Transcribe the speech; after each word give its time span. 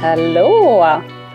Hallå! 0.00 0.86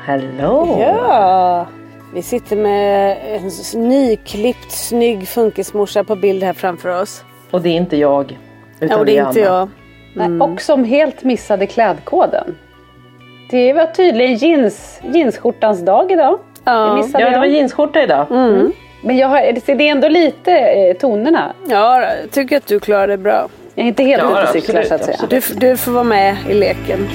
Hallå! 0.06 0.78
Ja! 0.82 1.68
Vi 2.14 2.22
sitter 2.22 2.56
med 2.56 3.18
en 3.28 3.52
nyklippt 3.90 4.72
snygg 4.72 5.28
funkismorsa 5.28 6.04
på 6.04 6.16
bild 6.16 6.44
här 6.44 6.54
framför 6.54 7.02
oss. 7.02 7.24
Och 7.52 7.62
det 7.62 7.70
är 7.70 7.74
inte 7.74 7.98
jag. 7.98 8.40
Utan 8.80 8.90
Ja, 8.90 8.98
och 8.98 9.06
det 9.06 9.18
är 9.18 9.28
inte 9.28 9.50
Anna. 9.50 9.70
jag. 10.14 10.30
Nej, 10.30 10.40
och 10.42 10.62
som 10.62 10.84
helt 10.84 11.24
missade 11.24 11.68
klädkoden. 11.68 12.56
Det 13.50 13.74
var 13.74 13.86
tydligen 13.86 14.36
jeans, 14.36 15.00
jeansskjortans 15.14 15.82
dag 15.86 16.12
idag. 16.12 16.40
Ja. 16.64 17.04
Det 17.14 17.20
Ja, 17.20 17.30
det 17.30 17.38
var 17.38 17.46
jeansskjorta 17.46 18.04
idag. 18.04 18.28
Men 19.02 19.18
jag 19.18 19.28
har, 19.28 19.42
det 19.66 19.70
är 19.88 19.92
ändå 19.92 20.08
lite 20.08 20.52
eh, 20.58 20.98
tonerna. 20.98 21.54
Ja, 21.68 22.02
jag 22.02 22.32
tycker 22.32 22.58
att 22.58 22.68
du 22.68 22.80
klarar 22.80 23.08
det 23.08 23.18
bra. 23.18 23.48
Jag 23.76 23.84
är 23.84 23.88
inte 23.88 24.04
helt 24.04 24.24
Ja, 24.24 24.32
ute 24.32 24.42
och 24.44 24.50
cyklar 24.64 24.84
så 24.84 24.96
att 24.96 25.06
säga. 25.06 25.18
Du, 25.30 25.42
du 25.56 25.78
får 25.78 25.92
vara 25.92 26.04
med 26.04 26.36
i 26.50 26.54
leken. 26.54 27.08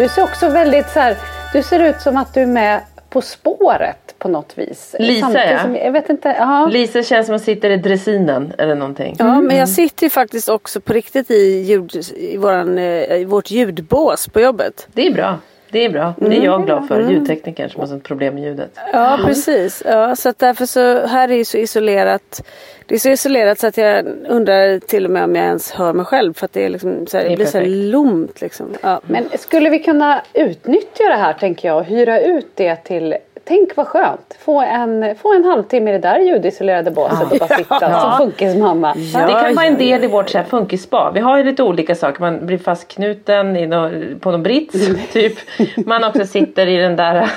Du 0.00 0.08
ser 0.08 0.22
också 0.22 0.48
väldigt 0.48 0.90
så 0.90 1.00
här, 1.00 1.16
du 1.52 1.62
ser 1.62 1.80
ut 1.80 2.00
som 2.00 2.16
att 2.16 2.34
du 2.34 2.40
är 2.40 2.46
med 2.46 2.80
På 3.10 3.20
spåret 3.20 4.14
på 4.18 4.28
något 4.28 4.58
vis. 4.58 4.96
Lisa, 4.98 5.20
Samtidigt 5.20 5.50
ja. 5.50 5.62
som, 5.62 5.76
jag 5.76 5.92
vet 5.92 6.08
inte, 6.08 6.28
ja. 6.38 6.66
Lisa 6.66 7.02
känns 7.02 7.26
som 7.26 7.36
att 7.36 7.42
sitter 7.42 7.70
i 7.70 7.76
dressinen 7.76 8.52
eller 8.58 8.74
någonting. 8.74 9.16
Ja, 9.18 9.40
men 9.40 9.56
jag 9.56 9.68
sitter 9.68 10.06
ju 10.06 10.10
faktiskt 10.10 10.48
också 10.48 10.80
på 10.80 10.92
riktigt 10.92 11.30
i, 11.30 11.62
ljud, 11.62 11.96
i, 12.16 12.36
våran, 12.36 12.78
eh, 12.78 13.16
i 13.16 13.24
vårt 13.24 13.50
ljudbås 13.50 14.28
på 14.28 14.40
jobbet. 14.40 14.88
Det 14.92 15.06
är 15.06 15.12
bra. 15.12 15.38
Det 15.70 15.84
är 15.84 15.90
bra. 15.90 16.14
Det 16.18 16.36
är 16.36 16.44
jag 16.44 16.66
glad 16.66 16.88
för. 16.88 17.10
Ljudteknikern 17.10 17.70
som 17.70 17.80
har 17.80 17.86
sånt 17.86 18.04
problem 18.04 18.34
med 18.34 18.44
ljudet. 18.44 18.70
Ja, 18.92 19.18
precis. 19.24 19.82
Ja, 19.86 20.16
så 20.16 20.28
att 20.28 20.38
därför 20.38 20.66
så, 20.66 21.06
här 21.06 21.28
är 21.28 21.36
ju 21.36 21.44
så 21.44 21.58
isolerat. 21.58 22.42
Det 22.86 22.94
är 22.94 22.98
så 22.98 23.08
isolerat 23.08 23.58
så 23.58 23.66
att 23.66 23.76
jag 23.76 24.06
undrar 24.28 24.78
till 24.78 25.04
och 25.04 25.10
med 25.10 25.24
om 25.24 25.36
jag 25.36 25.44
ens 25.44 25.70
hör 25.70 25.92
mig 25.92 26.04
själv. 26.04 26.34
För 26.34 26.44
att 26.44 26.52
det, 26.52 26.64
är 26.64 26.68
liksom, 26.68 27.06
så 27.06 27.16
här, 27.16 27.24
Det 27.24 27.30
det 27.30 27.36
blir 27.36 27.46
så 27.46 27.58
här 27.58 27.64
perfekt. 27.64 27.92
lomt 27.92 28.40
liksom. 28.40 28.66
Ja. 28.82 29.00
Men 29.06 29.28
skulle 29.38 29.70
vi 29.70 29.78
kunna 29.78 30.22
utnyttja 30.32 31.04
det 31.04 31.16
här 31.16 31.32
tänker 31.32 31.68
jag 31.68 31.76
och 31.78 31.84
hyra 31.84 32.20
ut 32.20 32.50
det 32.54 32.76
till 32.76 33.14
Tänk 33.50 33.76
vad 33.76 33.86
skönt! 33.86 34.36
Få 34.38 34.60
en, 34.60 35.16
få 35.16 35.34
en 35.34 35.44
halvtimme 35.44 35.90
i 35.90 35.92
det 35.92 35.98
där 35.98 36.20
ljudisolerade 36.20 36.90
båset 36.90 37.32
och 37.32 37.38
bara 37.38 37.56
sitta 37.56 38.00
som 38.00 38.18
funkismamma. 38.18 38.94
Ja, 38.96 39.26
det 39.26 39.32
kan 39.32 39.54
vara 39.54 39.66
en 39.66 39.72
ja, 39.72 39.78
del 39.78 40.04
i 40.04 40.06
vårt 40.06 40.30
så 40.30 40.38
här 40.38 40.44
funkisspa. 40.44 41.10
Vi 41.14 41.20
har 41.20 41.38
ju 41.38 41.44
lite 41.44 41.62
olika 41.62 41.94
saker. 41.94 42.20
Man 42.20 42.46
blir 42.46 42.58
fastknuten 42.58 43.56
i 43.56 43.66
nå 43.66 43.90
på 44.20 44.30
någon 44.30 44.42
brits 44.42 44.74
typ. 45.12 45.38
Man 45.86 46.04
också 46.04 46.26
sitter 46.26 46.66
i 46.66 46.76
den 46.76 46.96
där 46.96 47.30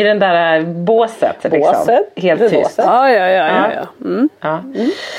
i 0.00 0.02
den 0.02 0.18
där 0.18 0.60
båset. 0.62 1.36
Liksom. 1.42 1.60
Båset? 1.60 2.10
Helt 2.16 2.40
tyst. 2.40 2.54
båset. 2.54 2.84
Ja, 2.86 3.10
ja, 3.10 3.26
ja. 3.28 3.46
ja, 3.46 3.68
ja. 3.74 4.06
Mm. 4.08 4.28
Ja. 4.40 4.60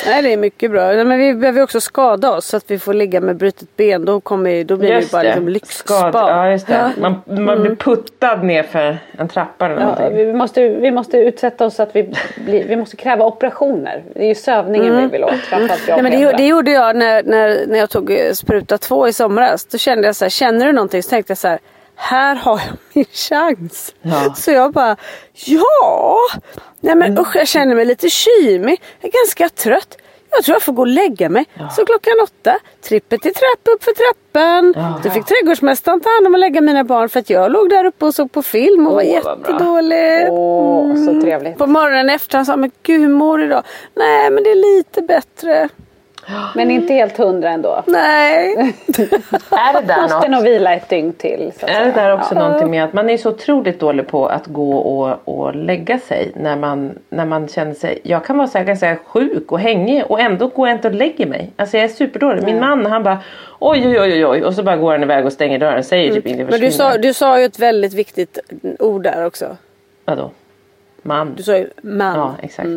Nej, 0.07 0.22
det 0.23 0.34
är 0.34 0.38
mycket 0.38 0.72
bra. 0.72 0.85
Nej, 0.85 1.06
Men 1.06 1.19
vi 1.19 1.34
behöver 1.34 1.62
också 1.63 1.81
skada 1.81 2.31
oss 2.31 2.45
så 2.45 2.57
att 2.57 2.63
vi 2.72 2.79
får 2.79 2.94
ligga 2.94 3.22
med 3.22 3.35
brutet 3.35 3.78
ben. 3.78 4.06
Då, 4.06 4.19
kommer, 4.19 4.63
då 4.63 4.78
blir 4.78 4.89
det 4.89 4.95
ju 4.95 5.00
Just 5.01 5.12
bara 5.12 5.23
det. 5.23 5.28
liksom 5.29 5.47
lyxspa. 5.50 6.09
Ja, 6.13 6.51
just 6.51 6.68
det. 6.68 6.91
Man, 6.97 7.22
man 7.25 7.50
Mm. 7.50 7.62
blir 7.62 7.75
puttad 7.75 8.44
ner 8.44 8.63
för 8.63 8.97
en 9.18 9.28
trappa 9.28 9.66
eller 9.66 9.81
Ja, 9.81 10.09
vi, 10.09 10.34
måste, 10.34 10.68
vi 10.69 10.91
måste 10.91 11.18
utsätta 11.18 11.66
oss 11.66 11.75
så 11.75 11.84
att 11.84 11.95
vi, 11.95 12.13
blir, 12.45 12.63
vi 12.68 12.75
måste 12.75 12.95
kräva 12.95 13.25
operationer. 13.25 14.03
Det 14.13 14.23
är 14.23 14.28
ju 14.28 14.35
sövningen 14.35 14.97
vi 15.01 15.07
vill 15.07 15.23
åt. 15.23 15.31
Jag 15.51 15.62
Nej, 15.62 16.01
men 16.01 16.12
det, 16.12 16.31
det 16.38 16.47
gjorde 16.47 16.72
jag 16.72 16.95
när, 16.95 17.23
när, 17.23 17.68
när 17.68 17.79
jag 17.79 17.89
tog 17.89 18.12
eh, 18.12 18.31
spruta 18.34 18.78
två 18.78 19.07
i 19.07 19.13
somras. 19.13 19.66
Då 19.66 19.78
kände 19.78 20.07
jag 20.07 20.16
så 20.16 20.25
här, 20.25 20.29
känner 20.29 20.66
du 20.66 20.72
någonting? 20.73 21.03
Så 21.03 21.09
tänkte 21.09 21.31
jag 21.31 21.38
så 21.38 21.47
här, 21.47 21.59
här 22.02 22.36
har 22.36 22.52
jag 22.60 22.78
min 22.94 23.06
chans. 23.06 23.96
Ja. 24.02 24.34
Så 24.36 24.52
jag 24.52 24.74
bara, 24.74 24.96
ja. 25.46 26.18
Nej 26.80 26.96
men 26.96 27.12
Mm. 27.12 27.22
usch, 27.22 27.36
jag 27.36 27.48
känner 27.48 27.76
mig 27.76 27.86
lite 27.86 28.10
kymig. 28.10 28.82
Jag 29.02 29.10
är 29.16 29.18
ganska 29.26 29.50
trött. 29.50 29.98
Jag 30.32 30.44
tror 30.44 30.56
jag 30.56 30.62
får 30.64 30.74
gå 30.74 30.82
och 30.82 30.88
lägga 30.88 31.30
mig. 31.30 31.46
Så 31.76 31.86
klockan 31.86 32.14
åtta, 32.24 32.60
trippet 32.82 33.26
i 33.26 33.34
trapp 33.34 33.76
upp 33.76 33.84
för 33.84 33.92
trappan. 33.92 34.74
Ja. 34.76 35.00
Då 35.04 35.10
fick 35.10 35.26
trädgårdsmästaren 35.26 36.02
ta 36.02 36.10
hand 36.10 36.28
om 36.28 36.34
att 36.36 36.40
lägga 36.40 36.62
mina 36.62 36.84
barn 36.84 37.10
för 37.10 37.19
att 37.19 37.30
jag 37.30 37.51
låg 37.51 37.69
där 37.69 37.86
uppe 37.86 38.06
och 38.06 38.16
såg 38.16 38.31
på 38.31 38.42
film 38.44 38.88
och 38.88 38.94
var 38.95 39.04
vad 39.24 39.40
bra. 39.40 39.52
jättedålig. 39.52 40.28
Åh, 40.30 40.95
så 41.06 41.22
trevligt. 41.22 41.57
På 41.57 41.68
morgonen 41.68 42.10
efter 42.10 42.38
han 42.38 42.45
sa, 42.45 42.56
men 42.56 42.72
gud 42.84 43.02
hur 43.02 43.07
mår 43.07 43.38
du 43.38 43.45
idag? 43.45 43.63
Nej 43.95 44.30
men 44.31 44.44
det 44.44 44.50
är 44.52 44.78
lite 44.78 45.02
bättre. 45.02 45.69
Men 46.56 46.72
inte 46.72 46.94
helt 46.94 47.18
hundra 47.18 47.50
ändå. 47.50 47.84
Nej. 47.86 48.54
Är 49.52 49.81
det 49.81 49.88
där 49.88 50.02
Måste 50.02 50.30
nog 50.30 50.44
vila 50.44 50.74
ett 50.74 50.90
dygn 50.90 51.14
till. 51.14 51.52
Så 51.60 51.66
att 51.66 51.72
Är 51.72 51.86
det 51.86 51.92
där 51.92 52.14
också 52.14 52.36
någonting 52.36 52.72
med 52.72 52.84
att 52.84 52.94
man 52.94 53.10
är 53.10 53.18
så 53.18 53.30
otroligt 53.30 53.80
dålig 53.80 54.08
på 54.08 54.28
att 54.28 54.48
gå 54.48 54.78
och, 54.78 55.18
och 55.26 55.56
lägga 55.56 56.00
sig 56.00 56.31
när 56.36 56.56
man, 56.56 57.00
när 57.10 57.26
man 57.26 57.48
känner 57.48 57.74
sig, 57.74 58.00
jag 58.04 58.26
kan 58.26 58.38
vara 58.38 58.48
så 58.48 58.58
här 58.58 58.66
ganska 58.66 58.98
sjuk 59.06 59.52
och 59.52 59.60
hängig 59.60 60.04
och 60.08 60.20
ändå 60.20 60.48
går 60.48 60.68
jag 60.68 60.78
inte 60.78 60.88
och 60.88 60.94
lägger 60.94 61.26
mig. 61.26 61.52
Alltså 61.56 61.78
jag 61.78 61.84
är 61.84 61.88
superdålig. 61.88 62.44
Min 62.44 62.60
man 62.60 62.86
han 62.86 63.04
bara 63.04 63.20
oj 63.60 63.88
oj 63.88 64.00
oj 64.00 64.26
oj 64.26 64.44
och 64.44 64.54
så 64.54 64.64
bara 64.64 64.78
går 64.78 64.92
han 64.92 65.04
iväg 65.04 65.26
och 65.26 65.34
stänger 65.34 65.60
dörren 65.60 65.84
säger 65.84 66.14
typ 66.14 66.26
inte 66.26 66.46
Men 66.46 66.60
du 66.60 66.72
sa, 66.72 66.98
du 66.98 67.14
sa 67.14 67.40
ju 67.40 67.46
ett 67.46 67.60
väldigt 67.60 67.94
viktigt 67.94 68.40
ord 68.80 69.04
där 69.04 69.26
också. 69.26 69.58
Vadå? 70.06 70.31
Man. 71.02 71.36
Du 71.36 71.44
sa 71.44 71.58
ju 71.58 71.70
man. 71.81 72.16
Ja 72.16 72.36
exakt. 72.42 72.70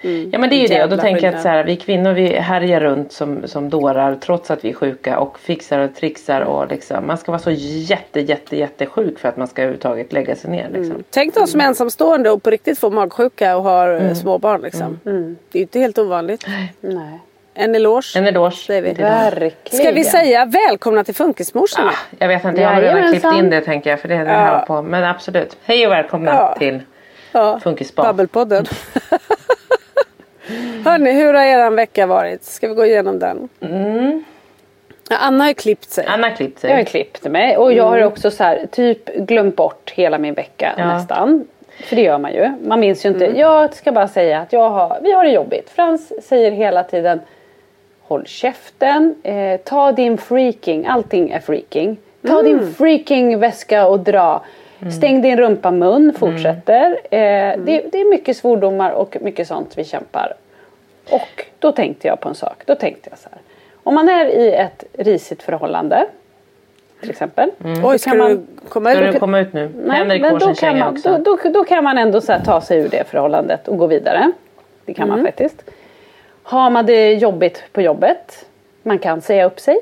Ja 0.00 0.38
men 0.38 0.50
det 0.50 0.56
är 0.56 0.60
ju 0.60 0.66
det 0.66 0.82
och 0.82 0.88
då 0.88 0.94
Jävla 0.96 1.02
tänker 1.02 1.26
jag 1.26 1.34
att 1.34 1.42
så 1.42 1.48
här, 1.48 1.64
vi 1.64 1.76
kvinnor 1.76 2.12
vi 2.12 2.26
härjar 2.28 2.80
runt 2.80 3.12
som, 3.12 3.48
som 3.48 3.70
dårar 3.70 4.14
trots 4.20 4.50
att 4.50 4.64
vi 4.64 4.68
är 4.68 4.74
sjuka 4.74 5.18
och 5.18 5.38
fixar 5.38 5.78
och 5.78 5.94
trixar 5.94 6.40
och 6.40 6.68
liksom 6.68 7.06
man 7.06 7.18
ska 7.18 7.32
vara 7.32 7.42
så 7.42 7.50
jätte 7.50 8.20
jätte 8.20 8.56
jätte 8.56 8.86
sjuk 8.86 9.18
för 9.18 9.28
att 9.28 9.36
man 9.36 9.46
ska 9.46 9.62
överhuvudtaget 9.62 10.12
lägga 10.12 10.36
sig 10.36 10.50
ner 10.50 10.68
liksom. 10.72 11.04
Tänk 11.10 11.34
de 11.34 11.46
som 11.46 11.60
är 11.60 11.64
ensamstående 11.64 12.30
och 12.30 12.42
på 12.42 12.50
riktigt 12.50 12.78
får 12.78 12.90
magsjuka 12.90 13.56
och 13.56 13.62
har 13.62 13.88
Mm. 13.88 14.06
eh, 14.06 14.14
små 14.14 14.38
barn 14.38 14.60
liksom. 14.62 15.00
Det 15.04 15.10
är 15.10 15.58
ju 15.58 15.60
inte 15.60 15.78
helt 15.78 15.98
ovanligt. 15.98 16.46
Nej. 16.80 17.20
En 17.54 17.74
eloge. 17.74 18.18
En 18.18 18.26
eloge. 18.26 18.56
Säger 18.56 18.82
vi. 18.82 18.92
Verkligen. 18.92 19.84
Ska 19.84 19.92
vi 19.92 20.04
säga 20.04 20.44
välkomna 20.44 21.04
till 21.04 21.14
Funkismorsorna? 21.14 21.88
Ah, 21.90 22.16
jag 22.18 22.28
vet 22.28 22.44
inte, 22.44 22.60
jag 22.60 22.68
har 22.68 22.80
redan 22.82 23.10
klippt 23.12 23.34
in 23.38 23.50
det 23.50 23.60
tänker 23.60 23.90
jag 23.90 24.00
för 24.00 24.08
det 24.08 24.14
är 24.14 24.24
det 24.24 24.30
Ja. 24.32 24.64
på. 24.66 24.82
Men 24.82 25.04
absolut. 25.04 25.56
Hej 25.64 25.86
och 25.86 25.92
välkomna 25.92 26.30
Ja. 26.34 26.56
till 26.58 26.80
Ja. 27.32 27.60
Funkisspa. 27.62 28.02
Babbelpodden. 28.02 28.66
Hörni, 30.86 31.12
hur 31.12 31.34
har 31.34 31.42
eran 31.44 31.74
vecka 31.76 32.06
varit? 32.06 32.44
Ska 32.44 32.68
vi 32.68 32.74
gå 32.74 32.86
igenom 32.86 33.18
den? 33.18 33.48
Ja, 35.10 35.16
Anna 35.16 35.44
har 35.44 35.48
ju 35.48 35.54
klippt 35.54 35.90
sig. 35.90 36.04
Anna 36.08 36.28
har 36.28 36.36
klippt 36.36 36.58
sig. 36.58 36.70
Jag 36.70 36.76
har 36.76 36.84
klippt 36.84 37.24
mig 37.24 37.56
och 37.56 37.72
jag 37.72 37.84
har 37.84 38.04
också 38.04 38.30
så 38.30 38.44
här, 38.44 38.66
typ 38.70 39.14
glömt 39.16 39.56
bort 39.56 39.92
hela 39.94 40.18
min 40.18 40.34
vecka 40.34 40.74
Ja. 40.78 40.86
nästan. 40.86 41.44
För 41.84 41.96
det 41.96 42.02
gör 42.02 42.18
man 42.18 42.32
ju. 42.32 42.52
Man 42.64 42.80
minns 42.80 43.04
ju 43.04 43.08
inte. 43.08 43.24
Jag 43.24 43.74
ska 43.74 43.92
bara 43.92 44.08
säga 44.08 44.40
att 44.40 44.52
jag 44.52 44.70
har, 44.70 44.98
vi 45.02 45.12
har 45.12 45.24
det 45.24 45.30
jobbigt. 45.30 45.70
Frans 45.70 46.12
säger 46.28 46.50
hela 46.50 46.84
tiden 46.84 47.20
Håll 48.02 48.26
käften, 48.26 49.14
eh, 49.22 49.60
ta 49.60 49.92
din 49.92 50.18
freaking, 50.18 50.86
allting 50.86 51.30
är 51.30 51.40
freaking. 51.40 51.96
Ta 52.26 52.42
din 52.42 52.74
freaking 52.74 53.38
väska 53.38 53.86
och 53.86 54.00
dra. 54.00 54.42
Stäng 54.98 55.22
din 55.22 55.36
rumpa 55.36 55.70
mun, 55.70 56.14
fortsätter. 56.18 56.90
Eh, 57.10 57.56
det, 57.58 57.84
det 57.92 58.00
är 58.00 58.10
mycket 58.10 58.36
svordomar 58.36 58.90
och 58.90 59.16
mycket 59.20 59.48
sånt 59.48 59.72
vi 59.78 59.84
kämpar. 59.84 60.32
Och 61.10 61.44
då 61.58 61.72
tänkte 61.72 62.08
jag 62.08 62.20
på 62.20 62.28
en 62.28 62.34
sak. 62.34 62.62
Då 62.66 62.74
tänkte 62.74 63.10
jag 63.10 63.18
så 63.18 63.28
här. 63.32 63.38
Om 63.82 63.94
man 63.94 64.08
är 64.08 64.26
i 64.26 64.52
ett 64.52 64.84
risigt 64.92 65.42
förhållande. 65.42 66.06
Till 67.00 67.10
exempel. 67.10 67.50
Oj, 67.64 67.74
då 67.82 67.98
ska 67.98 68.10
kan 68.10 68.18
man- 68.18 68.30
du 68.30 68.68
komma 68.68 68.90
Ska 68.90 69.04
ut? 69.04 69.12
du 69.12 69.18
komma 69.18 69.40
ut 69.40 69.52
nu? 69.52 69.70
Nej, 69.84 69.96
Henrik 69.98 70.22
men 70.22 70.38
då 70.38 70.54
kan, 70.54 70.78
man, 70.78 70.92
också. 70.92 71.18
då, 71.18 71.36
då, 71.42 71.50
då 71.50 71.64
kan 71.64 71.84
man 71.84 71.98
ändå 71.98 72.20
så 72.20 72.32
här 72.32 72.40
ta 72.44 72.60
sig 72.60 72.78
ur 72.78 72.88
det 72.88 73.08
förhållandet 73.08 73.68
och 73.68 73.78
gå 73.78 73.86
vidare. 73.86 74.32
Det 74.84 74.94
kan 74.94 75.08
Mm. 75.08 75.18
man 75.18 75.26
faktiskt. 75.26 75.70
Har 76.42 76.70
man 76.70 76.86
det 76.86 77.12
jobbigt 77.14 77.64
på 77.72 77.82
jobbet. 77.82 78.46
Man 78.82 78.98
kan 78.98 79.20
säga 79.20 79.44
upp 79.44 79.60
sig. 79.60 79.76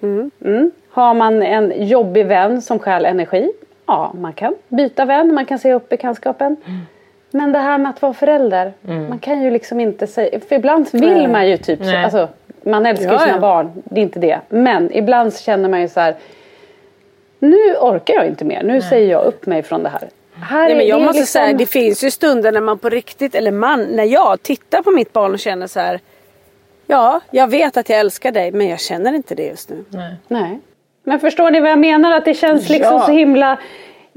Mm. 0.00 0.70
Har 0.90 1.14
man 1.14 1.42
en 1.42 1.86
jobbig 1.88 2.26
vän 2.26 2.62
som 2.62 2.78
stjäl 2.78 3.04
energi. 3.06 3.52
Ja, 3.86 4.12
man 4.20 4.32
kan 4.32 4.54
byta 4.68 5.04
vän. 5.04 5.34
Man 5.34 5.44
kan 5.44 5.58
säga 5.58 5.74
upp 5.74 5.88
bekantskapen. 5.88 6.56
Mm. 6.66 6.80
Men 7.30 7.52
det 7.52 7.58
här 7.58 7.78
med 7.78 7.90
att 7.90 8.02
vara 8.02 8.14
förälder. 8.14 8.72
Man 8.82 9.18
kan 9.18 9.42
ju 9.42 9.50
liksom 9.50 9.80
inte 9.80 10.06
säga. 10.06 10.40
För 10.48 10.56
ibland 10.56 10.86
vill 10.92 11.28
man 11.28 11.48
ju 11.48 11.56
typ. 11.56 11.80
Nej. 11.80 12.04
Alltså, 12.04 12.28
man 12.62 12.86
älskar 12.86 13.06
ju 13.06 13.12
Ja, 13.12 13.18
sina 13.18 13.32
ja. 13.32 13.40
barn. 13.40 13.82
Det 13.84 14.00
är 14.00 14.02
inte 14.02 14.20
det. 14.20 14.40
Men 14.48 14.92
ibland 14.96 15.36
känner 15.38 15.68
man 15.68 15.80
ju 15.80 15.88
så 15.88 16.00
här. 16.00 16.14
Nu 17.38 17.74
orkar 17.80 18.14
jag 18.14 18.26
inte 18.26 18.44
mer. 18.44 18.62
Nu 18.62 18.80
säger 18.82 19.10
jag 19.10 19.24
upp 19.24 19.46
mig 19.46 19.62
från 19.62 19.82
det 19.82 19.88
här. 19.88 20.08
här 20.34 20.62
Nej, 20.62 20.72
är- 20.72 20.76
men 20.76 20.86
jag 20.86 21.00
det 21.00 21.04
måste 21.04 21.20
liksom- 21.20 21.40
säga, 21.42 21.52
det 21.56 21.66
finns 21.66 22.04
ju 22.04 22.10
stunder 22.10 22.52
när 22.52 22.60
man 22.60 22.78
på 22.78 22.88
riktigt, 22.88 23.34
eller 23.34 23.50
man, 23.50 23.82
när 23.84 24.04
jag 24.04 24.42
tittar 24.42 24.82
på 24.82 24.90
mitt 24.90 25.12
barn 25.12 25.32
och 25.32 25.38
känner 25.38 25.66
så 25.66 25.80
här. 25.80 26.00
Ja, 26.86 27.20
jag 27.30 27.50
vet 27.50 27.76
att 27.76 27.88
jag 27.88 27.98
älskar 27.98 28.32
dig 28.32 28.52
men 28.52 28.68
jag 28.68 28.80
känner 28.80 29.12
inte 29.12 29.34
det 29.34 29.42
just 29.46 29.70
nu. 29.70 29.84
Nej. 30.28 30.58
Men 31.04 31.20
förstår 31.20 31.50
ni 31.50 31.60
vad 31.60 31.70
jag 31.70 31.78
menar? 31.78 32.12
Att 32.16 32.24
det 32.24 32.34
känns 32.34 32.68
liksom 32.68 32.94
Ja. 32.96 33.06
så 33.06 33.12
himla... 33.12 33.58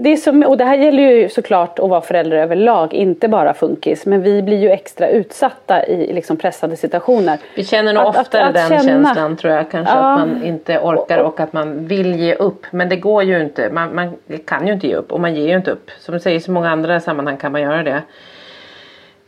Det 0.03 0.09
är 0.09 0.15
så, 0.18 0.45
och 0.48 0.57
det 0.57 0.65
här 0.65 0.75
gäller 0.77 1.03
ju 1.03 1.30
såklart 1.30 1.80
att 1.80 1.89
vara 1.89 2.01
förälder 2.01 2.38
överlag, 2.38 2.94
inte 2.94 3.27
bara 3.27 3.53
funkis. 3.53 4.06
Men 4.06 4.21
vi 4.21 4.42
blir 4.42 4.57
ju 4.57 4.69
extra 4.69 5.09
utsatta 5.09 5.86
i 5.86 6.13
liksom 6.13 6.38
pressade 6.38 6.75
situationer. 6.75 7.38
Vi 7.56 7.63
känner 7.63 7.94
nog 7.94 8.03
Att- 8.03 8.09
att- 8.15 8.21
oftare 8.21 8.45
att 8.45 8.53
den 8.53 8.68
känna- 8.69 8.83
känslan 8.83 9.38
tror 9.38 9.53
jag 9.53 9.71
kanske 9.71 9.94
Ja. 9.95 10.13
att 10.13 10.19
man 10.19 10.44
inte 10.44 10.80
orkar 10.80 11.18
och 11.18 11.39
att 11.39 11.53
man 11.53 11.88
vill 11.88 12.15
ge 12.15 12.33
upp. 12.36 12.65
Men 12.71 12.89
det 12.89 12.95
går 12.95 13.24
ju 13.24 13.42
inte. 13.42 13.69
Man, 13.71 13.95
man 13.95 14.18
kan 14.45 14.68
ju 14.68 14.74
inte 14.74 14.88
ge 14.88 14.95
upp 14.95 15.12
och 15.12 15.19
man 15.19 15.36
ger 15.36 15.48
ju 15.48 15.56
inte 15.56 15.71
upp. 15.71 15.89
Som 16.00 16.13
du 16.13 16.19
säger 16.19 16.38
i 16.38 16.42
så 16.42 16.51
många 16.51 16.69
andra 16.69 17.00
sammanhang 17.00 17.38
kan 17.38 17.51
man 17.51 17.62
göra 17.62 17.83
det. 17.83 18.01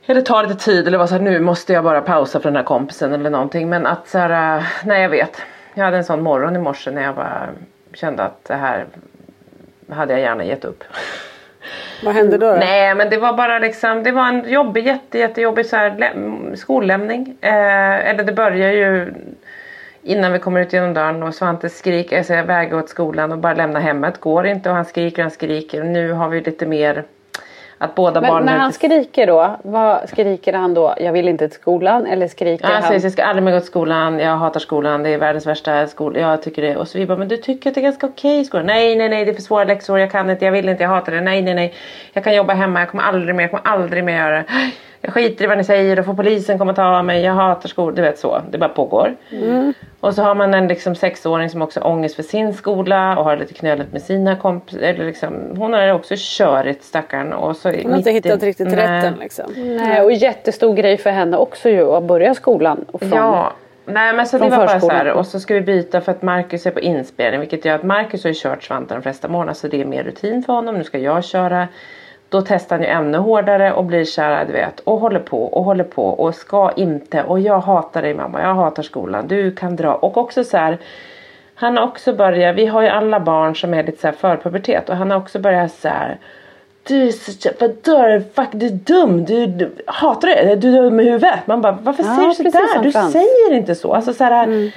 Eller 0.06 0.22
ta 0.22 0.42
lite 0.42 0.56
tid 0.56 0.88
eller 0.88 0.98
vara 0.98 1.08
så 1.08 1.16
här, 1.16 1.22
nu 1.22 1.40
måste 1.40 1.74
jag 1.74 1.84
bara 1.84 2.02
pausa 2.02 2.40
för 2.40 2.50
den 2.50 2.56
här 2.56 2.64
kompisen 2.64 3.14
eller 3.14 3.30
någonting. 3.30 3.70
Men 3.70 3.86
att 3.86 4.08
så 4.08 4.18
här, 4.18 4.58
äh, 4.58 4.64
nej 4.86 5.02
jag 5.02 5.10
vet. 5.10 5.42
Jag 5.74 5.86
hade 5.86 5.98
en 5.98 6.04
sån 6.04 6.22
morgon 6.22 6.56
i 6.56 6.60
morse 6.60 6.92
när 6.92 7.04
jag 7.04 7.16
bara 7.16 7.48
kände 7.94 8.24
att 8.24 8.44
det 8.44 8.54
här 8.56 8.86
hade 9.90 10.14
jag 10.14 10.22
gärna 10.22 10.44
gett 10.44 10.66
upp. 10.66 10.84
Vad 12.04 12.16
händer 12.16 12.38
då? 12.38 12.52
då? 12.52 12.56
Nej 12.58 12.96
men 12.96 13.10
det 13.10 13.18
var 13.18 13.34
bara 13.34 13.60
liksom, 13.60 14.04
det 14.04 14.12
var 14.12 14.28
en 14.28 14.50
jobbig, 14.50 14.88
jätte, 14.88 15.20
jättejobbig 15.20 15.66
så 15.66 15.76
här, 15.76 15.96
lä- 15.98 16.56
skollämning. 16.58 17.38
Eh, 17.42 18.10
eller 18.10 18.24
det 18.24 18.32
börjar 18.34 18.72
ju 18.72 19.14
innan 20.02 20.34
vi 20.34 20.40
kommer 20.40 20.62
ut 20.62 20.74
genom 20.74 20.94
dörren 20.94 21.24
och 21.24 21.36
Svante 21.36 21.70
skriker, 21.70 22.16
jag 22.16 22.26
säger 22.26 22.44
väg 22.44 22.74
åt 22.74 22.90
skolan 22.90 23.32
och 23.32 23.38
bara 23.38 23.54
lämna 23.54 23.80
hemmet 23.80 24.20
går 24.20 24.46
inte 24.48 24.70
och 24.70 24.76
han 24.76 24.86
skriker 24.86 25.22
och 25.22 25.24
han 25.24 25.32
skriker 25.32 25.82
och 25.82 25.88
nu 25.88 26.12
har 26.12 26.30
vi 26.30 26.42
lite 26.42 26.66
mer 26.66 27.04
att 27.84 27.96
båda 27.96 28.22
Men 28.22 28.30
barnen 28.30 28.46
när 28.46 28.54
är 28.54 28.60
han 28.60 28.74
skriker 28.74 29.28
då, 29.28 29.56
vad 29.64 30.10
skriker 30.10 30.54
han 30.54 30.74
då? 30.74 30.94
Jag 30.98 31.14
vill 31.14 31.28
inte 31.28 31.48
till 31.48 31.60
skolan? 31.60 32.06
Eller 32.06 32.28
skriker 32.28 32.66
han 32.66 32.74
han? 32.74 32.84
säger 32.84 33.04
jag 33.04 33.12
ska 33.12 33.24
aldrig 33.24 33.44
mer 33.44 33.52
gå 33.52 33.60
till 33.60 33.68
skolan, 33.68 34.20
jag 34.20 34.38
hatar 34.38 34.60
skolan, 34.60 35.04
det 35.04 35.10
är 35.10 35.18
världens 35.18 35.48
värsta 35.48 35.88
skola, 35.88 36.20
jag 36.20 36.42
tycker 36.42 36.62
det. 36.62 36.76
Och 36.76 36.88
så 36.88 36.98
vi 36.98 37.06
bara, 37.06 37.18
men 37.18 37.28
du 37.28 37.38
tycker 37.38 37.70
att 37.70 37.76
det 37.76 37.82
är 37.82 37.84
ganska 37.84 38.08
okej 38.08 38.40
i 38.40 38.46
skolan? 38.46 38.66
Nej, 38.66 38.96
nej, 38.96 39.10
nej, 39.10 39.26
det 39.26 39.32
är 39.32 39.36
för 39.36 39.42
svåra 39.42 39.64
läxor, 39.64 40.00
jag 40.00 40.12
kan 40.12 40.30
inte, 40.30 40.46
jag 40.46 40.52
vill 40.52 40.70
inte, 40.70 40.84
jag 40.84 40.90
hatar 40.90 41.12
det, 41.12 41.22
nej, 41.22 41.42
nej, 41.42 41.54
nej. 41.54 41.74
Jag 42.14 42.24
kan 42.24 42.36
jobba 42.36 42.54
hemma, 42.54 42.80
jag 42.80 42.90
kommer 42.90 43.04
aldrig 43.04 43.36
mer, 43.36 43.44
jag 43.44 43.52
kommer 43.52 43.68
aldrig 43.68 44.04
mer 44.04 44.18
göra 44.18 44.38
det. 44.38 44.46
Jag 45.06 45.14
skiter 45.14 45.46
i 45.46 45.48
vad 45.48 45.58
ni 45.58 45.64
säger, 45.64 45.96
då 45.96 46.04
får 46.04 46.14
polisen 46.14 46.58
komma 46.58 46.72
och 46.72 46.76
ta 46.76 47.04
mig, 47.04 47.22
jag 47.22 47.34
hatar 47.34 47.70
skolan, 47.70 47.96
du 47.96 48.02
vet 48.02 48.20
så. 48.20 48.42
Det 48.50 48.58
bara 48.58 48.70
pågår. 48.70 49.16
Och 50.00 50.14
så 50.14 50.22
har 50.24 50.36
man 50.36 50.54
en 50.54 50.68
liksom 50.68 50.96
sexåring 50.96 51.50
som 51.50 51.62
också 51.62 51.80
har 51.80 51.88
ångest 51.88 52.16
för 52.16 52.24
sin 52.24 52.54
skola 52.54 53.18
och 53.18 53.24
har 53.24 53.38
lite 53.38 53.54
knöligt 53.54 53.92
med 53.94 54.02
sina 54.02 54.36
kompisar. 54.36 54.80
Eller 54.82 55.06
liksom, 55.06 55.34
hon 55.58 55.74
har 55.74 55.94
också 55.94 56.14
körigt 56.18 56.84
stackarn. 56.84 57.34
Och 57.34 57.56
så 57.56 57.70
Hon 57.70 57.92
har 57.92 57.98
inte 57.98 58.12
hittat 58.12 58.44
riktigt 58.44 58.74
rätten 58.74 59.14
liksom. 59.20 59.46
Nej, 59.58 60.02
och 60.02 60.12
jättestor 60.12 60.74
grej 60.76 60.98
för 60.98 61.10
henne 61.10 61.38
också 61.38 61.70
ju 61.70 61.92
att 61.92 62.04
börja 62.04 62.34
skolan. 62.34 62.86
Och 62.92 63.00
från, 63.00 63.12
Ja. 63.12 63.54
Nej 63.86 64.14
men 64.14 64.28
så 64.28 64.38
det 64.38 64.50
var 64.50 64.58
bara 64.58 64.68
så 64.68 64.74
förskolan. 64.74 64.98
här. 64.98 65.12
Och 65.12 65.28
så 65.28 65.40
ska 65.40 65.54
vi 65.54 65.62
byta 65.62 66.02
för 66.02 66.12
att 66.12 66.22
Marcus 66.22 66.66
är 66.66 66.72
på 66.72 66.80
inspelning. 66.80 67.40
Vilket 67.40 67.66
gör 67.66 67.76
att 67.76 67.84
Marcus 67.84 68.24
har 68.24 68.30
ju 68.30 68.36
kört 68.38 68.64
Svante 68.64 68.94
de 68.94 69.02
flesta 69.04 69.28
månader. 69.28 69.54
Så 69.54 69.68
det 69.68 69.82
är 69.82 69.86
mer 69.86 70.04
rutin 70.04 70.44
för 70.44 70.54
honom. 70.54 70.76
Nu 70.76 70.84
ska 70.84 70.98
jag 70.98 71.24
köra. 71.24 71.68
Då 72.34 72.42
testar 72.42 72.76
han 72.76 72.84
ju 72.86 72.90
ännu 72.92 73.18
hårdare 73.18 73.74
och 73.74 73.84
blir 73.84 74.22
här, 74.22 74.46
du 74.46 74.54
vet. 74.54 74.80
Och 74.80 75.00
håller 75.00 75.20
på 75.20 75.44
och 75.44 75.64
håller 75.64 75.84
på 75.84 76.06
och 76.06 76.36
ska 76.36 76.72
inte. 76.76 77.24
Och 77.24 77.40
jag 77.40 77.60
hatar 77.60 78.02
dig 78.02 78.14
mamma. 78.14 78.42
Jag 78.42 78.56
hatar 78.56 78.84
skolan. 78.84 79.28
Du 79.28 79.52
kan 79.56 79.76
dra. 79.76 79.94
Och 79.94 80.18
också 80.18 80.44
så 80.44 80.58
här. 80.58 80.78
Han 81.56 81.78
har 81.78 81.84
också 81.84 82.14
börjat. 82.14 82.56
Vi 82.56 82.66
har 82.66 82.82
ju 82.82 82.88
alla 82.88 83.20
barn 83.20 83.56
som 83.56 83.74
är 83.74 83.84
lite 83.84 84.02
så 84.02 84.08
här 84.08 84.14
förpubertet. 84.14 84.90
Och 84.90 84.96
han 84.96 85.12
har 85.12 85.18
också 85.18 85.40
börjat 85.40 85.72
så 85.72 85.88
här. 85.88 86.18
Du 86.84 87.08
är 87.08 87.12
så 87.12 87.50
vadå? 87.60 88.22
Fuck, 88.36 88.48
du 88.52 88.66
är 88.66 88.70
dum. 88.72 89.26
Du, 89.26 89.46
du 89.46 89.72
hatar 89.86 90.28
det. 90.28 90.56
Du 90.56 90.70
är 90.78 90.82
dum 90.82 91.00
i 91.00 91.04
huvudet. 91.04 91.48
Man 91.48 91.62
bara, 91.62 91.78
varför 91.82 92.04
Ja, 92.04 92.16
säger 92.16 92.28
du 92.28 92.34
sådär? 92.36 92.84
Du 92.84 92.92
Frans. 92.92 93.12
säger 93.12 93.54
inte 93.54 93.76
så. 93.76 93.94
Alltså, 93.94 94.14
så 94.14 94.24
här, 94.24 94.72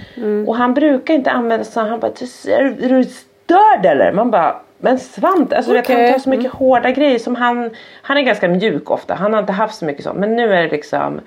Och 0.47 0.57
han 0.57 0.75
brukar 0.75 1.15
inte 1.15 1.31
använda 1.31 1.65
så. 1.65 1.81
Han 1.81 2.01
bara, 2.01 2.13
"Du- 2.19 2.53
är 2.53 2.63
du, 2.63 2.85
är 2.85 2.89
du 2.89 3.05
störd 3.05 3.87
eller? 3.87 4.13
Man 4.13 4.31
bara, 4.31 4.57
men 4.79 4.99
Svante. 4.99 5.57
Alltså, 5.57 5.73
vet, 5.73 5.87
han 5.89 5.97
Okej. 5.97 6.13
tar 6.13 6.19
så 6.19 6.31
mycket 6.31 6.53
hårda 6.53 6.91
grejer 6.91 7.19
som 7.19 7.35
han. 7.35 7.71
Han 8.03 8.17
är 8.17 8.23
ganska 8.23 8.49
mjuk 8.49 8.91
ofta. 8.91 9.15
Han 9.15 9.33
har 9.33 9.41
inte 9.41 9.53
haft 9.53 9.75
så 9.75 9.85
mycket 9.85 10.05
sånt. 10.05 10.19
Men 10.19 10.37
nu 10.37 10.53
är 10.55 10.63
det 10.63 10.69
liksom. 10.71 11.21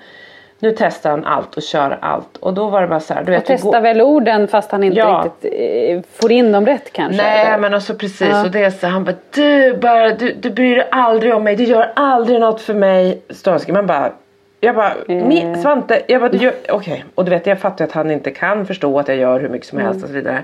Nu 0.62 0.74
testar 0.78 1.10
han 1.10 1.24
allt 1.24 1.56
och 1.56 1.62
kör 1.62 1.98
allt. 2.00 2.36
Och 2.36 2.54
då 2.54 2.66
var 2.68 2.80
det 2.82 2.86
bara 2.88 3.00
så 3.00 3.14
här. 3.14 3.24
Du 3.24 3.32
vet, 3.32 3.40
och 3.42 3.46
testar 3.46 3.70
går- 3.72 3.80
väl 3.80 4.00
orden 4.00 4.48
fast 4.48 4.70
han 4.72 4.84
inte 4.84 4.98
Ja. 4.98 5.24
riktigt 5.42 5.52
eh, 5.88 6.00
får 6.20 6.32
in 6.32 6.52
dem 6.52 6.66
rätt 6.66 6.92
kanske. 6.92 7.22
Nej 7.22 7.46
eller? 7.46 7.58
men 7.58 7.74
alltså 7.74 7.94
precis 7.94 8.28
Ja. 8.30 8.44
och 8.44 8.50
det 8.50 8.64
är 8.64 8.70
så 8.70 8.86
han 8.86 9.04
bara 9.04 9.14
du 9.34 9.76
bara 9.76 10.10
du, 10.10 10.32
du 10.34 10.50
bryr 10.50 10.76
dig 10.76 10.88
aldrig 10.90 11.34
om 11.34 11.44
mig 11.44 11.56
du 11.56 11.64
gör 11.64 11.92
aldrig 11.96 12.40
något 12.40 12.60
för 12.60 12.74
mig. 12.74 13.22
Stönskig 13.30 13.72
man 13.72 13.86
bara 13.86 14.12
jag 14.60 14.74
bara, 14.74 14.92
mi, 15.08 15.54
Svante, 15.62 16.02
jag 16.06 16.20
bara, 16.20 16.52
okej. 16.70 17.04
Och 17.14 17.24
du 17.24 17.30
vet 17.30 17.46
jag 17.46 17.58
fattar 17.60 17.84
att 17.84 17.92
han 17.92 18.10
inte 18.10 18.30
kan 18.30 18.66
förstå 18.66 18.98
att 18.98 19.08
jag 19.08 19.16
gör 19.16 19.40
hur 19.40 19.48
mycket 19.48 19.68
som 19.68 19.78
helst 19.78 20.02
och 20.02 20.08
så 20.08 20.14
vidare. 20.14 20.42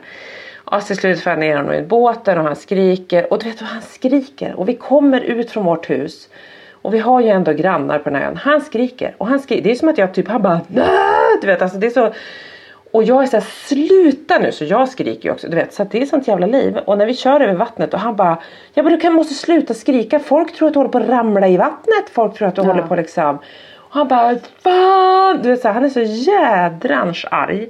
Och 0.71 0.83
till 0.83 0.97
slut 0.97 1.21
får 1.21 1.31
jag 1.33 1.39
ner 1.39 1.57
honom 1.57 1.73
i 1.73 1.83
båten 1.83 2.39
och 2.39 2.45
han 2.45 2.57
skriker. 2.57 3.33
Och 3.33 3.39
du 3.39 3.49
vet 3.49 3.61
vad 3.61 3.71
han 3.71 3.83
skriker. 3.83 4.55
Och 4.55 4.69
vi 4.69 4.75
kommer 4.75 5.21
ut 5.21 5.51
från 5.51 5.65
vårt 5.65 5.91
hus. 5.91 6.29
Och 6.83 6.95
vi 6.95 6.99
har 6.99 7.21
ju 7.21 7.29
ändå 7.29 7.53
grannar 7.53 7.99
på 7.99 8.11
den 8.11 8.23
här 8.23 8.29
ön. 8.29 8.37
Han 8.37 8.61
skriker. 8.61 9.15
Och 9.19 9.27
han 9.27 9.39
skriker. 9.41 9.63
Det 9.63 9.71
är 9.71 9.75
som 9.75 9.89
att 9.89 9.99
jag 9.99 10.15
typ, 10.15 10.29
han 10.29 10.43
bara 10.43 10.61
"Nä!" 10.69 10.87
Du 11.41 11.47
vet 11.47 11.63
alltså 11.63 11.79
det 11.79 11.87
är 11.87 11.91
så. 11.91 12.13
Och 12.93 13.05
jag 13.05 13.23
är 13.23 13.27
såhär 13.27 13.45
sluta 13.45 14.39
nu. 14.39 14.53
Så 14.53 14.65
jag 14.65 14.89
skriker 14.89 15.29
ju 15.29 15.33
också. 15.33 15.49
Du 15.49 15.57
vet 15.57 15.75
så 15.75 15.85
det 15.85 16.03
är 16.03 16.07
sånt 16.07 16.29
jävla 16.29 16.47
liv. 16.47 16.77
Och 16.85 16.99
när 16.99 17.07
vi 17.07 17.15
kör 17.15 17.41
över 17.41 17.55
vattnet 17.55 17.95
och 17.95 18.01
han 18.01 18.17
bara. 18.17 18.39
Ja 18.75 18.83
men 18.83 18.93
du 18.93 18.99
kan, 19.01 19.13
måste 19.13 19.35
sluta 19.35 19.75
skrika. 19.75 20.19
Folk 20.19 20.55
tror 20.55 20.69
att 20.69 20.75
du 20.75 20.79
håller 20.79 20.91
på 20.91 20.99
att 20.99 21.09
ramla 21.09 21.49
i 21.49 21.57
vattnet. 21.57 22.11
Folk 22.13 22.35
tror 22.35 22.49
att 22.49 22.55
du 22.55 22.63
håller 22.63 22.83
på 22.83 22.95
liksom. 22.95 23.37
Och 23.77 23.95
han 23.95 24.09
bara 24.09 24.37
fan. 24.63 25.41
Du 25.43 25.49
vet 25.51 25.61
så 25.61 25.69
här, 25.69 25.75
han 25.75 25.85
är 25.85 25.89
så 25.89 26.01
jädrans 26.03 27.25
arg 27.31 27.69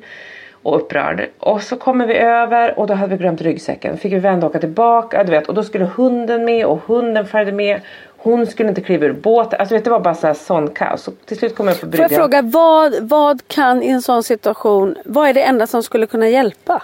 och 0.69 0.77
upprörd. 0.77 1.29
Och 1.39 1.63
så 1.63 1.77
kommer 1.77 2.07
vi 2.07 2.15
över 2.17 2.79
och 2.79 2.87
då 2.87 2.95
hade 2.95 3.11
vi 3.11 3.17
glömt 3.17 3.41
ryggsäcken. 3.41 3.99
Fick 3.99 4.13
vi 4.13 4.19
vända 4.19 4.47
och 4.47 4.51
åka 4.51 4.61
tillbaka. 4.61 5.25
Du 5.25 5.31
vet, 5.31 5.49
och 5.49 5.55
då 5.55 5.63
skulle 5.63 5.85
hunden 5.85 6.45
med 6.45 6.67
och 6.67 6.81
hunden 6.87 7.27
följde 7.27 7.53
med. 7.53 7.81
Hon 8.17 8.47
skulle 8.47 8.69
inte 8.69 8.81
kliva 8.81 9.07
ur 9.07 9.13
båten. 9.13 9.61
Alltså 9.61 9.75
vet, 9.75 9.85
det 9.85 9.91
var 9.91 10.01
bara 10.01 10.15
så 10.15 10.27
här 10.27 10.35
sån 10.35 10.69
kaos. 10.71 11.03
Så 11.03 11.11
till 11.11 11.39
slut 11.39 11.57
kom 11.57 11.69
jag 11.69 11.81
på 11.81 11.87
Får 11.87 12.01
jag 12.01 12.09
bryggan. 12.09 12.23
fråga, 12.23 12.43
vad, 12.43 12.95
vad 13.01 13.49
kan 13.49 13.83
i 13.83 13.89
en 13.89 14.03
sån 14.03 14.23
situation, 14.23 14.95
vad 15.05 15.29
är 15.29 15.35
det 15.35 15.43
enda 15.43 15.67
som 15.67 15.83
skulle 15.83 16.07
kunna 16.07 16.29
hjälpa? 16.29 16.83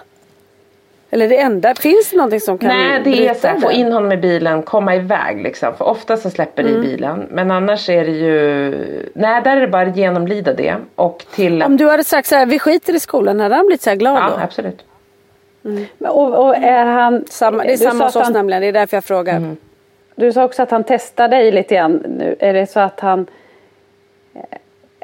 Eller 1.15 1.29
det 1.29 1.39
enda, 1.39 1.75
finns 1.75 2.11
det 2.11 2.17
någonting 2.17 2.41
som 2.41 2.59
kan 2.59 2.69
Nej 2.69 3.01
det 3.05 3.29
är 3.29 3.35
så 3.35 3.47
här, 3.47 3.55
det? 3.55 3.61
få 3.61 3.73
in 3.73 3.93
honom 3.93 4.13
i 4.13 4.17
bilen, 4.17 4.63
komma 4.63 4.95
iväg 4.97 5.43
liksom. 5.43 5.75
För 5.77 5.85
ofta 5.85 6.17
så 6.17 6.31
släpper 6.31 6.63
det 6.63 6.69
Mm. 6.69 6.83
i 6.83 6.87
bilen. 6.87 7.27
Men 7.31 7.51
annars 7.51 7.89
är 7.89 8.05
det 8.05 8.11
ju, 8.11 9.11
nej 9.15 9.43
där 9.43 9.57
är 9.57 9.61
det 9.61 9.69
bara 9.69 9.83
att 9.89 9.97
genomlida 9.97 10.55
det. 10.55 10.77
Och 10.95 11.25
till 11.35 11.63
Om 11.63 11.77
du 11.77 11.89
hade 11.89 12.05
sagt 12.05 12.29
så 12.29 12.35
här, 12.37 12.47
vi 12.47 12.59
skiter 12.59 12.95
i 12.95 13.01
skolan, 13.01 13.41
hade 13.41 13.55
han 13.55 13.67
blivit 13.67 13.83
så 13.83 13.91
här 13.91 13.97
glad 13.97 14.17
Ja 14.17 14.29
då? 14.37 14.43
absolut. 14.45 14.85
Och, 15.99 16.47
och 16.47 16.57
är 16.57 16.85
han... 16.85 17.25
Samma, 17.29 17.63
det 17.63 17.69
är 17.69 17.71
du 17.71 17.85
samma 17.85 17.99
sa 17.99 18.05
hos 18.05 18.17
oss 18.17 18.23
han, 18.23 18.33
nämligen, 18.33 18.63
det 18.63 18.69
är 18.69 18.73
därför 18.73 18.97
jag 18.97 19.05
frågar. 19.05 19.37
Mm. 19.37 19.57
Du 20.15 20.33
sa 20.33 20.45
också 20.45 20.63
att 20.63 20.71
han 20.71 20.85
testar 20.85 21.29
dig 21.29 21.53
lite 21.53 21.75
grann 21.75 21.93
nu. 22.19 22.37
Är 22.39 22.53
det 22.55 22.67
så 22.67 22.81
att 22.81 23.01
han... 23.01 23.27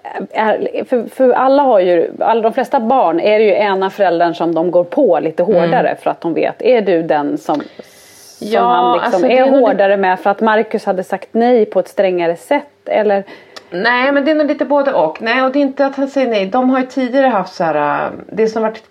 eh, 0.04 0.42
Är, 0.44 0.84
för, 0.84 1.06
för 1.14 1.30
alla 1.30 1.62
har 1.62 1.80
ju, 1.80 2.10
alla, 2.20 2.40
de 2.42 2.52
flesta 2.52 2.80
barn 2.80 3.20
är 3.20 3.38
det 3.38 3.44
ju 3.44 3.52
ena 3.52 3.90
föräldern 3.90 4.34
som 4.34 4.54
de 4.54 4.70
går 4.70 4.84
på 4.84 5.18
lite 5.20 5.42
hårdare 5.42 5.96
för 6.02 6.10
att 6.10 6.20
de 6.20 6.34
vet, 6.34 6.62
är 6.62 6.80
du 6.82 7.02
den 7.02 7.38
som, 7.38 7.54
som 7.54 8.48
Ja, 8.48 8.60
han 8.60 8.92
liksom 8.98 9.14
alltså 9.14 9.26
är 9.26 9.46
är 9.46 9.50
hårdare 9.50 9.96
med 9.96 10.20
för 10.20 10.30
att 10.30 10.40
Marcus 10.40 10.84
hade 10.84 11.04
sagt 11.04 11.28
nej 11.32 11.64
på 11.66 11.80
ett 11.80 11.88
strängare 11.88 12.36
sätt? 12.36 12.64
Eller? 12.86 13.24
Nej 13.70 14.12
men 14.12 14.24
det 14.24 14.30
är 14.30 14.34
nog 14.34 14.46
lite 14.46 14.64
både 14.64 14.92
och. 14.92 15.22
Nej 15.22 15.42
och 15.42 15.52
det 15.52 15.58
är 15.58 15.60
inte 15.60 15.86
att 15.86 15.96
han 15.96 16.08
säger 16.08 16.28
nej. 16.28 16.46
De 16.46 16.70
har 16.70 16.80
ju 16.80 16.86
tidigare 16.86 17.26
haft 17.26 17.54
så 17.54 17.64
här. 17.64 18.04
äh, 18.04 18.10
Det 18.26 18.46
som 18.46 18.62
varit 18.62 18.82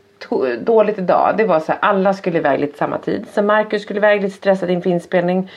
dåligt 0.60 0.98
idag. 0.98 1.34
Det 1.38 1.44
var 1.44 1.60
så 1.60 1.72
här. 1.72 1.80
Alla 1.82 2.14
skulle 2.14 2.38
iväg 2.38 2.60
lite 2.60 2.78
samma 2.78 2.98
tid. 2.98 3.26
Så 3.34 3.42
Marcus 3.42 3.82
skulle 3.82 3.98
iväg 4.00 4.22
lite 4.22 4.36
stressad 4.36 4.70
inför 4.70 4.90
inspelning. 4.90 5.52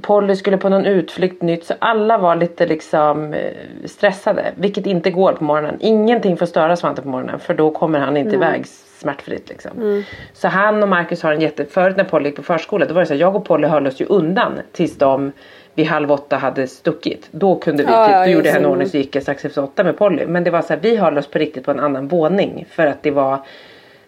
Polly 0.00 0.36
skulle 0.36 0.56
på 0.56 0.68
någon 0.68 0.86
utflykt 0.86 1.42
nytt. 1.42 1.64
Så 1.64 1.74
alla 1.78 2.18
var 2.18 2.36
lite 2.36 2.66
liksom 2.66 3.34
eh, 3.34 3.52
stressade. 3.84 4.44
Vilket 4.54 4.86
inte 4.86 5.10
går 5.10 5.32
på 5.32 5.44
morgonen. 5.44 5.76
Ingenting 5.80 6.36
får 6.36 6.46
störa 6.46 6.76
Svante 6.76 7.02
på 7.02 7.08
morgonen. 7.08 7.38
För 7.38 7.54
då 7.54 7.70
kommer 7.70 7.98
han 7.98 8.16
inte 8.16 8.34
iväg 8.34 8.66
smärtfritt 8.66 9.48
liksom. 9.48 10.04
Så 10.32 10.48
han 10.48 10.82
och 10.82 10.88
Marcus 10.88 11.22
har 11.22 11.32
en 11.32 11.40
jätte... 11.40 11.64
Förut 11.64 11.96
när 11.96 12.04
Polly 12.04 12.28
gick 12.28 12.36
på 12.36 12.42
förskola. 12.42 12.86
Då 12.86 12.94
var 12.94 13.00
det 13.00 13.06
så 13.06 13.14
här. 13.14 13.20
Jag 13.20 13.36
och 13.36 13.44
Polly 13.44 13.66
höll 13.66 13.86
oss 13.86 14.00
ju 14.00 14.04
undan. 14.04 14.52
Tills 14.72 14.98
de 14.98 15.32
vid 15.74 15.86
halv 15.86 16.12
åtta 16.12 16.36
hade 16.36 16.66
stuckit. 16.66 17.28
Då 17.30 17.56
kunde 17.56 17.82
vi 17.82 17.90
Ja, 17.90 18.06
typ, 18.06 18.14
ja, 18.14 18.24
då 18.24 18.30
gjorde 18.30 18.48
jag 18.48 18.56
en 18.56 18.66
ordning 18.66 18.88
så 18.88 18.96
gick 18.96 19.16
jag 19.16 19.22
strax 19.22 19.44
efter 19.44 19.64
åtta 19.64 19.84
med 19.84 19.98
Polly. 19.98 20.26
Men 20.26 20.44
det 20.44 20.50
var 20.50 20.62
så 20.62 20.68
här, 20.68 20.80
vi 20.82 20.96
höll 20.96 21.18
oss 21.18 21.26
på 21.26 21.38
riktigt 21.38 21.64
på 21.64 21.70
en 21.70 21.80
annan 21.80 22.08
våning. 22.08 22.66
För 22.70 22.86
att 22.86 23.02
det 23.02 23.10
var 23.10 23.38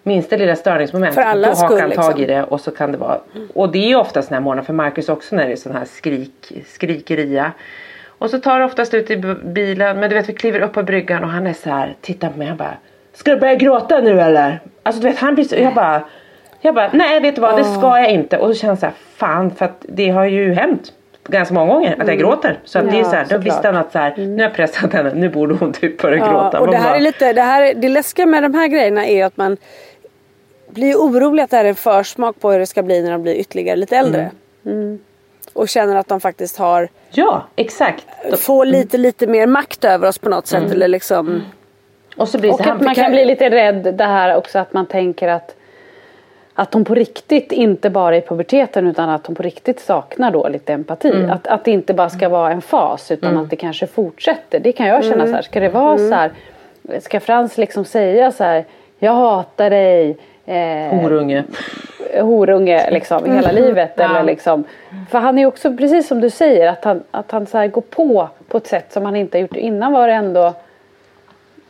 minsta 0.04 0.36
lilla 0.36 0.56
störningsmoment. 0.56 1.14
För 1.14 1.22
allas 1.22 1.60
då 1.60 1.66
hakar 1.66 1.80
han 1.80 1.90
tag 1.90 2.18
i 2.18 2.20
liksom. 2.20 2.36
det 2.36 2.42
och 2.44 2.60
så 2.60 2.70
kan 2.70 2.92
det 2.92 2.98
vara. 2.98 3.18
Och 3.54 3.72
det 3.72 3.78
är 3.78 3.88
ju 3.88 3.96
oftast 3.96 4.28
den 4.28 4.36
här 4.36 4.42
morgonen 4.42 4.64
för 4.64 4.72
Marcus 4.72 5.08
också 5.08 5.36
när 5.36 5.46
det 5.46 5.52
är 5.52 5.56
sån 5.56 5.72
här 5.72 5.84
skrik, 5.84 6.52
skrikeria. 6.66 7.52
Och 8.18 8.30
så 8.30 8.40
tar 8.40 8.58
det 8.58 8.64
oftast 8.64 8.94
ut 8.94 9.10
i 9.10 9.16
bilen. 9.44 10.00
Men 10.00 10.10
du 10.10 10.16
vet 10.16 10.28
vi 10.28 10.32
kliver 10.32 10.60
upp 10.60 10.72
på 10.72 10.82
bryggan 10.82 11.24
och 11.24 11.30
han 11.30 11.46
är 11.46 11.52
så 11.52 11.70
här. 11.70 11.94
Tittar 12.00 12.28
på 12.30 12.38
mig 12.38 12.46
han 12.48 12.56
bara. 12.56 12.76
Ska 13.12 13.30
du 13.34 13.40
börja 13.40 13.54
gråta 13.54 14.00
nu 14.00 14.20
eller? 14.20 14.60
Alltså 14.82 15.02
du 15.02 15.08
vet 15.08 15.18
han 15.18 15.34
blir 15.34 15.44
så. 15.44 15.56
Jag 15.56 15.74
bara. 15.74 16.02
Jag 16.60 16.74
bara 16.74 16.90
nej 16.92 17.20
vet 17.20 17.34
du 17.34 17.40
vad 17.40 17.56
det 17.56 17.64
ska 17.64 17.98
jag 17.98 18.10
inte. 18.10 18.38
Och 18.38 18.48
så 18.48 18.54
känner 18.54 18.70
jag 18.72 18.78
så 18.78 18.86
här. 18.86 18.94
Fan 19.16 19.50
för 19.50 19.64
att 19.64 19.84
det 19.88 20.10
har 20.10 20.24
ju 20.24 20.54
hänt. 20.54 20.92
Ganska 21.28 21.54
många 21.54 21.74
gånger 21.74 21.96
att 22.00 22.08
jag 22.08 22.18
gråter. 22.18 22.58
Så 22.64 22.78
att 22.78 22.84
det 22.90 22.96
är 22.96 22.98
Ja, 22.98 23.04
så 23.04 23.16
här, 23.16 23.26
då 23.30 23.38
visste 23.38 23.68
han 23.68 23.76
att 23.76 23.92
så 23.92 23.98
här, 23.98 24.14
nu 24.16 24.34
har 24.36 24.42
jag 24.42 24.54
pressat 24.54 24.92
henne, 24.92 25.12
nu 25.14 25.28
borde 25.28 25.54
hon 25.54 25.72
typ 25.72 26.02
börja 26.02 26.18
Ja, 26.18 26.30
gråta. 26.30 26.60
och 26.60 26.70
det 26.70 26.76
här 26.76 26.88
bara, 26.88 26.96
är 26.96 27.00
lite, 27.00 27.32
det, 27.32 27.42
här, 27.42 27.74
det 27.74 27.88
läskiga 27.88 28.26
med 28.26 28.42
de 28.42 28.54
här 28.54 28.68
grejerna 28.68 29.06
är 29.06 29.24
att 29.24 29.36
man 29.36 29.56
blir 30.74 30.94
orolig 30.94 31.42
att 31.42 31.50
det 31.50 31.56
här 31.56 31.64
är 31.64 31.68
en 31.68 31.74
försmak 31.74 32.40
på 32.40 32.50
hur 32.52 32.58
det 32.58 32.66
ska 32.66 32.82
bli 32.82 33.02
när 33.02 33.12
de 33.12 33.22
blir 33.22 33.34
ytterligare 33.34 33.76
lite 33.76 33.96
äldre. 33.96 34.30
Mm. 34.66 34.98
Och 35.52 35.68
känner 35.68 35.96
att 35.96 36.08
de 36.08 36.20
faktiskt 36.20 36.56
har, 36.56 36.88
Ja 37.10 37.42
exakt. 37.56 38.06
får 38.38 38.64
lite 38.64 38.98
lite 38.98 39.26
mer 39.26 39.46
makt 39.46 39.84
över 39.84 40.08
oss 40.08 40.18
på 40.18 40.28
något 40.28 40.46
sätt. 40.46 40.70
Eller 40.70 40.88
liksom, 40.88 41.42
Och 42.16 42.28
så 42.28 42.38
blir 42.38 42.52
Och 42.52 42.56
så 42.56 42.70
att 42.70 42.80
man 42.80 42.94
kan 42.94 43.10
bli 43.10 43.24
lite 43.24 43.50
rädd 43.50 43.94
det 43.94 44.04
här 44.04 44.36
också 44.36 44.58
att 44.58 44.72
man 44.72 44.86
tänker 44.86 45.28
att 45.28 45.56
att 46.56 46.74
hon 46.74 46.84
på 46.84 46.94
riktigt, 46.94 47.52
inte 47.52 47.90
bara 47.90 48.16
i 48.16 48.20
puberteten 48.20 48.86
utan 48.86 49.08
att 49.08 49.26
hon 49.26 49.36
på 49.36 49.42
riktigt 49.42 49.80
saknar 49.80 50.30
då 50.30 50.48
lite 50.48 50.72
empati. 50.72 51.26
Att, 51.30 51.46
att 51.46 51.64
det 51.64 51.70
inte 51.70 51.94
bara 51.94 52.10
ska 52.10 52.28
vara 52.28 52.52
en 52.52 52.62
fas 52.62 53.10
utan 53.10 53.38
att 53.38 53.50
det 53.50 53.56
kanske 53.56 53.86
fortsätter. 53.86 54.60
Det 54.60 54.72
kan 54.72 54.86
jag 54.86 55.04
känna 55.04 55.26
så 55.26 55.32
här, 55.32 55.42
ska 55.42 55.60
det 55.60 55.68
vara 55.68 55.98
så 55.98 56.14
här, 56.14 56.32
ska 57.00 57.20
Frans 57.20 57.58
liksom 57.58 57.84
säga 57.84 58.32
så 58.32 58.44
här, 58.44 58.64
jag 58.98 59.12
hatar 59.12 59.70
dig, 59.70 60.16
eh, 60.46 61.00
Horunge. 61.00 61.44
horunge 62.20 62.90
liksom 62.90 63.32
hela 63.32 63.52
livet. 63.52 63.92
Ja. 63.96 64.04
Eller 64.04 64.22
liksom. 64.22 64.64
För 65.10 65.18
han 65.18 65.38
är 65.38 65.46
också 65.46 65.76
precis 65.76 66.08
som 66.08 66.20
du 66.20 66.30
säger 66.30 66.68
att 66.68 66.84
han, 66.84 67.02
att 67.10 67.30
han 67.30 67.46
så 67.46 67.58
här 67.58 67.66
går 67.66 67.80
på 67.80 68.28
på 68.48 68.56
ett 68.56 68.66
sätt 68.66 68.92
som 68.92 69.04
han 69.04 69.16
inte 69.16 69.38
har 69.38 69.42
gjort 69.42 69.56
innan 69.56 69.92
var 69.92 70.08
det 70.08 70.14
ändå 70.14 70.54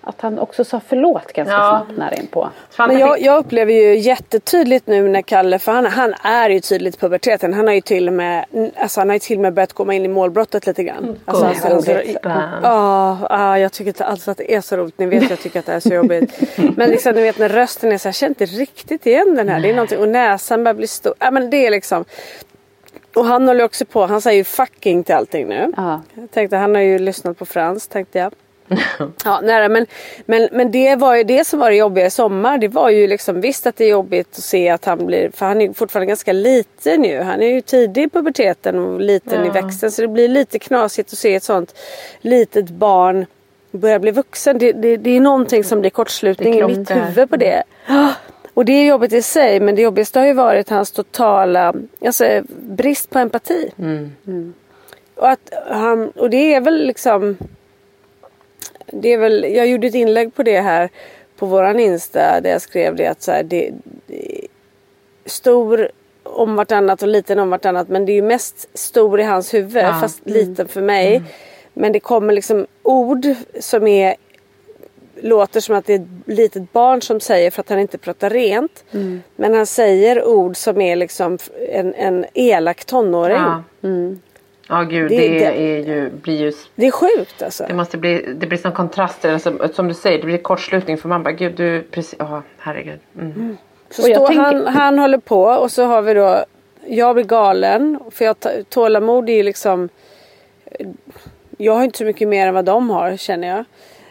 att 0.07 0.21
han 0.21 0.39
också 0.39 0.65
sa 0.65 0.81
förlåt 0.89 1.33
ganska 1.33 1.53
Ja. 1.55 1.85
snabbt 1.87 1.99
nära 1.99 2.15
inpå. 2.15 2.49
Men 2.79 2.99
jag, 2.99 3.21
jag 3.21 3.39
upplever 3.39 3.73
ju 3.73 3.99
jättetydligt 3.99 4.87
nu 4.87 5.09
när 5.09 5.23
Kalle, 5.23 5.59
för 5.59 5.73
han, 5.73 5.87
han 5.87 6.15
är 6.23 6.51
ju 6.51 6.61
tydligt 6.61 7.01
puberteten. 7.01 7.55
Han 7.55 7.67
har 7.67 7.75
ju 7.75 7.81
till 7.81 8.09
och 8.09 8.15
med, 8.15 8.45
alltså 8.77 9.01
han 9.01 9.09
har 9.09 9.15
ju 9.15 9.21
till 9.21 9.37
och 9.39 9.43
med 9.43 9.55
börjat 9.55 9.73
komma 9.73 9.95
in 9.95 10.05
i 10.05 10.09
målbrottet 10.09 10.67
lite 10.67 10.85
grann. 10.85 11.19
Alltså, 11.25 11.45
han 11.45 11.71
Gulligt. 11.71 11.85
säger- 11.85 12.19
Ja. 12.23 12.43
Ja, 12.63 13.19
ja, 13.31 13.59
jag 13.59 13.73
tycker 13.73 13.89
inte 13.89 14.05
alls 14.05 14.29
att 14.29 14.37
det 14.39 14.55
är 14.55 14.61
så 14.61 14.77
roligt. 14.77 14.99
Ni 14.99 15.07
vet 15.07 15.23
att 15.25 15.31
jag 15.31 15.39
tycker 15.41 15.59
att 15.59 15.67
det 15.67 15.73
är 15.73 15.81
så 15.81 15.95
jobbigt. 15.95 16.41
Men 16.77 16.91
liksom 16.91 17.15
ni 17.15 17.23
vet 17.23 17.39
när 17.39 17.49
rösten 17.49 17.93
är 17.93 17.99
så 17.99 18.03
här, 18.05 18.09
jag 18.09 18.15
känner 18.15 18.31
inte 18.31 18.45
riktigt 18.45 19.07
igen 19.07 19.35
den 19.35 19.49
här. 19.49 19.61
Det 19.61 19.71
är 19.71 19.75
någonting, 19.75 19.99
och 19.99 20.09
näsan 20.09 20.65
börjar 20.65 20.75
bli 20.75 20.87
stor. 20.87 21.15
Ja 21.19 21.31
men 21.31 21.51
det 21.51 21.67
är 21.67 21.71
liksom. 21.71 22.05
Och 23.17 23.25
han 23.25 23.49
håller 23.49 23.65
också 23.65 23.85
på, 23.85 24.07
han 24.07 24.21
säger 24.21 24.37
ju 24.39 24.45
fucking 24.45 25.05
till 25.05 25.15
allting 25.15 25.47
nu. 25.49 25.73
Ja. 25.77 26.01
Jag 26.15 26.31
tänkte 26.31 26.57
han 26.57 26.75
har 26.75 26.83
ju 26.83 26.99
lyssnat 26.99 27.39
på 27.39 27.47
Frans 27.47 27.89
tänkte 27.89 28.19
jag. 28.19 28.33
Ja, 29.25 29.41
nej, 29.43 29.69
men, 29.69 29.87
men, 30.27 30.49
men 30.53 30.71
det 30.71 30.97
var 30.97 31.17
ju 31.17 31.25
det 31.25 31.45
som 31.47 31.59
var 31.59 31.71
det 31.71 31.77
jobbiga 31.77 32.07
i 32.07 32.11
sommar. 32.11 32.59
Det 32.59 32.69
var 32.69 32.91
ju 32.91 33.07
liksom 33.07 33.41
visst 33.41 33.67
att 33.67 33.77
det 33.77 33.85
är 33.85 33.91
jobbigt 33.91 34.29
att 34.31 34.45
se 34.45 34.69
att 34.69 34.85
han 34.85 35.07
blir, 35.07 35.31
för 35.31 35.47
han 35.47 35.61
är 35.61 35.73
fortfarande 35.73 36.07
ganska 36.07 36.33
liten 36.33 37.01
nu. 37.01 37.21
Han 37.21 37.43
är 37.43 37.47
ju 37.47 37.61
tidig 37.61 38.03
i 38.03 38.09
puberteten 38.09 38.79
och 38.79 39.01
liten 39.01 39.47
i 39.47 39.51
växten. 39.51 39.91
Så 39.91 40.03
det 40.03 40.09
blir 40.09 40.29
lite 40.29 40.59
knasigt 40.59 41.13
att 41.13 41.19
se 41.19 41.35
ett 41.35 41.43
sånt 41.43 41.75
litet 42.21 42.71
barn 42.71 43.27
börja 43.71 43.99
bli 43.99 44.11
vuxen. 44.11 44.59
Det, 44.59 44.73
det, 44.73 44.97
det 44.97 45.11
är 45.11 45.21
någonting 45.21 45.65
som 45.65 45.81
blir 45.81 45.91
kortslutning 45.91 46.53
Det 46.53 46.59
i 46.59 46.79
mitt 46.79 46.91
huvud 46.91 47.31
på 47.31 47.37
det. 47.37 47.63
Och 48.55 48.65
det 48.65 48.73
är 48.73 48.87
jobbigt 48.87 49.13
i 49.13 49.23
sig 49.23 49.61
men 49.61 49.75
det 49.75 49.83
jobbigaste 49.83 50.19
har 50.19 50.27
ju 50.27 50.33
varit 50.33 50.71
hans 50.71 50.91
totala 50.91 51.75
alltså, 52.05 52.43
brist 52.49 53.11
på 53.11 53.19
empati. 53.19 53.71
Och, 55.15 55.31
att 55.31 55.53
han, 55.67 56.11
och 56.11 56.31
det 56.31 56.55
är 56.55 56.61
väl 56.61 56.87
liksom 56.87 57.37
det 58.95 59.13
är 59.13 59.19
väl, 59.19 59.45
jag 59.55 59.67
gjorde 59.67 59.87
ett 59.87 59.95
inlägg 59.95 60.35
på 60.35 60.43
det 60.43 60.61
här 60.61 60.89
på 61.37 61.47
våran 61.47 61.81
Insta 61.81 62.41
där 62.41 62.51
jag 62.51 62.63
skrev 62.63 62.97
det 62.97 63.07
att 63.07 63.23
så 63.23 63.33
här, 63.33 63.43
det, 63.43 63.71
det 64.07 64.47
stor 65.27 65.89
om 66.23 66.57
vartannat 66.57 67.03
och 67.03 67.09
liten 67.09 67.39
om 67.39 67.51
vartannat 67.51 67.89
men 67.89 68.07
det 68.07 68.13
är 68.13 68.15
ju 68.15 68.23
mest 68.23 68.79
stor 68.79 69.21
i 69.21 69.23
hans 69.23 69.55
huvud 69.55 69.85
Ja. 69.85 69.99
fast 70.01 70.21
liten 70.25 70.69
för 70.69 70.81
mig. 70.83 71.23
Men 71.73 71.93
det 71.93 72.01
kommer 72.01 72.33
liksom 72.33 72.67
ord 72.83 73.27
som 73.61 73.87
är 73.87 74.17
låter 75.21 75.61
som 75.61 75.75
att 75.75 75.87
det 75.87 75.95
är 75.95 75.99
ett 75.99 76.07
litet 76.27 76.73
barn 76.73 77.03
som 77.03 77.21
säger 77.21 77.51
för 77.51 77.61
att 77.61 77.69
han 77.69 77.79
inte 77.79 77.99
pratar 77.99 78.31
rent. 78.31 78.85
Men 79.37 79.55
han 79.55 79.67
säger 79.67 80.25
ord 80.25 80.57
som 80.57 80.81
är 80.81 80.97
liksom 80.97 81.39
en, 81.69 81.95
en 81.95 82.25
elak 82.35 82.85
tonåring. 82.85 83.37
Ja. 83.37 83.63
Ja 84.69 84.83
gud 84.83 85.11
Det- 85.11 85.17
det, 85.17 85.39
det- 85.39 85.45
är 85.45 85.79
ju, 85.87 86.11
blir 86.11 86.37
ju 86.41 86.53
Det 86.75 86.87
är 86.87 86.91
sjukt 86.91 87.43
alltså. 87.43 87.65
det 87.69 87.75
måste 87.75 87.97
bli, 87.99 88.35
det 88.37 88.47
blir 88.47 88.59
som 88.59 88.73
kontraster, 88.73 89.33
alltså, 89.33 89.69
som 89.75 89.89
du 89.89 89.95
säger, 89.95 90.19
det 90.19 90.25
blir 90.27 90.39
kortslutning 90.39 90.99
för 90.99 91.09
man 91.09 91.23
bara 91.23 91.33
gud 91.33 91.55
du 91.57 91.83
precis, 91.91 92.15
ja 92.19 92.43
herregud. 92.59 92.99
Mm. 93.21 93.57
Så 93.91 94.03
Och 94.03 94.09
jag 94.09 94.17
står 94.17 94.27
tänker- 94.27 94.43
han, 94.43 94.67
han 94.67 94.99
håller 94.99 95.19
på 95.19 95.43
och 95.43 95.71
så 95.71 95.85
har 95.85 96.03
vi 96.03 96.15
då 96.15 96.45
Jag 96.87 97.15
blir 97.15 97.25
galen 97.25 97.99
för 98.11 98.25
jag 98.25 98.37
tålamod 98.69 99.29
är 99.31 99.35
ju 99.35 99.43
liksom 99.43 99.89
Jag 101.59 101.73
har 101.75 101.85
inte 101.85 101.99
så 101.99 102.05
mycket 102.05 102.29
mer 102.29 102.47
än 102.47 102.55
vad 102.55 102.65
de 102.65 102.91
har 102.91 103.17
känner 103.17 103.49
jag. 103.49 103.65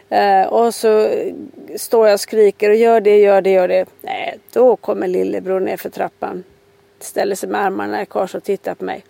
Eh, 0.08 0.46
och 0.48 0.74
så 0.74 1.08
står 1.76 2.06
jag 2.06 2.14
och 2.14 2.20
skriker 2.20 2.70
och 2.70 2.76
gör 2.76 3.00
det, 3.00 3.18
gör 3.18 3.40
det, 3.42 3.50
gör 3.50 3.68
det. 3.68 3.84
Nej, 4.02 4.38
då 4.52 4.76
kommer 4.76 5.08
lillebror 5.08 5.60
ner 5.60 5.76
för 5.76 5.90
trappan. 5.90 6.44
Ställer 7.00 7.34
sig 7.34 7.48
med 7.48 7.60
armarna 7.60 8.02
i 8.02 8.06
kors 8.06 8.34
och 8.34 8.42
tittar 8.44 8.74
på 8.74 8.84
mig. 8.84 9.04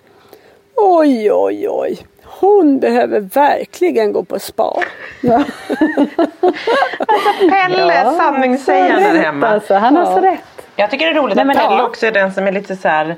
Oj, 0.76 1.32
oj, 1.32 1.68
oj. 1.68 2.06
Hon 2.24 2.80
behöver 2.80 3.20
verkligen 3.20 4.12
gå 4.12 4.24
på 4.24 4.38
spa. 4.38 4.82
Pelle, 7.50 8.14
sanningssägaren 8.16 9.02
där 9.02 9.22
hemma. 9.22 9.48
Alltså, 9.48 9.74
han 9.74 9.96
har 9.96 10.06
så 10.06 10.20
rätt. 10.20 10.40
Jag 10.76 10.90
tycker 10.90 11.06
det 11.06 11.12
är 11.12 11.14
roligt 11.22 11.36
Nej, 11.36 11.48
att 11.50 11.56
Pelle 11.56 11.76
ja. 11.76 11.86
också 11.86 12.06
är 12.06 12.12
den 12.12 12.32
som 12.32 12.46
är 12.46 12.52
lite 12.52 12.76
så 12.76 12.88
här 12.88 13.16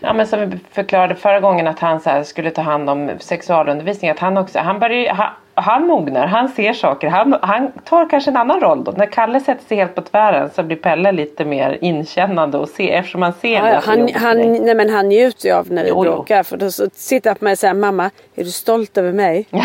Ja 0.00 0.12
men 0.12 0.26
som 0.26 0.50
vi 0.50 0.58
förklarade 0.72 1.14
förra 1.14 1.40
gången 1.40 1.66
att 1.66 1.78
han 1.78 2.00
så 2.00 2.10
här 2.10 2.22
skulle 2.22 2.50
ta 2.50 2.62
hand 2.62 2.90
om 2.90 3.10
sexualundervisning. 3.20 4.10
Att 4.10 4.18
han 4.18 4.36
också, 4.36 4.58
han 4.58 4.78
börjar 4.78 5.14
han, 5.14 5.28
han 5.54 5.86
mognar, 5.86 6.26
han 6.26 6.48
ser 6.48 6.72
saker. 6.72 7.08
Han, 7.08 7.38
han 7.42 7.72
tar 7.84 8.10
kanske 8.10 8.30
en 8.30 8.36
annan 8.36 8.60
roll 8.60 8.84
då. 8.84 8.92
När 8.92 9.06
Kalle 9.06 9.40
sätter 9.40 9.64
sig 9.64 9.76
helt 9.76 9.94
på 9.94 10.02
tvären 10.02 10.50
så 10.54 10.62
blir 10.62 10.76
Pelle 10.76 11.12
lite 11.12 11.44
mer 11.44 11.78
inkännande 11.80 12.58
och 12.58 12.68
ser 12.68 12.92
eftersom 12.92 13.20
man 13.20 13.32
ser 13.32 13.66
Ja, 13.68 13.80
han, 13.84 14.08
han, 14.14 14.52
nej, 14.52 14.74
men 14.74 14.90
han 14.90 15.08
njuter 15.08 15.48
ju 15.48 15.54
av 15.54 15.72
när 15.72 15.82
vi 15.84 15.88
Jo, 15.88 16.02
bråkar. 16.02 16.42
För 16.42 16.56
då 16.56 16.70
så 16.70 16.86
sitter 16.92 17.30
han 17.30 17.36
på 17.36 17.44
mig 17.44 17.52
och 17.52 17.58
säger 17.58 17.74
mamma, 17.74 18.10
är 18.36 18.44
du 18.44 18.50
stolt 18.50 18.98
över 18.98 19.12
mig? 19.12 19.46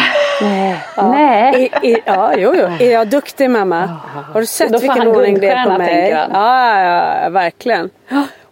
Ja. 0.97 1.07
Nej. 1.09 1.71
I, 1.81 1.89
i, 1.89 1.97
ja, 2.05 2.31
jo, 2.37 2.53
jo. 2.55 2.67
Är 2.79 2.91
jag 2.91 3.07
duktig 3.07 3.49
mamma? 3.49 3.89
Har 4.33 4.39
du 4.39 4.45
sett 4.45 4.71
Då 4.71 4.79
får 4.79 4.81
vilken 4.81 4.97
han 4.97 5.07
ordning 5.07 5.39
det 5.39 5.49
är 5.49 5.63
på 5.63 5.69
guldstjärna, 5.69 5.77
mig? 5.77 5.87
tänker 5.87 6.17
han. 6.17 6.29
Ja, 6.33 6.81
ja, 6.83 7.23
ja, 7.23 7.29
verkligen. 7.29 7.89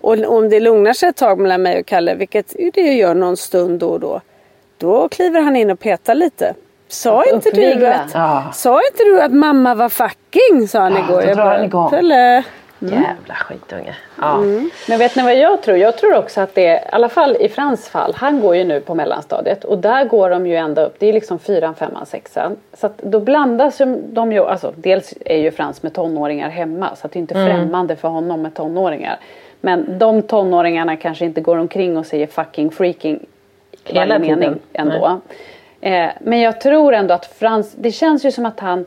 Och 0.02 0.18
om 0.26 0.50
det 0.50 0.60
lugnar 0.60 0.94
sig 0.94 1.10
ett 1.10 1.16
tag 1.18 1.40
mellan 1.40 1.62
mig 1.62 1.80
och 1.80 1.86
Kalle, 1.86 2.16
vilket 2.16 2.56
ju 2.60 2.72
det 2.74 2.82
gör 2.94 3.16
någon 3.16 3.38
stund 3.38 3.80
då 3.80 3.90
och 3.90 4.00
då. 4.00 4.22
Då 4.78 5.08
kliver 5.10 5.42
han 5.42 5.56
in 5.56 5.72
och 5.72 5.80
petar 5.80 6.16
lite. 6.16 6.54
Sa 6.88 7.24
inte, 7.26 7.50
du 7.52 7.88
att, 7.88 8.12
Ja. 8.14 8.44
sa 8.54 8.82
inte 8.92 9.04
du 9.04 9.22
att 9.22 9.34
mamma 9.34 9.76
var 9.76 9.90
fucking? 9.90 10.68
Sa 10.68 10.80
han 10.80 10.94
Ja, 10.94 11.00
igår. 11.00 11.22
då 11.22 11.28
Jag 11.28 11.38
drar 11.38 11.44
bara, 11.46 11.56
han 11.58 11.66
igång. 11.66 11.90
Pelle. 11.90 12.44
Jävla 12.84 13.34
skitunge. 13.36 13.96
Ja. 14.22 14.38
Men 14.90 15.00
vet 15.00 15.16
ni 15.16 15.24
vad 15.24 15.36
jag 15.38 15.62
tror? 15.62 15.78
Jag 15.78 15.98
tror 15.98 16.18
också 16.18 16.42
att 16.42 16.56
det, 16.56 16.62
i 16.74 16.80
alla 16.92 17.10
fall 17.10 17.36
i 17.40 17.50
Frans 17.50 17.90
fall, 17.90 18.14
han 18.18 18.40
går 18.42 18.56
ju 18.56 18.64
nu 18.64 18.80
på 18.80 18.96
mellanstadiet 18.96 19.64
och 19.64 19.78
där 19.78 20.06
går 20.06 20.30
de 20.30 20.48
ju 20.48 20.56
ända 20.56 20.86
upp, 20.86 20.96
det 21.00 21.06
är 21.10 21.14
liksom 21.14 21.40
fyran, 21.40 21.76
femman, 21.76 22.06
sexan. 22.06 22.56
Så 22.74 22.86
att 22.86 22.98
då 22.98 23.20
blandas 23.20 23.82
ju 23.82 23.98
de 24.10 24.32
ju, 24.32 24.46
alltså 24.46 24.74
dels 24.76 25.14
är 25.26 25.38
ju 25.38 25.52
Frans 25.52 25.84
med 25.84 25.94
tonåringar 25.94 26.50
hemma 26.50 26.96
så 26.96 27.06
att 27.08 27.12
det 27.14 27.18
är 27.20 27.22
inte 27.22 27.34
främmande 27.34 27.96
för 27.96 28.08
honom 28.08 28.42
med 28.42 28.54
tonåringar. 28.54 29.20
Men 29.62 30.00
de 30.00 30.22
tonåringarna 30.22 30.96
kanske 30.96 31.26
inte 31.26 31.42
går 31.42 31.58
omkring 31.58 31.98
och 31.98 32.06
säger 32.06 32.28
fucking 32.28 32.72
freaking 32.72 33.26
Hela 33.84 34.20
mening 34.20 34.60
ändå. 34.74 35.22
Eh, 35.82 36.10
men 36.20 36.40
jag 36.40 36.62
tror 36.62 36.94
ändå 36.94 37.14
att 37.14 37.26
Frans, 37.26 37.74
det 37.76 37.92
känns 37.92 38.26
ju 38.26 38.32
som 38.32 38.46
att 38.46 38.60
han 38.60 38.86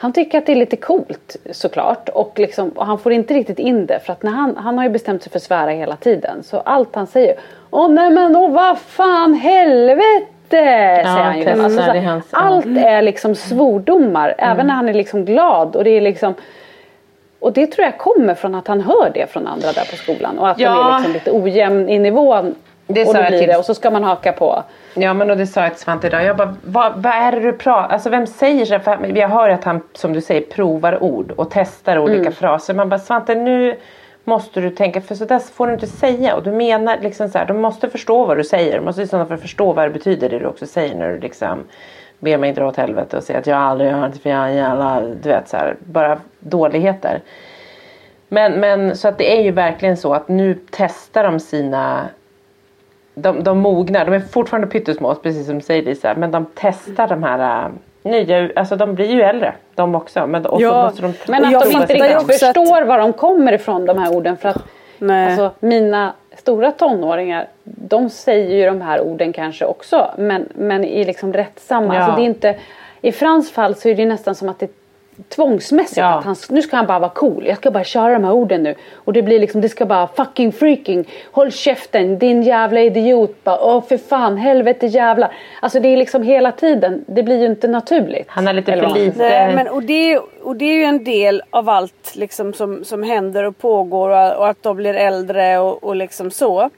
han 0.00 0.12
tycker 0.12 0.38
att 0.38 0.46
det 0.46 0.52
är 0.52 0.56
lite 0.56 0.76
coolt 0.76 1.36
såklart. 1.50 2.08
Och, 2.08 2.38
liksom, 2.38 2.68
och 2.68 2.86
han 2.86 2.98
får 2.98 3.12
inte 3.12 3.34
riktigt 3.34 3.58
in 3.58 3.86
det 3.86 4.00
för 4.00 4.12
att 4.12 4.22
när 4.22 4.30
han, 4.30 4.56
han 4.56 4.78
har 4.78 4.84
ju 4.84 4.90
bestämt 4.90 5.22
sig 5.22 5.32
för 5.32 5.38
att 5.38 5.42
svära 5.42 5.70
hela 5.70 5.96
tiden. 5.96 6.42
Så 6.42 6.60
allt 6.60 6.94
han 6.94 7.06
säger 7.06 7.34
Åh 7.70 7.88
nej 7.90 8.10
men 8.10 8.36
åh 8.36 8.50
vad 8.50 8.78
fan 8.78 9.34
helvete! 9.34 10.26
Säger 10.50 11.06
han 11.06 11.40
ju. 11.40 11.48
Alltså, 11.48 11.82
så, 11.82 11.90
är 11.90 12.00
hans- 12.00 12.28
allt 12.30 12.66
är 12.66 13.02
liksom 13.02 13.34
svordomar 13.34 14.34
även 14.38 14.66
när 14.66 14.74
han 14.74 14.88
är 14.88 14.94
liksom 14.94 15.24
glad. 15.24 15.76
Och 15.76 15.84
det 15.84 15.90
är 15.90 16.00
liksom 16.00 16.34
och 17.40 17.52
det 17.52 17.66
tror 17.66 17.84
jag 17.84 17.98
kommer 17.98 18.34
från 18.34 18.54
att 18.54 18.68
han 18.68 18.80
hör 18.80 19.10
det 19.14 19.30
från 19.32 19.46
andra 19.46 19.72
där 19.72 19.84
på 19.90 19.96
skolan 19.96 20.38
och 20.38 20.48
att 20.48 20.58
Ja. 20.58 20.70
den 20.70 20.86
är 20.86 20.96
liksom 20.96 21.12
lite 21.12 21.30
ojämn 21.30 21.88
i 21.88 21.98
nivån. 21.98 22.54
Det 22.86 23.04
och 23.06 23.14
då 23.14 23.20
blir 23.22 23.38
till- 23.38 23.48
det 23.48 23.56
och 23.56 23.64
så 23.64 23.74
ska 23.74 23.90
man 23.90 24.04
haka 24.04 24.32
på. 24.32 24.62
Ja 24.94 25.14
men 25.14 25.30
och 25.30 25.36
det 25.36 25.46
sa 25.46 25.62
jag 25.62 25.72
till 25.72 25.82
Svante 25.82 26.06
idag. 26.06 26.24
Jag 26.24 26.36
bara, 26.36 26.54
vad, 26.64 26.92
vad 27.02 27.12
är 27.12 27.32
det 27.32 27.40
du 27.40 27.52
pratar 27.52 27.92
Alltså 27.94 28.10
vem 28.10 28.26
säger 28.26 28.64
så? 28.64 28.78
För 28.78 29.16
jag 29.16 29.28
hör 29.28 29.48
att 29.48 29.64
han 29.64 29.80
som 29.94 30.12
du 30.12 30.20
säger 30.20 30.40
provar 30.40 31.02
ord 31.02 31.30
och 31.36 31.50
testar 31.50 31.98
olika 31.98 32.20
Mm. 32.20 32.32
fraser. 32.32 32.74
Man 32.74 32.88
bara 32.88 33.00
Svante 33.00 33.34
nu 33.34 33.76
måste 34.24 34.60
du 34.60 34.70
tänka 34.70 35.00
för 35.00 35.14
så 35.14 35.24
där 35.24 35.38
får 35.38 35.66
du 35.66 35.72
inte 35.72 35.86
säga. 35.86 36.36
Och 36.36 36.42
du 36.42 36.52
menar 36.52 36.96
liksom 37.02 37.28
så 37.28 37.38
här, 37.38 37.46
de 37.46 37.60
måste 37.60 37.88
förstå 37.90 38.24
vad 38.24 38.36
du 38.36 38.44
säger. 38.44 38.76
De 38.78 38.84
måste 38.84 39.02
i 39.02 39.06
sådana 39.06 39.26
fall 39.28 39.38
förstå 39.38 39.72
vad 39.72 39.84
det 39.84 39.90
betyder 39.90 40.28
det 40.28 40.38
du 40.38 40.46
också 40.46 40.66
säger 40.66 40.94
när 40.94 41.08
du 41.08 41.18
liksom 41.20 41.58
ber 42.18 42.38
mig 42.38 42.52
dra 42.52 42.66
åt 42.68 42.76
helvete 42.76 43.16
och 43.16 43.22
säger 43.22 43.40
att 43.40 43.46
jag 43.46 43.58
aldrig 43.58 43.92
har 43.92 44.06
inte 44.06 44.18
för 44.18 44.30
jag 44.30 44.44
är 44.50 44.54
jävla, 44.54 45.00
du 45.00 45.28
vet 45.28 45.48
så 45.48 45.56
här, 45.56 45.76
bara 45.80 46.18
dåligheter. 46.40 47.20
Men, 48.28 48.52
men 48.52 48.96
så 48.96 49.08
att 49.08 49.18
det 49.18 49.38
är 49.38 49.42
ju 49.42 49.50
verkligen 49.50 49.96
så 49.96 50.14
att 50.14 50.28
nu 50.28 50.58
testar 50.70 51.24
de 51.24 51.40
sina 51.40 52.08
de, 53.14 53.44
de 53.44 53.58
mognar, 53.58 54.04
de 54.04 54.14
är 54.14 54.20
fortfarande 54.20 54.66
pyttesmå 54.66 55.14
precis 55.14 55.46
som 55.46 55.54
du 55.54 55.64
säger 55.64 55.82
Lisa. 55.82 56.14
Men 56.14 56.30
de 56.30 56.46
testar 56.54 57.08
de 57.08 57.22
här 57.22 57.64
äh, 57.64 57.70
nya, 58.10 58.50
alltså 58.56 58.76
de 58.76 58.94
blir 58.94 59.10
ju 59.10 59.22
äldre 59.22 59.54
de 59.74 59.94
också. 59.94 60.26
Men, 60.26 60.46
och 60.46 60.60
Ja, 60.62 60.84
måste 60.84 61.02
de 61.02 61.14
Men 61.28 61.44
att 61.44 61.62
de 61.62 61.70
inte 61.70 61.94
riktigt 61.94 62.16
att- 62.16 62.26
förstår 62.26 62.82
var 62.82 62.98
de 62.98 63.12
kommer 63.12 63.52
ifrån 63.52 63.86
de 63.86 63.98
här 63.98 64.16
orden. 64.16 64.36
För 64.36 64.48
att 64.48 64.62
alltså, 65.00 65.50
mina 65.60 66.12
stora 66.38 66.72
tonåringar, 66.72 67.48
de 67.64 68.10
säger 68.10 68.56
ju 68.56 68.66
de 68.66 68.80
här 68.80 69.00
orden 69.00 69.32
kanske 69.32 69.64
också. 69.64 70.10
Men, 70.18 70.48
men 70.54 70.84
i 70.84 71.04
liksom 71.04 71.32
rättsamma. 71.32 71.94
Ja. 71.94 72.00
Alltså, 72.00 72.16
det 72.16 72.22
är 72.22 72.28
inte, 72.28 72.56
I 73.00 73.12
Frans 73.12 73.52
fall 73.52 73.74
så 73.74 73.88
är 73.88 73.94
det 73.94 74.06
nästan 74.06 74.34
som 74.34 74.48
att 74.48 74.58
det 74.58 74.70
tvångsmässigt. 75.28 75.96
Ja. 75.96 76.18
Att 76.18 76.24
han, 76.24 76.36
nu 76.48 76.62
ska 76.62 76.76
han 76.76 76.86
bara 76.86 76.98
vara 76.98 77.10
cool. 77.10 77.46
Jag 77.46 77.56
ska 77.56 77.70
bara 77.70 77.84
köra 77.84 78.12
de 78.12 78.24
här 78.24 78.32
orden 78.32 78.62
nu. 78.62 78.74
Och 78.94 79.12
det 79.12 79.22
blir 79.22 79.40
liksom, 79.40 79.60
det 79.60 79.68
ska 79.68 79.86
bara 79.86 80.06
fucking 80.06 80.52
freaking. 80.52 81.08
Håll 81.32 81.52
käften 81.52 82.18
din 82.18 82.42
jävla 82.42 82.80
idiot. 82.80 83.44
Bara, 83.44 83.58
Åh 83.60 83.84
för 83.88 83.96
fan, 83.96 84.36
helvete 84.36 84.86
jävlar. 84.86 85.32
Alltså 85.62 85.80
det 85.80 85.88
är 85.88 85.96
liksom 85.96 86.22
hela 86.22 86.52
tiden. 86.52 87.04
Det 87.06 87.22
blir 87.22 87.40
ju 87.40 87.46
inte 87.46 87.68
naturligt. 87.68 88.26
Han 88.28 88.46
har 88.46 88.52
lite 88.54 88.76
för 88.76 88.94
lite- 88.94 89.18
Nej, 89.18 89.54
men, 89.54 89.68
och, 89.68 89.82
det 89.82 90.12
är, 90.12 90.20
och 90.42 90.56
det 90.56 90.64
är 90.64 90.74
ju 90.74 90.84
en 90.84 91.04
del 91.04 91.42
av 91.50 91.68
allt 91.68 92.12
liksom, 92.16 92.52
som, 92.52 92.84
som 92.84 93.02
händer 93.02 93.44
och 93.44 93.58
pågår 93.58 94.10
och, 94.10 94.36
och 94.36 94.48
att 94.48 94.62
de 94.62 94.76
blir 94.76 94.94
äldre 94.94 95.58
och, 95.58 95.84
och 95.84 95.96
liksom 95.96 96.30
så. 96.30 96.70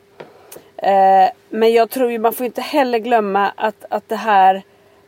Eh, 0.76 1.30
men 1.48 1.72
jag 1.72 1.90
tror 1.90 2.10
ju 2.12 2.18
man 2.18 2.32
får 2.32 2.46
inte 2.46 2.60
heller 2.60 2.98
glömma 2.98 3.52
att, 3.56 3.84
att 3.88 4.08
det 4.08 4.16
här 4.16 4.62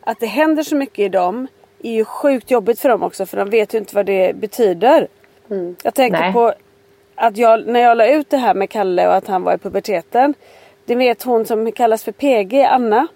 att 0.05 0.21
det 0.21 0.27
händer 0.27 0.63
så 0.63 0.77
mycket 0.77 0.99
i 0.99 1.09
dem 1.09 1.49
är 1.83 1.93
ju 1.93 2.05
sjukt 2.05 2.51
jobbigt 2.51 2.81
för 2.81 2.89
dem 2.89 3.03
också 3.03 3.27
för 3.27 3.37
de 3.37 3.51
vet 3.51 3.75
ju 3.75 3.79
inte 3.79 3.95
vad 3.95 4.07
det 4.07 4.37
betyder. 4.37 5.09
Jag 5.83 5.95
tänker 5.95 6.21
Nej. 6.21 6.33
på 6.33 6.53
att 7.15 7.37
jag, 7.37 7.67
när 7.67 7.81
jag 7.81 7.97
la 7.97 8.07
ut 8.07 8.31
det 8.31 8.37
här 8.37 8.55
med 8.55 8.71
Kalle 8.71 9.09
och 9.09 9.15
att 9.15 9.27
han 9.27 9.43
var 9.43 9.55
i 9.55 9.59
puberteten. 9.59 10.35
Det 10.85 10.95
vet 10.95 11.23
hon 11.23 11.47
som 11.47 11.73
kallas 11.73 12.05
för 12.05 12.13
PG, 12.13 12.63
Anna. 12.65 13.07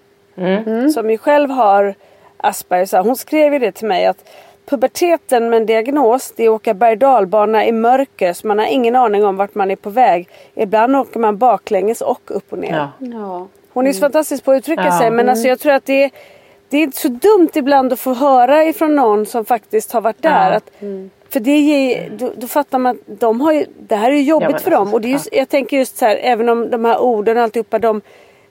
Som 0.95 1.11
ju 1.11 1.19
själv 1.19 1.51
har 1.51 1.95
Asperger. 2.37 2.87
Så 2.87 2.99
hon 2.99 3.17
skrev 3.17 3.53
ju 3.53 3.59
det 3.59 3.73
till 3.73 3.87
mig 3.87 4.07
att 4.07 4.29
puberteten 4.67 5.51
med 5.51 5.57
en 5.57 5.67
diagnos 5.67 6.33
det 6.37 6.45
är 6.45 6.49
att 6.49 6.55
åka 6.55 6.75
berg 6.75 6.97
dalbana 6.97 7.67
i 7.67 7.73
mörker 7.73 8.33
så 8.33 8.47
man 8.47 8.59
har 8.59 8.67
ingen 8.67 8.97
aning 8.97 9.25
om 9.25 9.37
vart 9.37 9.55
man 9.55 9.71
är 9.71 9.77
på 9.77 9.91
väg. 9.91 10.29
Ibland 10.55 10.97
åker 10.97 11.21
man 11.21 11.39
baklänges 11.39 12.01
och 12.01 12.21
upp 12.27 12.53
och 12.53 12.59
ner. 12.59 12.73
Ja. 12.73 12.91
Ja. 13.13 13.47
Hon 13.73 13.87
är 13.87 13.93
så 13.93 14.01
fantastisk 14.01 14.45
på 14.45 14.53
att 14.53 14.59
uttrycka 14.59 14.85
Ja. 14.85 14.99
sig 14.99 15.11
men 15.11 15.29
alltså 15.29 15.49
jag 15.49 15.59
tror 15.59 15.73
att 15.73 15.85
det 15.85 16.05
är, 16.05 16.11
det 16.69 16.83
är 16.83 16.91
så 16.95 17.09
dumt 17.09 17.51
ibland 17.55 17.93
att 17.93 18.01
få 18.01 18.15
höra 18.15 18.65
ifrån 18.65 18.97
någon 18.97 19.27
som 19.27 19.45
faktiskt 19.45 19.93
har 19.93 20.01
varit 20.01 20.23
där. 20.23 20.51
Ja. 20.51 20.57
Att, 20.57 20.71
För 21.29 21.41
det 21.41 21.59
ger, 21.59 22.11
då, 22.11 22.33
då 22.37 22.47
fattar 22.47 22.79
man 22.79 22.97
att 22.97 23.21
de 23.21 23.41
har 23.41 23.53
ju, 23.53 23.67
det 23.79 23.97
här 23.97 24.11
är 24.11 24.21
jobbigt 24.21 24.51
men 24.51 24.61
för 24.61 24.71
dem. 24.71 24.81
alltså, 24.81 24.95
Och 24.95 25.01
det 25.01 25.09
är 25.09 25.13
just, 25.13 25.29
jag 25.33 25.49
tänker 25.49 25.77
just 25.77 25.97
så 25.97 26.05
här, 26.05 26.17
även 26.17 26.49
om 26.49 26.71
de 26.71 26.85
här 26.85 26.99
orden 26.99 27.37
och 27.37 27.43
alltihopa, 27.43 27.79
de, 27.79 28.01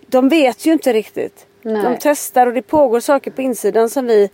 de 0.08 0.30
vet 0.30 0.65
ju 0.65 0.73
inte 0.73 0.93
riktigt. 0.93 1.45
Nej. 1.62 1.84
De 1.84 1.97
testar 2.01 2.47
och 2.47 2.54
det 2.54 2.62
pågår 2.62 2.99
saker 2.99 3.32
på 3.32 3.41
insidan 3.41 3.89
som 3.89 4.06
vi, 4.06 4.30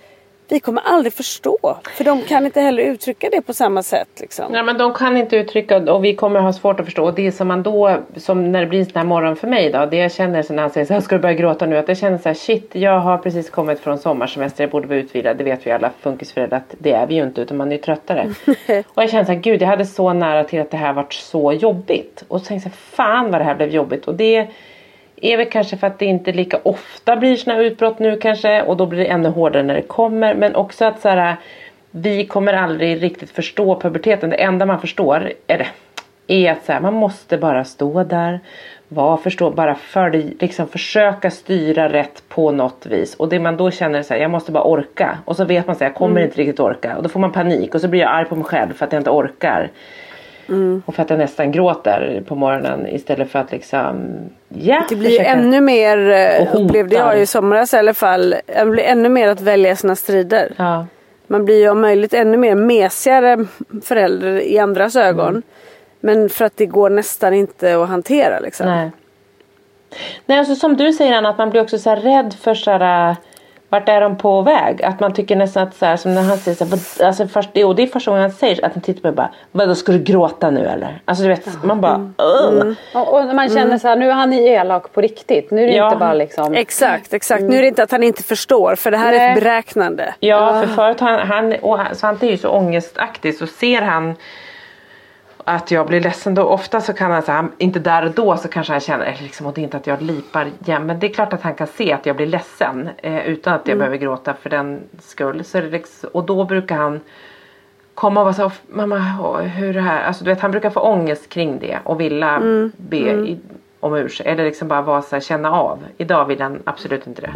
vi 0.52 0.60
kommer 0.60 0.82
aldrig 0.82 1.14
förstå. 1.14 1.78
För 1.98 2.04
de 2.04 2.22
kan 2.22 2.46
inte 2.46 2.62
heller 2.62 2.84
uttrycka 2.84 3.30
det 3.32 3.42
på 3.42 3.54
samma 3.54 3.84
sätt. 3.84 4.10
Liksom. 4.20 4.54
Ja, 4.54 4.64
men 4.64 4.78
de 4.78 4.94
kan 4.94 5.18
inte 5.18 5.36
uttrycka 5.36 5.78
och 5.94 6.06
vi 6.06 6.16
kommer 6.16 6.40
ha 6.40 6.54
svårt 6.54 6.80
att 6.80 6.86
förstå. 6.86 7.06
Och 7.06 7.14
det 7.14 7.32
som 7.32 7.48
man 7.48 7.64
då, 7.64 7.98
som 8.16 8.52
när 8.52 8.62
det 8.62 8.68
blir 8.68 8.80
en 8.80 8.86
sån 8.86 8.96
här 8.96 9.04
morgon 9.04 9.36
för 9.36 9.48
mig 9.48 9.72
då. 9.72 9.86
Det 9.86 9.98
jag 9.98 10.12
känner 10.12 10.42
så 10.42 10.54
när 10.54 10.62
han 10.62 10.72
säger 10.72 10.86
så 10.86 10.94
här, 10.94 11.02
ska 11.02 11.16
du 11.16 11.22
börja 11.22 11.36
gråta 11.36 11.66
nu? 11.66 11.78
Att 11.78 11.88
jag 11.88 11.98
känner 11.98 12.18
så 12.18 12.30
här, 12.30 12.34
shit, 12.34 12.70
jag 12.76 13.00
har 13.00 13.18
precis 13.18 13.50
kommit 13.50 13.80
från 13.80 13.98
sommarsemester, 13.98 14.64
jag 14.64 14.72
borde 14.72 14.88
vara 14.88 15.00
utvilad. 15.00 15.38
Det 15.38 15.44
vet 15.44 15.68
vi 15.68 15.72
alla 15.72 15.92
funkisföräldrar 16.02 16.58
att 16.58 16.76
det 16.78 16.92
är 16.92 17.08
vi 17.08 17.16
ju 17.16 17.24
inte 17.24 17.42
utan 17.42 17.58
man 17.58 17.68
är 17.68 17.76
ju 17.76 17.82
tröttare. 17.82 18.30
och 18.88 19.04
jag 19.04 19.10
känner 19.10 19.26
så 19.26 19.32
här, 19.32 19.40
gud 19.40 19.62
jag 19.62 19.68
hade 19.68 19.86
så 19.86 20.14
nära 20.14 20.44
till 20.44 20.62
att 20.62 20.72
det 20.72 20.78
här 20.78 20.94
varit 20.94 21.14
så 21.14 21.54
jobbigt. 21.54 22.24
Och 22.28 22.40
så 22.40 22.46
tänkte 22.46 22.70
jag, 22.70 22.76
fan 22.76 23.32
vad 23.32 23.42
det 23.42 23.46
här 23.46 23.56
blev 23.56 23.70
jobbigt. 23.70 24.08
Och 24.08 24.16
det 24.16 24.48
är 25.22 25.38
väl 25.38 25.50
kanske 25.50 25.78
för 25.78 25.88
att 25.88 26.00
det 26.00 26.06
inte 26.06 26.32
lika 26.32 26.60
ofta 26.64 27.16
blir 27.16 27.36
såna 27.36 27.56
här 27.56 27.64
utbrott 27.64 28.00
nu 28.00 28.18
kanske. 28.18 28.62
Och 28.62 28.78
då 28.78 28.86
blir 28.86 29.00
det 29.00 29.06
ännu 29.06 29.30
hårdare 29.30 29.64
när 29.64 29.74
det 29.74 29.82
kommer. 29.82 30.36
Men 30.36 30.56
också 30.56 30.86
att 30.86 31.02
så 31.02 31.10
här, 31.10 31.36
vi 31.92 32.26
kommer 32.26 32.54
aldrig 32.54 33.04
riktigt 33.04 33.30
förstå 33.30 33.80
puberteten. 33.80 34.30
Det 34.30 34.36
enda 34.36 34.66
man 34.66 34.82
förstår 34.82 35.32
är, 35.48 35.58
det, 35.58 35.68
är 36.28 36.52
att 36.52 36.66
så 36.66 36.72
här, 36.72 36.80
man 36.80 36.94
måste 36.94 37.38
bara 37.38 37.64
stå 37.64 38.04
där. 38.04 38.40
Var 38.88 39.18
förstå, 39.18 39.52
bara 39.52 39.76
för, 39.76 40.10
liksom 40.40 40.68
försöka 40.68 41.32
styra 41.32 41.94
rätt 41.94 42.24
på 42.30 42.52
något 42.52 42.86
vis. 42.86 43.16
Och 43.16 43.30
det 43.30 43.40
man 43.40 43.58
då 43.58 43.72
känner 43.72 44.00
är 44.00 44.04
så 44.04 44.14
här, 44.14 44.22
jag 44.22 44.32
måste 44.32 44.52
bara 44.52 44.64
orka. 44.64 45.18
Och 45.26 45.36
så 45.36 45.46
vet 45.46 45.68
man 45.68 45.76
att 45.76 45.82
jag 45.82 45.96
kommer 45.96 46.22
inte 46.22 46.38
riktigt 46.38 46.60
orka. 46.60 46.98
Och 46.98 47.04
då 47.04 47.10
får 47.10 47.20
man 47.20 47.32
panik. 47.32 47.76
Och 47.76 47.82
så 47.82 47.88
blir 47.88 48.00
jag 48.00 48.12
arg 48.12 48.26
på 48.26 48.36
mig 48.36 48.46
själv 48.46 48.74
för 48.74 48.86
att 48.86 48.92
jag 48.92 49.00
inte 49.00 49.10
orkar. 49.10 49.70
Och 50.86 50.96
för 50.96 51.02
att 51.04 51.10
jag 51.10 51.20
nästan 51.20 51.52
gråter 51.52 52.24
på 52.28 52.36
morgonen 52.36 52.88
istället 52.88 53.32
för 53.32 53.40
att 53.40 53.52
liksom, 53.52 54.12
ja. 54.50 54.84
Det 54.90 54.96
blir 54.96 55.10
försöka- 55.10 55.30
ännu 55.30 55.62
mer, 55.62 56.10
eh, 56.10 56.56
upplevde 56.56 56.96
jag 56.96 57.20
i 57.22 57.26
somras 57.26 57.74
i 57.74 57.78
alla 57.78 57.94
fall, 57.94 58.36
det 58.48 58.66
blir 58.66 58.84
ännu 58.84 59.10
mer 59.10 59.28
att 59.28 59.42
välja 59.42 59.76
sina 59.76 59.96
strider. 59.96 60.52
Ja. 60.58 60.86
Man 61.28 61.46
blir 61.46 61.60
ju 61.60 61.70
om 61.70 61.82
möjligt 61.82 62.14
ännu 62.14 62.38
mer 62.38 62.56
mesigare 62.56 63.46
förälder 63.84 64.42
i 64.42 64.60
andras 64.60 64.96
ögon. 64.96 65.44
Men 66.00 66.30
för 66.30 66.46
att 66.46 66.58
det 66.58 66.66
går 66.66 66.90
nästan 66.90 67.34
inte 67.34 67.82
att 67.84 67.90
hantera 67.90 68.40
liksom. 68.40 68.66
Nej. 68.68 68.92
Nej, 70.26 70.40
alltså 70.40 70.56
som 70.56 70.78
du 70.78 70.94
säger 70.94 71.14
Anna, 71.14 71.30
att 71.30 71.38
man 71.38 71.50
blir 71.50 71.62
också 71.62 71.78
så 71.80 71.96
rädd 71.96 72.34
för 72.42 72.54
så 72.56 72.72
här, 72.72 73.16
vart 73.72 73.90
är 73.90 74.02
de 74.02 74.18
på 74.18 74.42
väg? 74.42 74.84
Att 74.84 75.00
man 75.00 75.14
tycker 75.14 75.36
nästan 75.36 75.64
att 75.68 75.76
så 75.76 75.86
här, 75.86 75.98
som 75.98 76.14
när 76.16 76.22
han 76.22 76.38
säger 76.38 76.56
så 76.58 76.64
här, 76.64 76.72
"Vad- 76.72 77.08
alltså 77.08 77.28
först, 77.28 77.50
det, 77.54 77.64
och 77.66 77.76
det 77.76 77.84
är 77.84 77.88
första 77.88 78.12
gången 78.12 78.22
han 78.22 78.32
säger 78.32 78.66
att 78.66 78.74
han 78.74 78.82
tittar 78.82 79.02
på 79.02 79.08
mig 79.08 79.10
och 79.10 79.16
bara 79.16 79.32
Vadå 79.52 79.76
ska 79.76 79.92
du 79.92 80.00
gråta 80.00 80.50
nu 80.50 80.66
eller? 80.66 81.02
Alltså 81.06 81.24
du 81.24 81.30
vet 81.30 81.64
man 81.64 81.82
bara 81.82 81.96
Mm. 81.96 82.14
"Ugh." 82.18 82.74
Och, 82.94 83.14
och 83.20 83.36
man 83.36 83.50
känner 83.50 83.78
så 83.78 83.88
här, 83.88 83.96
nu 83.96 84.10
är 84.10 84.14
han 84.14 84.34
elak 84.34 84.94
på 84.94 85.02
riktigt. 85.02 85.52
Nu 85.52 85.64
är 85.64 85.68
det 85.68 85.74
Ja. 85.74 85.86
inte 85.86 85.98
bara 85.98 86.14
liksom... 86.14 86.54
Exakt, 86.54 87.14
exakt. 87.14 87.44
Nu 87.44 87.58
är 87.58 87.62
det 87.62 87.68
inte 87.68 87.84
att 87.84 87.92
han 87.92 88.04
inte 88.04 88.24
förstår 88.24 88.76
för 88.76 88.92
det 88.92 88.98
här 88.98 89.14
är 89.14 89.18
Nej. 89.18 89.30
ett 89.34 89.44
beräknande. 89.44 90.14
Ja, 90.20 90.62
för 90.62 90.68
förut 90.68 91.00
han, 91.00 91.28
han, 91.28 91.54
och 91.62 91.78
han, 91.80 91.96
Svante 91.96 92.26
är 92.28 92.32
ju 92.32 92.38
så 92.38 92.50
ångestaktig 92.50 93.36
så 93.38 93.48
ser 93.48 93.82
han 93.82 94.16
att 95.46 95.72
jag 95.72 95.88
blir 95.88 96.02
ledsen 96.02 96.36
då 96.36 96.44
ofta 96.44 96.82
så 96.82 96.94
kan 96.94 97.12
han 97.12 97.22
säga, 97.22 97.50
inte 97.58 97.80
där 97.80 98.06
och 98.06 98.12
då 98.12 98.38
så 98.38 98.48
kanske 98.48 98.74
han 98.74 98.80
känner, 98.80 99.18
liksom, 99.22 99.46
och 99.46 99.54
det 99.54 99.62
är 99.62 99.64
inte 99.64 99.78
att 99.78 99.88
jag 99.88 100.02
lipar 100.02 100.48
igen 100.66 100.86
men 100.86 101.00
det 101.00 101.08
är 101.08 101.14
klart 101.14 101.34
att 101.34 101.42
han 101.42 101.54
kan 101.54 101.68
se 101.68 101.94
att 101.94 102.06
jag 102.06 102.16
blir 102.16 102.28
ledsen 102.28 102.90
eh, 102.98 103.28
utan 103.28 103.54
att 103.54 103.68
jag 103.68 103.78
behöver 103.78 103.98
gråta 103.98 104.34
för 104.34 104.50
den 104.50 104.82
skull. 105.00 105.44
Så 105.44 105.58
är 105.58 105.62
det 105.62 105.70
liksom, 105.70 106.10
och 106.14 106.24
då 106.24 106.44
brukar 106.44 106.76
han 106.76 107.00
komma 107.94 108.20
och 108.20 108.26
vara 108.26 108.34
så 108.34 108.52
mamma 108.68 108.98
hur 109.40 109.74
det 109.74 109.82
här, 109.82 110.04
alltså 110.04 110.24
du 110.24 110.30
vet 110.30 110.42
han 110.42 110.52
brukar 110.52 110.70
få 110.70 110.80
ångest 110.80 111.30
kring 111.30 111.60
det 111.60 111.80
och 111.84 112.02
vilja 112.02 112.42
be 112.78 112.98
i, 112.98 113.40
om 113.80 113.96
ursäkt 113.96 114.30
eller 114.30 114.44
liksom 114.44 114.68
bara 114.68 114.82
vara 114.82 115.02
så 115.02 115.16
här, 115.16 115.22
känna 115.22 115.52
av. 115.52 115.80
Idag 115.98 116.26
vill 116.26 116.42
han 116.42 116.62
absolut 116.66 117.08
inte 117.08 117.22
det. 117.22 117.32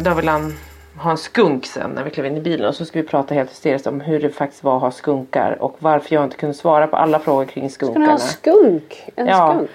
Då 0.00 0.14
vill 0.14 0.28
han 0.28 0.54
ha 0.96 1.10
en 1.10 1.16
skunk 1.18 1.66
sen 1.66 1.90
när 1.90 2.04
vi 2.04 2.10
klev 2.10 2.26
in 2.26 2.36
i 2.36 2.40
bilen 2.40 2.68
och 2.68 2.74
så 2.74 2.84
ska 2.84 3.00
vi 3.02 3.06
prata 3.08 3.34
helt 3.34 3.50
hysteriskt 3.50 3.86
om 3.86 4.00
hur 4.00 4.20
det 4.20 4.30
faktiskt 4.30 4.64
var 4.64 4.76
att 4.76 4.82
ha 4.82 4.90
skunkar 4.90 5.56
och 5.62 5.76
varför 5.78 6.14
jag 6.14 6.24
inte 6.24 6.36
kunde 6.36 6.54
svara 6.54 6.86
på 6.86 6.96
alla 6.96 7.18
frågor 7.18 7.44
kring 7.44 7.70
Ska 7.70 7.86
ni 7.86 7.92
ha 7.92 7.94
skunkarna. 7.94 8.12
en 8.12 8.18
skunk? 8.18 9.10
En 9.16 9.26
Ja. 9.26 9.54
skunk? 9.54 9.70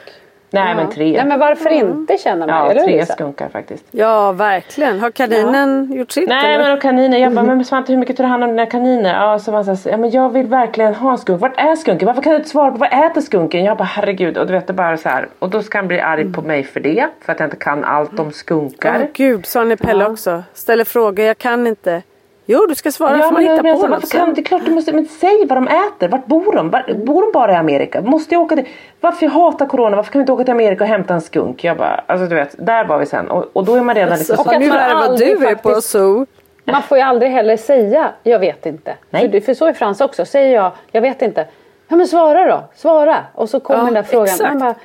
Nej 0.53 0.69
Ja. 0.69 0.75
men 0.75 0.89
tre. 0.89 1.11
Nej 1.17 1.25
men 1.25 1.39
varför 1.39 1.69
inte 1.69 2.17
känner 2.17 2.47
man 2.47 2.55
ja, 2.65 2.71
eller 2.71 2.81
tre 2.83 2.99
Lisa? 2.99 3.13
skunkar 3.13 3.49
faktiskt. 3.49 3.85
Ja, 3.91 4.31
verkligen. 4.31 4.99
Har 4.99 5.11
kaninen 5.11 5.91
gjort 5.93 6.11
sitt? 6.11 6.29
Nej 6.29 6.53
eller? 6.53 6.63
men 6.63 6.73
och 6.73 6.81
kaniner, 6.81 7.17
jag 7.17 7.33
bara 7.33 7.45
men 7.45 7.65
Svante 7.65 7.91
hur 7.91 7.99
mycket 7.99 8.17
tar 8.17 8.23
du 8.23 8.29
hand 8.29 8.43
om 8.43 8.49
dina 8.49 8.65
kaniner? 8.65 9.13
Ja, 9.13 9.39
så 9.39 9.51
man 9.51 9.65
säger, 9.77 9.91
ja 9.91 9.97
men 9.97 10.11
jag 10.11 10.29
vill 10.33 10.47
verkligen 10.47 10.95
ha 10.95 11.11
en 11.11 11.17
skunk. 11.17 11.41
Vart 11.41 11.59
är 11.59 11.75
skunken? 11.75 12.05
Varför 12.05 12.21
kan 12.21 12.31
du 12.31 12.37
inte 12.37 12.49
svara 12.49 12.71
på 12.71 12.77
vad 12.77 12.93
äter 13.05 13.21
skunken? 13.21 13.63
Jag 13.63 13.77
bara 13.77 13.83
herregud 13.83 14.37
och 14.37 14.47
du 14.47 14.53
vet 14.53 14.67
det 14.67 14.73
bara 14.73 14.97
så 14.97 15.09
här. 15.09 15.27
Och 15.39 15.49
då 15.49 15.61
ska 15.61 15.77
han 15.77 15.87
bli 15.87 15.99
arg 15.99 16.33
på 16.33 16.41
mig 16.41 16.63
för 16.63 16.79
det. 16.79 17.07
För 17.21 17.31
att 17.31 17.39
jag 17.39 17.47
inte 17.47 17.57
kan 17.57 17.83
allt 17.83 18.19
om 18.19 18.31
skunkar. 18.31 18.99
Åh 19.03 19.07
gud, 19.13 19.45
sa 19.45 19.63
ni 19.63 19.77
Pelle 19.77 20.05
också. 20.05 20.43
Ställer 20.53 20.83
frågor, 20.83 21.25
jag 21.25 21.37
kan 21.37 21.67
inte. 21.67 22.01
Jo, 22.45 22.65
du 22.69 22.75
ska 22.75 22.91
svara 22.91 23.17
Ja, 23.17 23.23
får 23.23 23.31
man 23.31 23.41
hitta 23.41 23.53
men, 23.63 23.63
på 23.63 23.69
alltså, 23.71 23.87
något. 23.87 24.11
kan, 24.11 24.33
det 24.33 24.41
är 24.41 24.45
klart 24.45 24.61
du 24.65 24.71
måste, 24.71 24.93
men 24.93 25.05
säg 25.05 25.45
vad 25.49 25.57
de 25.57 25.67
äter. 25.67 26.07
Vart 26.07 26.25
bor 26.25 26.53
de? 26.55 26.69
Var, 26.69 26.93
bor 27.05 27.21
de 27.21 27.31
bara 27.31 27.51
i 27.51 27.55
Amerika? 27.55 28.01
Måste 28.01 28.35
jag 28.35 28.41
åka 28.41 28.55
till, 28.55 28.65
varför 29.01 29.25
jag 29.25 29.31
hatar 29.31 29.65
corona? 29.65 29.95
Varför 29.95 30.11
kan 30.11 30.19
vi 30.19 30.21
inte 30.23 30.31
åka 30.31 30.43
till 30.43 30.51
Amerika 30.53 30.83
och 30.83 30.87
hämta 30.87 31.13
en 31.13 31.21
skunk? 31.21 31.63
Jag 31.63 31.77
bara, 31.77 32.03
alltså 32.07 32.27
du 32.27 32.35
vet, 32.35 32.55
där 32.57 32.85
var 32.85 32.97
vi 32.97 33.05
sen. 33.05 33.29
Och, 33.31 33.45
och 33.53 33.65
då 33.65 33.75
är 33.75 33.81
man 33.81 33.95
redan 33.95 34.17
liksom 34.17 34.33
Alltså, 34.33 34.49
Och 34.49 34.55
att 34.55 34.61
nu 34.61 34.67
man 34.67 34.77
är 34.77 34.87
det 34.89 34.93
vad 34.95 35.03
aldrig 35.03 35.39
du 35.39 35.47
är 35.47 35.55
på 35.55 35.69
faktiskt- 35.69 35.89
zoo. 35.89 36.25
Man 36.65 36.81
får 36.83 36.97
ju 36.97 37.03
aldrig 37.03 37.31
heller 37.31 37.57
säga 37.57 38.09
jag 38.23 38.39
vet 38.39 38.65
inte. 38.65 38.95
Nej. 39.09 39.31
För, 39.31 39.39
för 39.39 39.53
så 39.53 39.65
är 39.65 39.73
Frans 39.73 40.01
också. 40.01 40.25
Säger 40.25 40.55
jag 40.55 40.71
jag 40.91 41.01
vet 41.01 41.21
inte. 41.21 41.47
Ja 41.87 41.95
men 41.95 42.07
svara 42.07 42.45
då. 42.47 42.63
Svara. 42.75 43.17
Och 43.35 43.49
så 43.49 43.59
kommer 43.59 43.79
Ja, 43.79 43.85
den 43.85 43.93
där 43.93 44.03
frågan. 44.03 44.23
exakt. 44.25 44.49
Man 44.49 44.59
bara, 44.59 44.75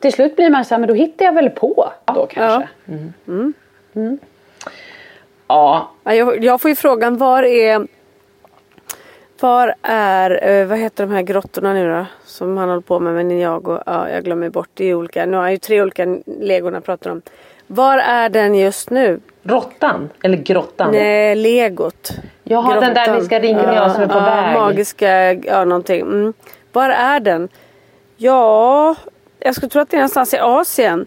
till 0.00 0.12
slut 0.12 0.36
blir 0.36 0.50
man 0.50 0.64
så 0.64 0.74
här 0.74 0.78
men 0.80 0.88
då 0.88 0.94
hittar 0.94 1.24
jag 1.24 1.32
väl 1.32 1.50
på 1.50 1.92
då 2.14 2.26
kanske. 2.26 2.68
ja, 2.84 2.92
Ja, 5.48 5.90
jag, 6.04 6.44
jag 6.44 6.60
får 6.60 6.68
ju 6.68 6.74
frågan, 6.74 7.16
var 7.16 7.42
är... 7.42 7.86
Var 9.40 9.74
är, 9.82 10.48
eh, 10.48 10.66
vad 10.66 10.78
heter 10.78 11.06
de 11.06 11.12
här 11.12 11.22
grottorna 11.22 11.72
nu 11.72 11.90
då? 11.90 12.06
Som 12.24 12.56
han 12.56 12.68
håller 12.68 12.82
på 12.82 13.00
med 13.00 13.14
med 13.14 13.26
Ninjago. 13.26 13.78
Ja, 13.86 14.08
jag 14.08 14.24
glömmer 14.24 14.50
bort. 14.50 14.68
Det 14.74 14.84
är 14.84 14.94
olika. 14.94 15.26
Nu 15.26 15.36
har 15.36 15.44
jag 15.44 15.52
ju 15.52 15.58
tre 15.58 15.82
olika 15.82 16.18
legorna 16.26 16.76
jag 16.76 16.84
pratar 16.84 17.10
om. 17.10 17.22
Var 17.66 17.98
är 17.98 18.28
den 18.28 18.54
just 18.54 18.90
nu? 18.90 19.20
råttan. 19.48 20.10
Eller 20.22 20.36
grottan. 20.36 20.92
Nej, 20.92 21.34
legot. 21.34 22.10
Jaha, 22.42 22.80
den 22.80 22.94
där 22.94 23.18
vi 23.20 23.24
ska 23.24 23.38
ringa 23.38 23.74
ja, 23.74 23.90
som 23.90 24.02
är 24.02 24.06
på 24.06 24.14
ja, 24.14 24.24
väg. 24.24 24.54
Magiska, 24.54 25.32
ja 25.32 25.64
någonting. 25.64 26.00
Mm. 26.00 26.32
Var 26.72 26.90
är 26.90 27.20
den? 27.20 27.48
Ja, 28.16 28.94
jag 29.38 29.54
skulle 29.54 29.70
tro 29.70 29.82
att 29.82 29.90
det 29.90 29.96
är 29.96 29.98
någonstans 29.98 30.34
i 30.34 30.38
Asien. 30.38 31.06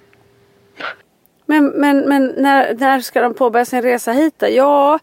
Men, 1.51 1.65
men, 1.65 1.99
men 2.09 2.33
när, 2.37 2.73
när 2.73 2.99
ska 2.99 3.21
de 3.21 3.33
påbörja 3.33 3.65
sin 3.65 3.81
resa 3.81 4.11
hit 4.11 4.33
då? 4.37 4.47
Ja, 4.47 4.99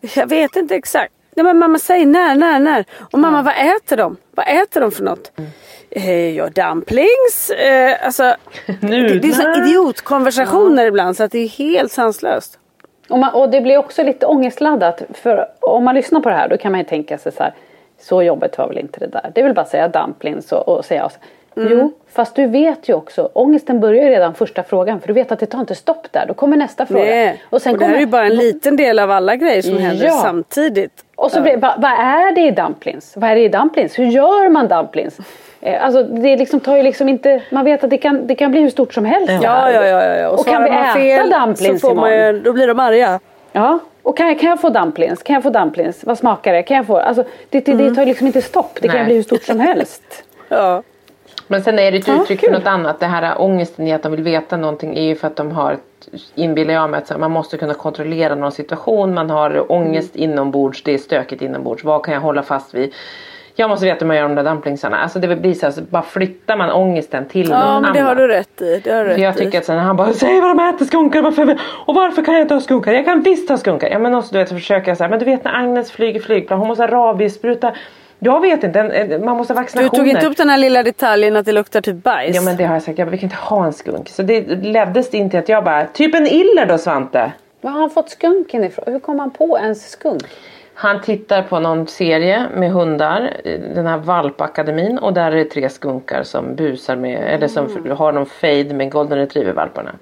jag 0.00 0.26
vet 0.26 0.56
inte 0.56 0.74
exakt. 0.74 1.12
Nej, 1.36 1.44
men 1.44 1.58
mamma 1.58 1.78
säg 1.78 2.06
när, 2.06 2.34
när, 2.34 2.58
när. 2.58 2.84
Och 3.12 3.18
mamma 3.18 3.42
vad 3.42 3.54
äter 3.54 3.96
de? 3.96 4.16
Vad 4.30 4.46
äter 4.48 4.80
de 4.80 4.90
för 4.90 5.04
något? 5.04 5.32
Eh, 5.90 6.36
ja, 6.36 6.48
dumplings. 6.48 7.50
Eh, 7.50 8.06
alltså, 8.06 8.22
det, 8.80 9.18
det 9.18 9.28
är 9.28 9.32
så 9.32 9.62
idiotkonversationer 9.62 10.86
ibland 10.86 11.16
så 11.16 11.24
att 11.24 11.32
det 11.32 11.38
är 11.38 11.48
helt 11.48 11.92
sanslöst. 11.92 12.58
Och, 13.08 13.18
man, 13.18 13.34
och 13.34 13.50
det 13.50 13.60
blir 13.60 13.78
också 13.78 14.02
lite 14.02 14.26
ångestladdat. 14.26 15.02
För 15.14 15.48
om 15.60 15.84
man 15.84 15.94
lyssnar 15.94 16.20
på 16.20 16.28
det 16.28 16.34
här 16.34 16.48
då 16.48 16.56
kan 16.56 16.72
man 16.72 16.80
ju 16.80 16.86
tänka 16.86 17.18
sig 17.18 17.32
så 17.32 17.42
här. 17.42 17.54
Så 18.00 18.22
jobbigt 18.22 18.58
var 18.58 18.68
väl 18.68 18.78
inte 18.78 19.00
det 19.00 19.06
där. 19.06 19.32
Det 19.34 19.42
väl 19.42 19.54
bara 19.54 19.66
säga 19.66 19.88
dumplings 19.88 20.52
och, 20.52 20.68
och 20.68 20.84
säga. 20.84 21.10
Mm. 21.66 21.78
Jo, 21.78 21.92
fast 22.12 22.34
du 22.34 22.46
vet 22.46 22.88
ju 22.88 22.94
också. 22.94 23.28
Ångesten 23.32 23.80
börjar 23.80 24.04
ju 24.04 24.10
redan 24.10 24.34
första 24.34 24.62
frågan. 24.62 25.00
För 25.00 25.08
du 25.08 25.12
vet 25.14 25.32
att 25.32 25.38
det 25.38 25.46
tar 25.46 25.60
inte 25.60 25.74
stopp 25.74 26.12
där. 26.12 26.24
Då 26.28 26.34
kommer 26.34 26.56
nästa 26.56 26.86
fråga. 26.86 27.04
Nej. 27.04 27.42
Och, 27.50 27.62
sen 27.62 27.72
och 27.72 27.78
det 27.78 27.84
här 27.84 27.92
kommer, 27.92 27.98
är 27.98 28.00
ju 28.00 28.06
bara 28.10 28.26
en 28.26 28.34
liten 28.34 28.76
del 28.76 28.98
av 28.98 29.10
alla 29.10 29.36
grejer 29.36 29.62
som 29.62 29.78
händer 29.78 30.06
Ja. 30.06 30.12
samtidigt. 30.22 31.04
Och 31.16 31.30
så 31.30 31.40
blir, 31.40 31.56
vad, 31.56 31.82
vad 31.82 31.92
är 31.92 32.32
det 32.34 32.40
i 32.40 32.50
dumplings? 32.50 33.12
Vad 33.16 33.30
är 33.30 33.34
det 33.34 33.40
i 33.40 33.48
dumplings? 33.48 33.98
Hur 33.98 34.04
gör 34.04 34.48
man 34.48 34.68
dumplings? 34.68 35.18
Eh, 35.60 35.84
alltså 35.84 36.02
det 36.02 36.36
liksom 36.36 36.60
tar 36.60 36.76
ju 36.76 36.82
liksom 36.82 37.08
inte, 37.08 37.42
man 37.50 37.64
vet 37.64 37.84
att 37.84 37.90
det 37.90 37.98
kan, 37.98 38.26
det 38.26 38.34
kan 38.34 38.50
bli 38.50 38.60
hur 38.60 38.70
stort 38.70 38.94
som 38.94 39.04
helst. 39.04 39.26
det 39.28 39.34
Ja, 39.42 39.70
ja, 39.72 39.86
ja. 39.86 40.02
ja, 40.04 40.16
ja. 40.16 40.28
Och, 40.28 40.46
kan 40.46 40.64
vi 40.64 40.70
äta 40.70 40.94
fel 40.94 41.30
dumplings 41.30 41.80
så 41.80 41.88
får 41.88 41.94
man 41.94 42.12
ju, 42.12 42.40
Då 42.40 42.52
blir 42.52 42.66
de 42.66 42.78
arga. 42.78 43.20
Ja, 43.52 43.78
och 44.02 44.16
kan 44.16 44.28
jag, 44.28 44.40
kan 44.40 44.50
jag 44.50 44.60
få 44.60 44.68
dumplings? 44.68 45.22
Kan 45.22 45.34
jag 45.34 45.42
få 45.42 45.50
dumplings? 45.50 46.04
Vad 46.04 46.18
smakar 46.18 46.52
det? 46.52 46.62
Kan 46.62 46.76
jag 46.76 46.86
få? 46.86 46.96
Alltså, 46.98 47.24
det, 47.50 47.66
det, 47.66 47.74
det 47.74 47.94
tar 47.94 48.02
ju 48.02 48.08
liksom 48.08 48.26
inte 48.26 48.42
stopp. 48.42 48.78
Det 48.80 48.88
kan 48.88 48.96
Nej. 48.96 49.04
bli 49.04 49.14
hur 49.14 49.22
stort 49.22 49.42
som 49.42 49.60
helst. 49.60 50.02
Ja. 50.50 50.82
Men 51.48 51.62
sen 51.62 51.78
är 51.78 51.90
det 51.92 51.98
ett 51.98 52.08
Ja, 52.08 52.22
uttryck 52.22 52.40
för 52.40 52.50
något 52.52 52.66
annat. 52.66 53.00
Det 53.00 53.06
här 53.06 53.40
ångesten 53.40 53.86
i 53.86 53.92
att 53.92 54.02
de 54.02 54.12
vill 54.12 54.22
veta 54.22 54.56
någonting 54.56 54.96
är 54.98 55.02
ju 55.02 55.14
för 55.14 55.26
att 55.26 55.36
de 55.36 55.50
har 55.52 55.76
inbillar 56.34 56.74
jag 56.74 56.90
mig 56.90 56.98
att 56.98 57.06
så 57.06 57.18
man 57.18 57.30
måste 57.30 57.56
kunna 57.56 57.74
kontrollera 57.74 58.34
någon 58.34 58.52
situation. 58.52 59.14
Man 59.14 59.30
har 59.30 59.72
ångest 59.72 60.16
Mm. 60.16 60.30
inombords. 60.30 60.82
Det 60.82 60.94
är 60.94 60.98
stökigt 60.98 61.42
inombords. 61.42 61.84
Vad 61.84 62.04
kan 62.04 62.14
jag 62.14 62.20
hålla 62.20 62.42
fast 62.42 62.74
vid? 62.74 62.94
Jag 63.54 63.70
måste 63.70 63.86
veta 63.86 63.98
hur 64.00 64.06
man 64.06 64.16
gör 64.16 64.22
de 64.22 64.34
där 64.34 64.44
dumplingsarna. 64.44 64.96
Alltså 64.98 65.18
det 65.18 65.36
blir 65.36 65.54
så 65.54 65.66
här, 65.66 65.72
så 65.72 65.80
bara 65.82 66.02
flyttar 66.02 66.56
man 66.56 66.70
ångesten 66.70 67.28
till 67.28 67.48
ja, 67.50 67.58
någon 67.72 67.82
men 67.82 67.92
det 67.92 67.98
annan. 68.00 68.08
har 68.08 68.14
du 68.14 68.28
rätt 68.28 68.62
i. 68.62 68.80
Det 68.84 68.90
har 68.92 69.04
du 69.04 69.14
För 69.14 69.20
jag 69.20 69.30
rätt 69.30 69.40
i. 69.40 69.44
tycker 69.44 69.58
att 69.58 69.64
sen 69.64 69.78
han 69.78 69.96
bara 69.96 70.12
säger 70.12 70.40
vad 70.42 70.56
de 70.56 70.68
äter 70.68 70.84
skunkar 70.86 71.22
varför, 71.22 71.58
och 71.86 71.94
varför 71.94 72.24
kan 72.24 72.34
jag 72.34 72.40
inte 72.42 72.54
ha 72.54 72.60
skunkar? 72.60 72.92
Jag 72.92 73.04
kan 73.04 73.20
visst 73.22 73.48
ha 73.48 73.56
skunkar. 73.56 73.88
Ja 73.88 73.98
men 73.98 74.14
också 74.14 74.32
du 74.32 74.38
vet 74.38 74.48
försöka 74.48 74.96
så 74.96 75.04
här, 75.04 75.10
men 75.10 75.18
du 75.18 75.24
vet 75.24 75.44
när 75.44 75.54
Agnes 75.54 75.90
flyger 75.92 76.20
flygplan 76.20 76.58
hon 76.58 76.68
måste 76.68 76.82
ha 76.82 76.88
rabiesspruta. 76.90 77.72
Jag 78.18 78.40
vet 78.40 78.64
inte, 78.64 78.80
en, 78.80 78.90
en, 78.90 79.24
man 79.24 79.36
måste 79.36 79.52
ha 79.52 79.60
Du 79.60 79.62
vaccinationer. 79.62 79.98
tog 79.98 80.08
inte 80.08 80.26
upp 80.26 80.36
den 80.36 80.48
här 80.50 80.58
lilla 80.58 80.82
detaljen 80.82 81.36
att 81.36 81.46
det 81.46 81.52
luktar 81.52 81.80
typ 81.80 81.96
bajs. 81.96 82.36
Ja 82.36 82.42
men 82.42 82.56
det 82.56 82.64
har 82.64 82.74
jag 82.74 82.82
sagt, 82.82 82.98
jag 82.98 83.08
bara, 83.08 83.10
vi 83.12 83.18
kan 83.18 83.26
inte 83.26 83.36
ha 83.36 83.66
en 83.66 83.72
skunk. 83.72 84.08
Så 84.08 84.22
det 84.22 84.40
leddes 84.62 85.10
det 85.10 85.16
in 85.16 85.30
till 85.30 85.38
att 85.38 85.48
jag 85.48 85.64
bara, 85.64 85.86
typ 85.86 86.14
en 86.14 86.26
iller 86.26 86.66
då 86.66 86.78
Svante. 86.78 87.32
Var 87.60 87.70
har 87.70 87.80
han 87.80 87.90
fått 87.90 88.10
skunken 88.10 88.64
ifrån? 88.64 88.84
Hur 88.86 88.98
kom 89.00 89.18
han 89.18 89.30
på 89.30 89.58
ens 89.58 89.90
skunk? 89.90 90.22
Han 90.74 91.00
tittar 91.02 91.42
på 91.42 91.60
någon 91.60 91.86
serie 91.86 92.46
med 92.56 92.70
hundar, 92.72 93.30
den 93.74 93.86
här 93.86 93.98
valpakademin 93.98 94.98
och 94.98 95.12
där 95.12 95.32
är 95.32 95.36
det 95.36 95.44
tre 95.44 95.68
skunkar 95.68 96.22
som 96.22 96.54
busar 96.54 96.96
med, 96.96 97.34
eller 97.34 97.48
som 97.48 97.94
har 97.96 98.12
någon 98.12 98.26
fade 98.26 98.74
med 98.74 98.90
golden 98.92 99.18
retriever 99.18 99.52
valparna. 99.52 99.94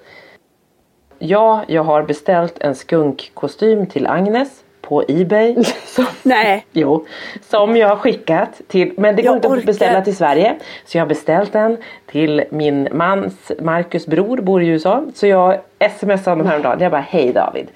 Ja, 1.18 1.64
jag 1.68 1.82
har 1.82 2.02
beställt 2.02 2.58
en 2.58 2.74
skunkkostym 2.74 3.86
till 3.86 4.06
Agnes 4.06 4.62
på 4.88 5.04
Ebay. 5.08 5.54
Som, 5.86 6.06
Nej. 6.22 6.66
jo, 6.72 7.06
som 7.50 7.76
jag 7.76 7.88
har 7.88 7.96
skickat 7.96 8.60
till, 8.68 8.92
men 8.96 9.16
det 9.16 9.22
går 9.22 9.30
Jag 9.30 9.36
inte 9.36 9.48
orkar. 9.48 9.58
att 9.58 9.64
beställa 9.66 10.00
till 10.00 10.16
Sverige. 10.16 10.54
Så 10.84 10.96
jag 10.98 11.02
har 11.04 11.08
beställt 11.08 11.52
den 11.52 11.76
till 12.10 12.44
min 12.50 12.88
mans, 12.92 13.34
Marcus 13.60 14.06
bror, 14.06 14.36
bor 14.36 14.62
i 14.62 14.66
USA. 14.68 15.04
Så 15.14 15.26
jag 15.26 15.58
smsade 15.98 16.30
honom 16.30 16.46
häromdagen. 16.46 16.80
Jag 16.80 16.90
bara, 16.92 17.04
hej 17.08 17.32
David. 17.32 17.66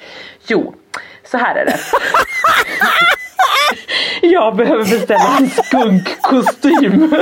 Jo, 0.49 0.75
så 1.25 1.39
här 1.39 1.55
är 1.55 1.65
det. 1.65 1.77
Jag 4.23 4.57
behöver 4.57 4.85
beställa 4.85 5.37
en 5.39 5.49
skunkkostym. 5.51 7.15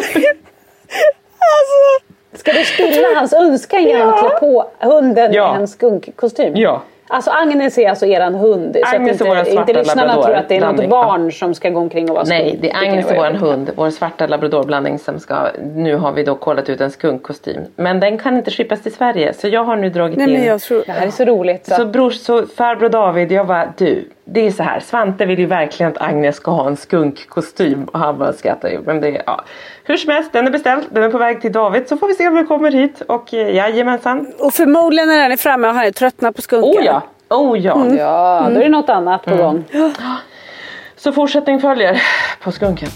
Ska 2.33 2.53
du 2.53 2.65
stilla 2.65 3.09
hans 3.15 3.33
önskan 3.33 3.83
genom 3.85 4.09
att 4.09 4.21
klä 4.21 4.29
på 4.41 4.71
hunden 4.81 5.33
Ja. 5.33 5.57
en 5.57 5.69
skunkkostym? 5.69 6.57
Ja. 6.57 6.83
Alltså 7.09 7.31
Agnes 7.31 7.79
är 7.79 7.89
alltså 7.89 8.07
eran 8.07 8.35
hund. 8.35 8.77
Så 8.85 8.97
Agnes 8.97 9.15
att 9.15 9.21
är 9.21 9.29
våran 9.29 9.41
inte, 9.41 9.53
svarta 9.53 9.71
inte 9.71 9.83
lyssnarna 9.83 10.07
labrador 10.07 10.27
tror 10.27 10.37
att 10.37 10.49
det 10.49 10.57
är 10.57 10.73
något 10.73 10.89
barn 10.89 11.33
som 11.33 11.55
ska 11.55 11.71
gå 11.71 11.81
omkring 11.81 12.11
och 12.11 12.15
vara 12.15 12.27
skunk. 12.27 12.43
Nej, 12.43 12.59
det 12.61 12.71
är 12.71 12.83
Agnes 12.83 13.11
och 13.11 13.17
våran 13.17 13.37
hund. 13.37 13.71
Vår 13.77 13.91
svarta 13.91 14.27
labradorblandning 14.27 14.99
som 14.99 15.21
ska, 15.21 15.49
nu 15.75 15.97
har 15.97 16.13
vi 16.13 16.25
då 16.25 16.35
kollat 16.35 16.69
ut 16.69 16.81
en 16.81 16.91
skunkkostym. 16.91 17.63
Men 17.77 18.01
den 18.01 18.19
kan 18.19 18.37
inte 18.37 18.51
skippas 18.51 18.83
till 18.83 18.95
Sverige 18.95 19.33
så 19.33 19.49
jag 19.49 19.65
har 19.65 19.77
nu 19.77 19.91
dragit 19.91 20.19
Nej 20.19 20.29
in 20.29 20.33
men 20.33 20.45
jag 20.45 20.61
tror... 20.61 20.83
Det 20.87 20.93
här 20.93 21.07
är 21.07 21.11
så 21.11 21.25
roligt. 21.25 21.67
Så. 21.67 21.75
Så 21.75 21.87
brors, 21.87 22.15
så 22.15 22.47
farbror 22.47 22.89
David, 22.89 23.33
jag 23.33 23.47
bara 23.47 23.73
du, 23.77 24.05
det 24.31 24.47
är 24.47 24.51
så 24.51 24.63
här, 24.63 24.81
Svante 24.81 25.27
vill 25.27 25.39
ju 25.39 25.47
verkligen 25.47 25.93
att 25.93 26.03
Agnes 26.03 26.37
ska 26.37 26.51
ha 26.51 26.69
en 26.69 26.77
skunkkostym 26.77 27.85
och 27.85 27.99
han 27.99 28.19
bara 28.19 28.33
skrattar 28.33 28.69
ju. 28.69 28.81
Men 28.83 29.01
det 29.01 29.09
är, 29.09 29.23
ja. 29.27 29.45
Hur 29.85 29.97
som 29.97 30.13
helst, 30.13 30.33
den 30.33 30.47
är 30.47 30.51
beställd, 30.51 30.85
den 30.91 31.03
är 31.03 31.11
på 31.11 31.19
väg 31.19 31.41
till 31.41 31.53
David 31.53 31.89
så 31.89 31.97
får 31.97 32.09
vi 32.09 32.15
se 32.15 32.29
om 32.29 32.35
den 32.35 32.47
kommer 32.47 32.71
hit 32.71 33.01
och 33.01 33.35
eh, 33.35 33.55
jajamensan. 33.55 34.33
Och 34.39 34.55
förmodligen 34.55 35.09
när 35.09 35.19
den 35.19 35.33
är 35.33 35.37
framme 35.37 35.67
har 35.67 35.75
han 35.75 35.85
ju 35.85 35.93
tröttnat 35.93 36.37
på 36.37 36.43
skunken. 36.43 36.81
Oh 36.81 36.85
ja, 36.85 37.03
oh 37.29 37.59
ja. 37.59 37.87
Ja, 37.99 38.49
då 38.51 38.61
är 38.61 38.65
det 38.65 38.69
något 38.69 38.89
annat 38.89 39.25
på 39.25 39.37
gång. 39.37 39.65
Så 40.97 41.13
fortsättning 41.13 41.61
följer 41.61 42.03
på 42.41 42.53
skunken. 42.53 42.89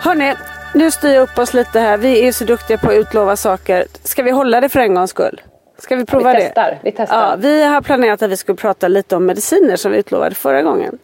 Hörni, 0.00 0.34
nu 0.74 0.90
styr 0.90 1.08
jag 1.14 1.22
upp 1.22 1.38
oss 1.38 1.54
lite 1.54 1.80
här. 1.80 1.96
Vi 1.98 2.28
är 2.28 2.32
så 2.32 2.44
duktiga 2.44 2.78
på 2.78 2.86
att 2.90 2.94
utlova 2.96 3.36
saker. 3.36 3.84
Ska 4.02 4.22
vi 4.22 4.30
hålla 4.30 4.60
det 4.60 4.68
för 4.68 4.80
en 4.80 4.94
gångs 4.94 5.10
skull? 5.10 5.40
Ska 5.78 5.96
vi 5.96 6.06
prova 6.06 6.32
Vi 6.32 6.38
det? 6.38 6.44
testar, 6.44 6.78
vi 6.82 6.92
testar. 6.92 7.30
Ja, 7.30 7.36
vi 7.38 7.64
har 7.64 7.80
planerat 7.80 8.22
att 8.22 8.30
vi 8.30 8.36
skulle 8.36 8.56
prata 8.56 8.88
lite 8.88 9.16
om 9.16 9.26
mediciner 9.26 9.76
som 9.76 9.92
vi 9.92 9.98
utlovade 9.98 10.34
förra 10.34 10.62
gången. 10.62 10.98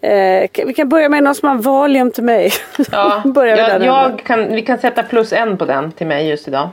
Eh, 0.00 0.48
vi 0.66 0.74
kan 0.76 0.88
börja 0.88 1.08
med 1.08 1.22
någon 1.22 1.34
som 1.34 1.48
har 1.48 1.56
Valium 1.56 2.10
till 2.10 2.24
mig. 2.24 2.52
Ja, 2.92 3.22
Börjar 3.34 3.56
jag, 3.56 3.84
jag 3.84 4.22
kan, 4.24 4.52
vi 4.54 4.62
kan 4.62 4.78
sätta 4.78 5.02
plus 5.02 5.32
en 5.32 5.58
på 5.58 5.64
den 5.64 5.92
till 5.92 6.06
mig 6.06 6.28
just 6.28 6.48
idag. 6.48 6.68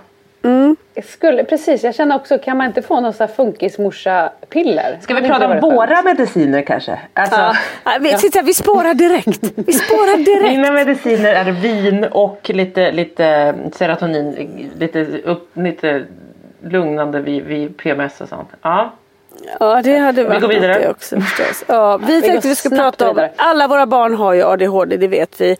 Jag 0.94 1.06
Skulle, 1.06 1.44
precis, 1.44 1.84
jag 1.84 1.96
känner 1.96 2.16
också, 2.16 2.38
kan 2.38 2.58
man 2.58 2.68
inte 2.68 2.82
få 2.82 3.00
någon 3.00 3.14
sån 3.14 3.28
här 3.28 3.34
funkismorsa-piller? 3.36 4.98
Ska 5.02 5.14
vi 5.14 5.22
prata 5.22 5.46
om 5.46 5.52
skönt? 5.52 5.64
våra 5.64 6.02
mediciner 6.02 6.62
kanske? 6.62 7.00
Alltså, 7.14 7.36
Ja, 7.84 7.98
vi, 8.02 8.18
titta, 8.18 8.42
vi 8.42 8.54
spårar 8.54 8.94
direkt. 8.94 9.40
Vi 9.56 9.74
spårar 9.74 10.18
direkt. 10.18 10.58
Mina 10.58 10.72
mediciner 10.72 11.34
är 11.34 11.52
vin 11.52 12.04
och 12.04 12.50
lite, 12.54 12.92
lite 12.92 13.56
serotonin, 13.74 14.72
lite, 14.80 15.06
upp, 15.24 15.50
lite 15.54 16.06
lugnande 16.64 17.20
vid, 17.22 17.44
vid 17.44 17.78
PMS 17.78 18.22
och 18.22 18.30
sånt. 18.30 18.50
Ja. 18.62 18.94
Ja, 19.60 19.82
det 19.82 19.98
hade 19.98 20.24
varit 20.24 20.42
går 20.42 20.48
vidare. 20.48 20.74
något 20.74 20.82
det 20.82 20.90
också 20.90 21.20
förstås. 21.20 21.64
Ja, 21.68 21.98
vi 21.98 22.22
går 22.22 22.28
tänkte 22.28 22.48
vi 22.48 22.56
skulle 22.56 22.78
prata 22.78 23.10
om, 23.10 23.16
vidare. 23.16 23.32
alla 23.36 23.68
våra 23.68 23.86
barn 23.86 24.16
har 24.16 24.34
ju 24.34 24.44
ADHD, 24.44 24.98
det 24.98 25.08
vet 25.08 25.42
vi. 25.42 25.58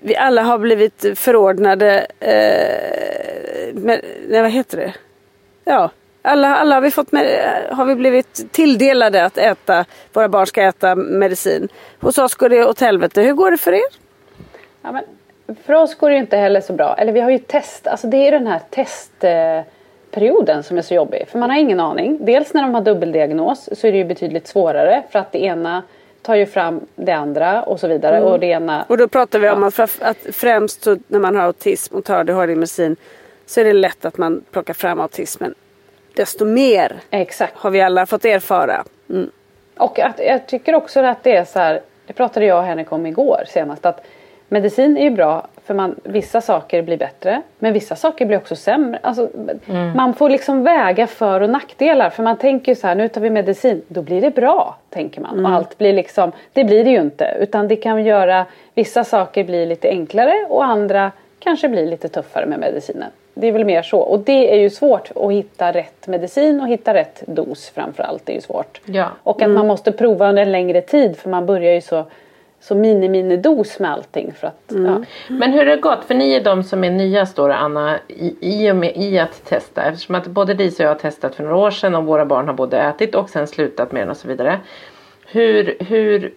Vi 0.00 0.16
alla 0.16 0.42
har 0.42 0.58
blivit 0.58 1.04
förordnade, 1.14 2.06
eh, 2.20 3.74
med, 3.74 4.00
nej 4.28 4.42
vad 4.42 4.50
heter 4.50 4.76
det? 4.76 4.94
Ja, 5.64 5.90
alla, 6.22 6.56
alla 6.56 6.74
har, 6.74 6.82
vi 6.82 6.90
fått 6.90 7.12
med, 7.12 7.50
har 7.70 7.84
vi 7.84 7.94
blivit 7.94 8.52
tilldelade 8.52 9.24
att 9.24 9.38
äta, 9.38 9.84
våra 10.12 10.28
barn 10.28 10.46
ska 10.46 10.62
äta 10.62 10.94
medicin. 10.94 11.68
Hos 12.00 12.18
oss 12.18 12.34
går 12.34 12.48
det 12.48 12.64
åt 12.64 12.80
helvete. 12.80 13.22
Hur 13.22 13.32
går 13.32 13.50
det 13.50 13.58
för 13.58 13.72
er? 13.72 13.88
Ja, 14.82 14.92
men 14.92 15.04
för 15.64 15.72
oss 15.74 15.94
går 15.94 16.10
det 16.10 16.16
inte 16.16 16.36
heller 16.36 16.60
så 16.60 16.72
bra. 16.72 16.94
Eller 16.98 17.12
vi 17.12 17.20
har 17.20 17.30
ju 17.30 17.38
test, 17.38 17.86
alltså 17.86 18.06
det 18.06 18.28
är 18.28 18.32
den 18.32 18.46
här 18.46 18.60
testperioden 18.70 20.62
som 20.62 20.78
är 20.78 20.82
så 20.82 20.94
jobbig. 20.94 21.28
För 21.28 21.38
man 21.38 21.50
har 21.50 21.58
ingen 21.58 21.80
aning. 21.80 22.18
Dels 22.20 22.54
när 22.54 22.62
de 22.62 22.74
har 22.74 22.80
dubbeldiagnos 22.80 23.68
så 23.72 23.86
är 23.86 23.92
det 23.92 23.98
ju 23.98 24.04
betydligt 24.04 24.46
svårare 24.46 25.02
för 25.10 25.18
att 25.18 25.32
det 25.32 25.38
ena 25.38 25.82
tar 26.22 26.34
ju 26.34 26.46
fram 26.46 26.80
det 26.94 27.12
andra 27.12 27.62
och 27.62 27.80
så 27.80 27.88
vidare. 27.88 28.22
Och 28.22 28.40
det 28.40 28.46
ena... 28.46 28.84
Och 28.88 28.98
då 28.98 29.08
pratar 29.08 29.38
vi 29.38 29.50
om 29.50 29.62
att, 29.64 29.74
fra- 29.74 30.04
att 30.04 30.26
främst 30.32 30.86
när 31.06 31.18
man 31.18 31.36
har 31.36 31.42
autism 31.42 31.96
och 31.96 32.04
tar 32.04 32.20
ADHD-medicin 32.20 32.96
så 33.46 33.60
är 33.60 33.64
det 33.64 33.72
lätt 33.72 34.04
att 34.04 34.18
man 34.18 34.44
plockar 34.50 34.74
fram 34.74 35.00
autismen. 35.00 35.54
Desto 36.14 36.44
mer 36.44 37.00
Exakt. 37.10 37.56
har 37.56 37.70
vi 37.70 37.80
alla 37.80 38.06
fått 38.06 38.24
erfara. 38.24 38.84
Mm. 39.10 39.30
Och 39.76 39.98
att, 39.98 40.18
jag 40.18 40.46
tycker 40.46 40.74
också 40.74 41.00
att 41.00 41.22
det 41.22 41.36
är 41.36 41.44
så 41.44 41.58
här, 41.58 41.80
det 42.06 42.12
pratade 42.12 42.46
jag 42.46 42.58
och 42.58 42.64
Henrik 42.64 42.92
om 42.92 43.06
igår 43.06 43.44
senast, 43.46 43.86
att 43.86 44.06
medicin 44.48 44.96
är 44.96 45.02
ju 45.02 45.10
bra 45.10 45.46
för 45.64 45.74
man, 45.74 45.94
vissa 46.02 46.40
saker 46.40 46.82
blir 46.82 46.96
bättre 46.96 47.42
men 47.58 47.72
vissa 47.72 47.96
saker 47.96 48.26
blir 48.26 48.36
också 48.36 48.56
sämre. 48.56 48.98
Alltså, 49.02 49.28
Man 49.94 50.14
får 50.14 50.30
liksom 50.30 50.64
väga 50.64 51.06
för 51.06 51.40
och 51.40 51.50
nackdelar 51.50 52.10
för 52.10 52.22
man 52.22 52.36
tänker 52.36 52.72
ju 52.72 52.76
så 52.76 52.86
här, 52.86 52.94
nu 52.94 53.08
tar 53.08 53.20
vi 53.20 53.30
medicin, 53.30 53.82
då 53.88 54.02
blir 54.02 54.20
det 54.20 54.30
bra, 54.30 54.76
tänker 54.90 55.20
man. 55.20 55.46
Och 55.46 55.52
allt 55.52 55.78
blir 55.78 55.92
liksom, 55.92 56.32
det 56.52 56.64
blir 56.64 56.84
det 56.84 56.90
ju 56.90 57.00
inte 57.00 57.36
utan 57.40 57.68
det 57.68 57.76
kan 57.76 58.04
göra, 58.04 58.46
vissa 58.74 59.04
saker 59.04 59.44
blir 59.44 59.66
lite 59.66 59.88
enklare 59.88 60.46
och 60.48 60.64
andra 60.64 61.12
kanske 61.38 61.68
blir 61.68 61.86
lite 61.86 62.08
tuffare 62.08 62.46
med 62.46 62.58
medicinen. 62.58 63.10
Det 63.34 63.46
är 63.46 63.52
väl 63.52 63.64
mer 63.64 63.82
så. 63.82 63.98
Och 63.98 64.18
det 64.18 64.52
är 64.52 64.58
ju 64.58 64.70
svårt 64.70 65.10
att 65.16 65.32
hitta 65.32 65.72
rätt 65.72 66.06
medicin 66.06 66.60
och 66.60 66.68
hitta 66.68 66.94
rätt 66.94 67.22
dos 67.26 67.70
framförallt. 67.70 68.26
Det 68.26 68.32
är 68.32 68.34
ju 68.34 68.40
svårt. 68.40 68.80
Ja. 68.84 69.08
Och 69.22 69.42
att 69.42 69.50
man 69.50 69.66
måste 69.66 69.92
prova 69.92 70.28
under 70.28 70.42
en 70.42 70.52
längre 70.52 70.80
tid 70.80 71.16
för 71.16 71.30
man 71.30 71.46
börjar 71.46 71.72
ju 71.72 71.80
så, 71.80 72.04
så 72.60 72.74
mini-mini-dos 72.74 73.80
med 73.80 73.90
allting. 73.90 74.32
För 74.32 74.46
att, 74.46 74.62
ja. 74.66 75.02
Men 75.28 75.52
hur 75.52 75.58
har 75.58 75.64
det 75.64 75.76
gått? 75.76 76.04
För 76.04 76.14
ni 76.14 76.34
är 76.34 76.44
de 76.44 76.62
som 76.62 76.84
är 76.84 76.90
nyast 76.90 77.36
då 77.36 77.52
Anna 77.52 77.98
i, 78.08 78.36
i 78.40 78.70
och 78.70 78.76
med 78.76 78.96
i 78.96 79.18
att 79.18 79.44
testa. 79.44 79.82
Eftersom 79.82 80.14
att 80.14 80.26
både 80.26 80.54
Lisa 80.54 80.82
och 80.82 80.86
jag 80.86 80.94
har 80.94 80.98
testat 80.98 81.34
för 81.34 81.42
några 81.44 81.56
år 81.56 81.70
sedan 81.70 81.94
och 81.94 82.04
våra 82.04 82.24
barn 82.24 82.46
har 82.46 82.54
både 82.54 82.78
ätit 82.78 83.14
och 83.14 83.30
sen 83.30 83.46
slutat 83.46 83.92
med 83.92 84.02
den 84.02 84.10
och 84.10 84.16
så 84.16 84.28
vidare. 84.28 84.58
Hur, 85.26 85.76
hur, 85.80 86.32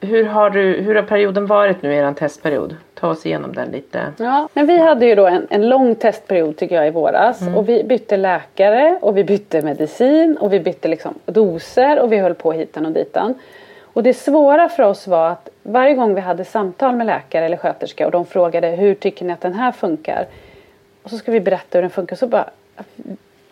hur, 0.00 0.24
har, 0.24 0.50
du, 0.50 0.60
hur 0.60 0.94
har 0.94 1.02
perioden 1.02 1.46
varit 1.46 1.82
nu, 1.82 1.94
er 1.94 2.12
testperiod? 2.12 2.76
Ta 2.94 3.08
oss 3.08 3.26
igenom 3.26 3.52
den 3.52 3.70
lite. 3.70 4.00
Ja, 4.16 4.48
men 4.54 4.66
vi 4.66 4.78
hade 4.78 5.06
ju 5.06 5.14
då 5.14 5.26
en, 5.26 5.46
en 5.50 5.68
lång 5.68 5.94
testperiod 5.94 6.56
tycker 6.56 6.74
jag 6.74 6.86
i 6.86 6.90
våras. 6.90 7.42
Och 7.56 7.68
vi 7.68 7.84
bytte 7.84 8.16
läkare 8.16 8.98
och 9.02 9.16
vi 9.16 9.24
bytte 9.24 9.62
medicin 9.62 10.36
och 10.36 10.52
vi 10.52 10.60
bytte 10.60 10.88
liksom 10.88 11.14
doser 11.26 12.00
och 12.00 12.12
vi 12.12 12.16
höll 12.16 12.34
på 12.34 12.52
hitan 12.52 12.86
och 12.86 12.92
ditan. 12.92 13.34
Och 13.98 14.04
det 14.04 14.14
svåra 14.14 14.68
för 14.68 14.82
oss 14.82 15.06
var 15.06 15.28
att 15.28 15.48
varje 15.62 15.94
gång 15.94 16.14
vi 16.14 16.20
hade 16.20 16.44
samtal 16.44 16.96
med 16.96 17.06
läkare 17.06 17.44
eller 17.44 17.56
sköterska 17.56 18.06
och 18.06 18.12
de 18.12 18.26
frågade 18.26 18.68
hur 18.68 18.94
tycker 18.94 19.24
ni 19.24 19.32
att 19.32 19.40
den 19.40 19.54
här 19.54 19.72
funkar? 19.72 20.26
Och 21.02 21.10
så 21.10 21.16
ska 21.16 21.32
vi 21.32 21.40
berätta 21.40 21.78
hur 21.78 21.82
den 21.82 21.90
funkar 21.90 22.16
så 22.16 22.26
bara 22.26 22.50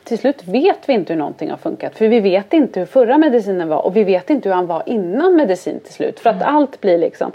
till 0.05 0.19
slut 0.19 0.45
vet 0.45 0.79
vi 0.87 0.93
inte 0.93 1.13
hur 1.13 1.19
någonting 1.19 1.51
har 1.51 1.57
funkat. 1.57 1.99
För 1.99 2.09
vi 2.09 2.21
vet 2.21 2.53
inte 2.53 2.81
hur 2.81 2.87
förra 2.87 3.19
medicinen 3.19 3.69
var 3.69 3.87
och 3.87 3.97
vi 3.97 4.05
vet 4.05 4.31
inte 4.31 4.49
hur 4.49 4.57
han 4.57 4.67
var 4.67 4.83
innan 4.87 5.37
medicin 5.37 5.81
till 5.81 5.95
slut. 5.95 6.21
För 6.21 6.31
att 6.31 6.43
allt 6.43 6.81
blir 6.81 6.99
liksom. 6.99 7.33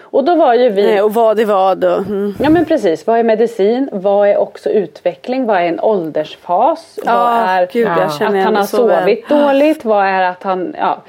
Och 0.00 0.24
då 0.24 0.34
var 0.34 0.54
ju 0.54 0.68
vi 0.68 0.86
Nej, 0.86 1.02
och 1.02 1.14
vad 1.14 1.40
är 1.40 1.44
vad 1.44 1.84
och, 1.84 1.98
mm. 1.98 2.34
Ja 2.40 2.50
men 2.50 2.64
precis, 2.64 3.06
vad 3.06 3.18
är 3.18 3.22
medicin? 3.22 3.88
Vad 3.92 4.28
är 4.28 4.36
också 4.36 4.70
utveckling? 4.70 5.46
Vad 5.46 5.56
är 5.56 5.66
en 5.66 5.80
åldersfas? 5.80 6.98
vad 7.04 7.32
är 7.32 7.68
gud, 7.72 7.88
att 7.88 8.18
han 8.20 8.56
har 8.56 8.64
så 8.64 8.86
väl. 8.86 9.00
sovit 9.00 9.28
dåligt? 9.28 9.84
Vad 9.84 10.06
är 10.06 10.22
att 10.22 10.42
han, 10.42 10.74
ja. 10.78 11.02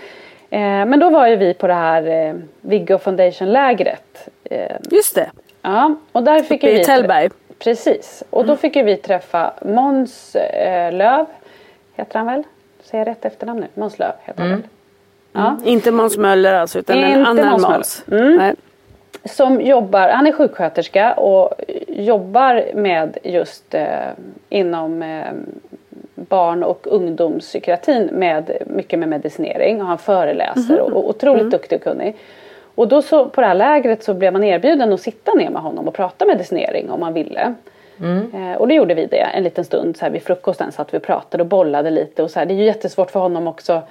Eh, 0.53 0.59
men 0.85 0.99
då 0.99 1.09
var 1.09 1.27
ju 1.27 1.35
vi 1.35 1.53
på 1.53 1.67
det 1.67 1.73
här 1.73 2.07
eh, 2.07 2.35
Viggo 2.61 2.97
Foundation 2.97 3.51
lägret. 3.51 4.29
Eh, 4.43 4.75
Just 4.91 5.15
det, 5.15 5.31
ja, 5.61 5.95
och 6.11 6.23
där 6.23 6.39
fick 6.39 6.63
i 6.63 6.71
vi 6.71 6.83
Tällberg. 6.85 7.29
Precis, 7.59 8.23
och 8.29 8.45
då 8.45 8.55
fick 8.55 8.75
ju 8.75 8.83
vi 8.83 8.97
träffa 8.97 9.53
Måns 9.61 10.35
eh, 10.35 10.93
Löv, 10.93 11.25
heter 11.95 12.19
han 12.19 12.25
väl? 12.27 12.43
Säger 12.83 13.05
jag 13.05 13.11
rätt 13.11 13.25
efternamn 13.25 13.59
nu? 13.59 13.67
Måns 13.73 13.99
Löv 13.99 14.11
heter 14.23 14.41
han 14.41 14.51
väl? 14.51 14.61
Ja. 15.31 15.57
Inte 15.65 15.91
Måns 15.91 16.17
Möller 16.17 16.53
alltså 16.53 16.79
utan 16.79 16.97
en 16.97 17.19
Inte 17.19 17.29
annan 17.29 17.61
Måns. 17.61 18.03
Mm. 18.11 18.55
Som 19.25 19.61
jobbar, 19.61 20.09
han 20.09 20.27
är 20.27 20.31
sjuksköterska 20.31 21.13
och 21.13 21.53
jobbar 21.87 22.63
med 22.73 23.17
just 23.23 23.73
eh, 23.73 23.87
inom 24.49 25.01
eh, 25.03 25.25
barn 26.15 26.63
och 26.63 26.88
ungdomspsykiatrin 26.88 28.10
med 28.12 28.58
mycket 28.65 28.99
med 28.99 29.10
medicinering 29.10 29.82
och 29.82 29.88
han 29.88 29.97
föreläser 29.97 30.80
och, 30.80 30.91
och 30.91 31.10
otroligt 31.10 31.52
duktig 31.52 31.76
och 31.76 31.84
kunnig. 31.84 32.15
Och 32.76 32.88
då 32.88 33.02
så 33.02 33.26
på 33.26 33.41
det 33.41 33.47
här 33.47 33.54
lägret 33.54 34.04
så 34.04 34.13
blev 34.13 34.34
man 34.34 34.43
erbjuden 34.43 34.93
att 34.93 35.02
sitta 35.02 35.34
ner 35.34 35.49
med 35.49 35.62
honom 35.62 35.88
och 35.88 35.93
prata 35.93 36.26
medicinering 36.26 36.91
om 36.91 36.99
man 36.99 37.13
ville. 37.13 37.54
Eh, 38.34 38.58
och 38.58 38.67
då 38.67 38.73
gjorde 38.73 38.93
vi 38.93 39.06
det 39.06 39.17
en 39.17 39.43
liten 39.43 39.65
stund 39.65 39.97
så 39.97 40.06
här 40.06 40.12
vid 40.12 40.23
frukosten 40.23 40.71
satt 40.71 40.93
vi 40.93 40.97
och 40.97 41.04
pratade 41.04 41.43
och 41.43 41.49
bollade 41.49 41.89
lite 41.89 42.23
och 42.23 42.32
så 42.32 42.39
här, 42.39 42.45
det 42.45 42.54
är 42.54 42.56
ju 42.56 42.63
jättesvårt 42.63 43.12
för 43.12 43.19
honom 43.19 43.47
också 43.47 43.82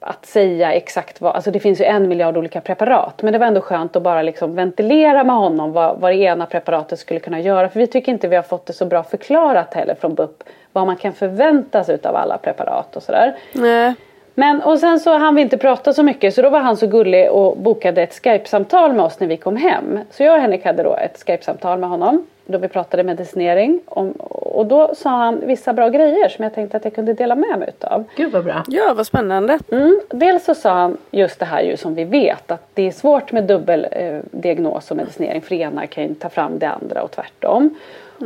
att 0.00 0.26
säga 0.26 0.72
exakt 0.72 1.20
vad, 1.20 1.34
alltså 1.34 1.50
det 1.50 1.60
finns 1.60 1.80
ju 1.80 1.84
en 1.84 2.08
miljard 2.08 2.36
olika 2.36 2.60
preparat 2.60 3.22
men 3.22 3.32
det 3.32 3.38
var 3.38 3.46
ändå 3.46 3.60
skönt 3.60 3.96
att 3.96 4.02
bara 4.02 4.22
liksom 4.22 4.54
ventilera 4.54 5.24
med 5.24 5.36
honom 5.36 5.72
vad, 5.72 6.00
vad 6.00 6.12
det 6.12 6.16
ena 6.16 6.46
preparatet 6.46 6.98
skulle 6.98 7.20
kunna 7.20 7.40
göra 7.40 7.68
för 7.68 7.80
vi 7.80 7.86
tycker 7.86 8.12
inte 8.12 8.28
vi 8.28 8.36
har 8.36 8.42
fått 8.42 8.66
det 8.66 8.72
så 8.72 8.86
bra 8.86 9.02
förklarat 9.02 9.74
heller 9.74 9.94
från 9.94 10.14
BUP 10.14 10.42
vad 10.72 10.86
man 10.86 10.96
kan 10.96 11.12
förvänta 11.12 11.84
sig 11.84 11.98
av 12.02 12.16
alla 12.16 12.38
preparat 12.38 12.96
och 12.96 13.02
sådär. 13.02 13.36
Nej. 13.52 13.94
Men 14.34 14.62
och 14.62 14.78
sen 14.78 15.00
så 15.00 15.18
hann 15.18 15.34
vi 15.34 15.42
inte 15.42 15.58
prata 15.58 15.92
så 15.92 16.02
mycket 16.02 16.34
så 16.34 16.42
då 16.42 16.50
var 16.50 16.60
han 16.60 16.76
så 16.76 16.86
gullig 16.86 17.30
och 17.30 17.56
bokade 17.56 18.02
ett 18.02 18.14
Skype-samtal 18.14 18.92
med 18.92 19.04
oss 19.04 19.20
när 19.20 19.26
vi 19.26 19.36
kom 19.36 19.56
hem. 19.56 19.98
Så 20.10 20.22
jag 20.22 20.34
och 20.34 20.40
Henrik 20.40 20.64
hade 20.64 20.82
då 20.82 20.96
ett 20.96 21.22
Skype-samtal 21.26 21.78
med 21.78 21.88
honom 21.88 22.26
då 22.46 22.58
vi 22.58 22.68
pratade 22.68 23.02
medicinering 23.02 23.80
om, 23.86 24.10
och 24.10 24.66
då 24.66 24.94
sa 24.94 25.10
han 25.10 25.40
vissa 25.46 25.72
bra 25.72 25.88
grejer 25.88 26.28
som 26.28 26.42
jag 26.42 26.54
tänkte 26.54 26.76
att 26.76 26.84
jag 26.84 26.94
kunde 26.94 27.14
dela 27.14 27.34
med 27.34 27.58
mig 27.58 27.68
utav. 27.68 28.04
Gud 28.16 28.32
vad 28.32 28.44
bra. 28.44 28.64
Ja, 28.68 28.94
vad 28.96 29.06
spännande. 29.06 29.58
Mm. 29.72 30.00
Dels 30.10 30.44
så 30.44 30.54
sa 30.54 30.72
han 30.72 30.96
just 31.10 31.38
det 31.40 31.46
här 31.46 31.62
ju 31.62 31.76
som 31.76 31.94
vi 31.94 32.04
vet 32.04 32.50
att 32.50 32.68
det 32.74 32.82
är 32.82 32.90
svårt 32.90 33.32
med 33.32 33.44
dubbeldiagnos 33.44 34.90
eh, 34.90 34.92
och 34.92 34.96
medicinering 34.96 35.42
för 35.42 35.54
ena 35.54 35.86
kan 35.86 36.04
ju 36.04 36.14
ta 36.14 36.28
fram 36.28 36.58
det 36.58 36.68
andra 36.68 37.02
och 37.02 37.10
tvärtom. 37.10 37.74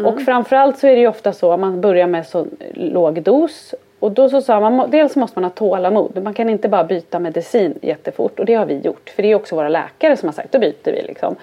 Och 0.04 0.22
framförallt 0.22 0.78
så 0.78 0.86
är 0.86 0.94
det 0.94 1.00
ju 1.00 1.08
ofta 1.08 1.32
så 1.32 1.52
att 1.52 1.60
man 1.60 1.80
börjar 1.80 2.06
med 2.06 2.26
så 2.26 2.46
låg 2.74 3.22
dos 3.22 3.74
och 4.00 4.12
då 4.12 4.28
så 4.28 4.40
sa 4.40 4.60
man, 4.60 4.90
dels 4.90 5.16
måste 5.16 5.38
man 5.40 5.44
ha 5.44 5.50
tålamod. 5.50 6.22
Man 6.22 6.34
kan 6.34 6.50
inte 6.50 6.68
bara 6.68 6.84
byta 6.84 7.18
medicin 7.18 7.78
jättefort 7.82 8.38
och 8.38 8.44
det 8.46 8.54
har 8.54 8.66
vi 8.66 8.78
gjort. 8.78 9.10
För 9.16 9.22
det 9.22 9.30
är 9.30 9.34
också 9.34 9.56
våra 9.56 9.68
läkare 9.68 10.16
som 10.16 10.28
har 10.28 10.32
sagt, 10.34 10.52
då 10.52 10.58
byter 10.58 10.92
vi 10.92 11.02
liksom. 11.02 11.36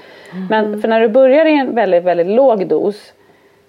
Men 0.49 0.81
för 0.81 0.87
när 0.87 1.01
du 1.01 1.07
börjar 1.07 1.45
i 1.45 1.59
en 1.59 1.75
väldigt, 1.75 2.03
väldigt 2.03 2.27
låg 2.27 2.67
dos 2.67 3.13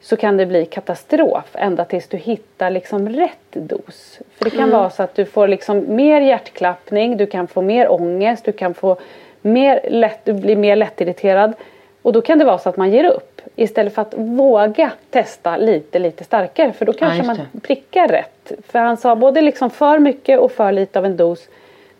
så 0.01 0.17
kan 0.17 0.37
det 0.37 0.47
bli 0.47 0.65
katastrof 0.67 1.45
ända 1.53 1.85
tills 1.85 2.09
du 2.09 2.17
hittar 2.17 2.71
liksom 2.71 3.09
rätt 3.09 3.53
dos. 3.53 4.19
För 4.39 4.45
det 4.45 4.51
kan 4.51 4.61
Mm. 4.65 4.71
vara 4.79 4.91
så 4.91 5.03
att 5.03 5.15
du 5.15 5.25
får 5.25 5.49
liksom 5.49 5.85
mer 5.97 6.21
hjärtklappning, 6.21 7.17
du 7.17 7.27
kan 7.27 7.47
få 7.47 7.63
mer 7.63 7.93
ångest, 7.93 8.45
du 8.45 8.53
kan 8.53 8.75
få 8.75 8.97
mer 9.43 9.81
lätt, 9.91 10.21
du 10.25 10.33
blir 10.33 10.57
mer 10.57 10.77
lättirriterad. 10.77 11.53
Och 12.03 12.13
då 12.13 12.21
kan 12.21 12.39
det 12.39 12.45
vara 12.45 12.59
så 12.59 12.69
att 12.69 12.77
man 12.77 12.91
ger 12.91 13.05
upp 13.05 13.36
istället 13.57 13.95
för 13.95 14.03
att 14.03 14.15
våga 14.17 14.93
testa 15.11 15.57
lite, 15.57 15.99
lite 15.99 16.25
starkare. 16.25 16.73
För 16.73 16.85
då 16.85 16.93
kanske 16.93 17.17
just 17.17 17.27
man 17.27 17.61
prickar 17.63 18.09
rätt. 18.09 18.53
För 18.69 18.79
han 18.79 18.97
sa 18.97 19.17
både 19.17 19.43
liksom 19.43 19.71
för 19.71 19.99
mycket 19.99 20.41
och 20.41 20.53
för 20.53 20.73
lite 20.73 20.99
av 20.99 21.05
en 21.05 21.17
dos. 21.17 21.49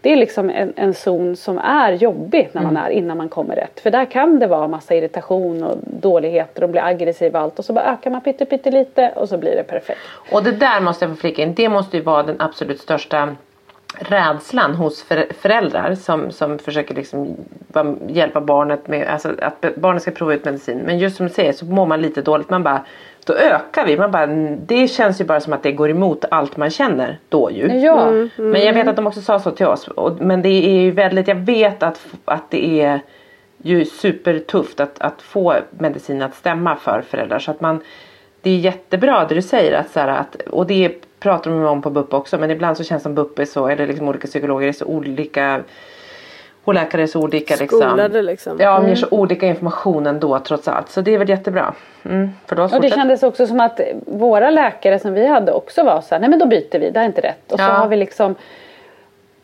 Det 0.01 0.13
är 0.13 0.17
liksom 0.17 0.51
en, 0.51 0.73
en 0.77 0.95
zon 0.95 1.37
som 1.37 1.59
är 1.59 1.93
jobbig 1.93 2.49
när 2.53 2.63
man 2.63 2.77
är 2.77 2.91
innan 2.91 3.17
man 3.17 3.29
kommer 3.29 3.57
rätt. 3.57 3.81
För 3.81 3.91
där 3.91 4.05
kan 4.05 4.39
det 4.39 4.47
vara 4.47 4.69
massa 4.69 4.95
irritation 4.95 5.65
och 5.65 5.77
dåligheter 5.83 6.63
och 6.63 6.69
bli 6.69 6.81
aggressiv 6.81 7.35
och 7.35 7.41
allt. 7.41 7.59
Och 7.59 7.65
så 7.65 7.73
bara 7.73 7.85
ökar 7.85 8.11
man 8.11 8.21
pytte, 8.21 8.45
pytte 8.45 8.71
lite 8.71 9.13
och 9.17 9.29
så 9.29 9.39
blir 9.39 9.57
det 9.57 9.63
perfekt. 9.63 10.01
Och 10.33 10.43
det 10.43 10.53
där 10.53 10.81
måste 10.81 11.05
jag 11.05 11.13
få 11.13 11.21
flika 11.21 11.43
in. 11.43 11.55
Det 11.55 11.69
måste 11.69 11.97
ju 11.97 12.03
vara 12.03 12.23
den 12.23 12.37
absolut 12.39 12.81
största 12.81 13.37
rädslan 13.95 14.75
hos 14.75 15.03
för, 15.03 15.27
föräldrar 15.41 15.95
som, 15.95 16.31
som 16.31 16.59
försöker 16.59 16.95
liksom 16.95 17.37
hjälpa 18.09 18.41
barnet 18.41 18.89
med 18.89 19.09
alltså 19.09 19.33
att 19.43 19.65
barnet 19.77 20.03
ska 20.03 20.11
prova 20.11 20.35
ut 20.35 20.45
medicin. 20.45 20.79
Men 20.79 20.99
just 20.99 21.17
som 21.17 21.27
du 21.27 21.33
säger 21.33 21.53
så 21.53 21.65
mår 21.65 21.87
man 21.87 22.03
lite 22.03 22.23
dåligt. 22.23 22.51
Man 22.51 22.63
bara, 22.63 22.85
då 23.27 23.35
ökar 23.35 23.87
vi. 23.87 23.97
Man 23.97 24.11
bara, 24.11 24.27
det 24.67 24.89
känns 24.89 25.21
ju 25.21 25.25
bara 25.25 25.41
som 25.41 25.53
att 25.53 25.63
det 25.63 25.73
går 25.73 25.91
emot 25.91 26.25
allt 26.31 26.57
man 26.57 26.71
känner 26.71 27.19
då 27.29 27.51
ju. 27.51 27.79
Ja, 27.79 28.11
Men 28.37 28.65
jag 28.65 28.73
vet 28.73 28.89
att 28.89 28.97
de 28.97 29.07
också 29.07 29.21
sa 29.21 29.39
så 29.39 29.51
till 29.51 29.67
oss. 29.67 29.89
Och, 29.89 30.21
men 30.21 30.43
det 30.43 30.49
är 30.49 30.81
ju 30.81 30.91
väldigt, 30.91 31.29
jag 31.29 31.35
vet 31.35 31.83
att, 31.83 32.07
att 32.25 32.51
det 32.51 32.83
är 32.83 33.01
ju 33.63 33.85
supertufft 33.85 34.81
att, 34.81 34.99
att 34.99 35.23
få 35.23 35.55
medicin 35.71 36.23
att 36.23 36.35
stämma 36.35 36.77
för 36.77 37.03
föräldrar. 37.09 37.39
Så 37.39 37.51
att 37.51 37.61
man, 37.61 37.81
det 38.43 38.51
är 38.51 38.57
jättebra 38.57 39.27
det 39.29 39.35
du 39.35 39.43
säger. 39.43 39.79
Att, 39.79 39.91
så 39.91 40.01
här, 40.01 40.09
att, 40.09 40.37
och 40.37 40.67
det 40.67 41.06
pratar 41.21 41.51
de 41.51 41.65
om 41.65 41.83
på 41.83 41.91
BUP 41.91 42.15
också. 42.15 42.39
Men 42.39 42.51
ibland 42.51 42.77
så 42.77 42.85
känns 42.85 43.03
det 43.03 43.05
som 43.05 43.15
BUP 43.15 43.39
är 43.39 43.45
så, 43.45 43.69
eller 43.69 43.87
liksom 43.87 44.09
olika 44.09 44.27
psykologer 44.29 44.69
är 44.69 44.73
så 44.73 44.85
olika. 44.85 45.61
Och 46.65 46.75
läkare 46.75 47.03
är 47.03 47.07
så 47.07 47.21
olika. 47.21 47.57
Liksom. 47.57 47.81
Skolade 47.81 48.23
liksom. 48.23 48.57
Ja, 48.61 48.79
de 48.81 48.89
ger 48.89 48.95
så 48.95 49.07
olika 49.11 49.47
information 49.47 50.07
ändå 50.07 50.39
trots 50.39 50.69
allt. 50.69 50.89
Så 50.91 51.01
det 51.01 51.15
är 51.15 51.19
väl 51.19 51.29
jättebra. 51.29 51.75
Mm, 52.05 52.31
förlåt, 52.47 52.73
Och 52.73 52.81
det 52.81 52.91
kändes 52.91 53.23
också 53.23 53.47
som 53.47 53.61
att 53.61 53.81
våra 54.07 54.51
läkare 54.51 54.99
som 54.99 55.13
vi 55.13 55.27
hade 55.27 55.53
också 55.53 55.83
var 55.83 56.01
så 56.01 56.15
här, 56.15 56.21
nej 56.21 56.31
men 56.31 56.39
då 56.39 56.47
byter 56.47 56.79
vi, 56.79 56.91
det 56.91 57.01
är 57.01 57.05
inte 57.05 57.21
rätt. 57.21 57.53
Och 57.53 57.59
så 57.59 57.65
Ja. 57.65 57.69
har 57.69 57.89
vi 57.89 57.97
liksom 57.97 58.35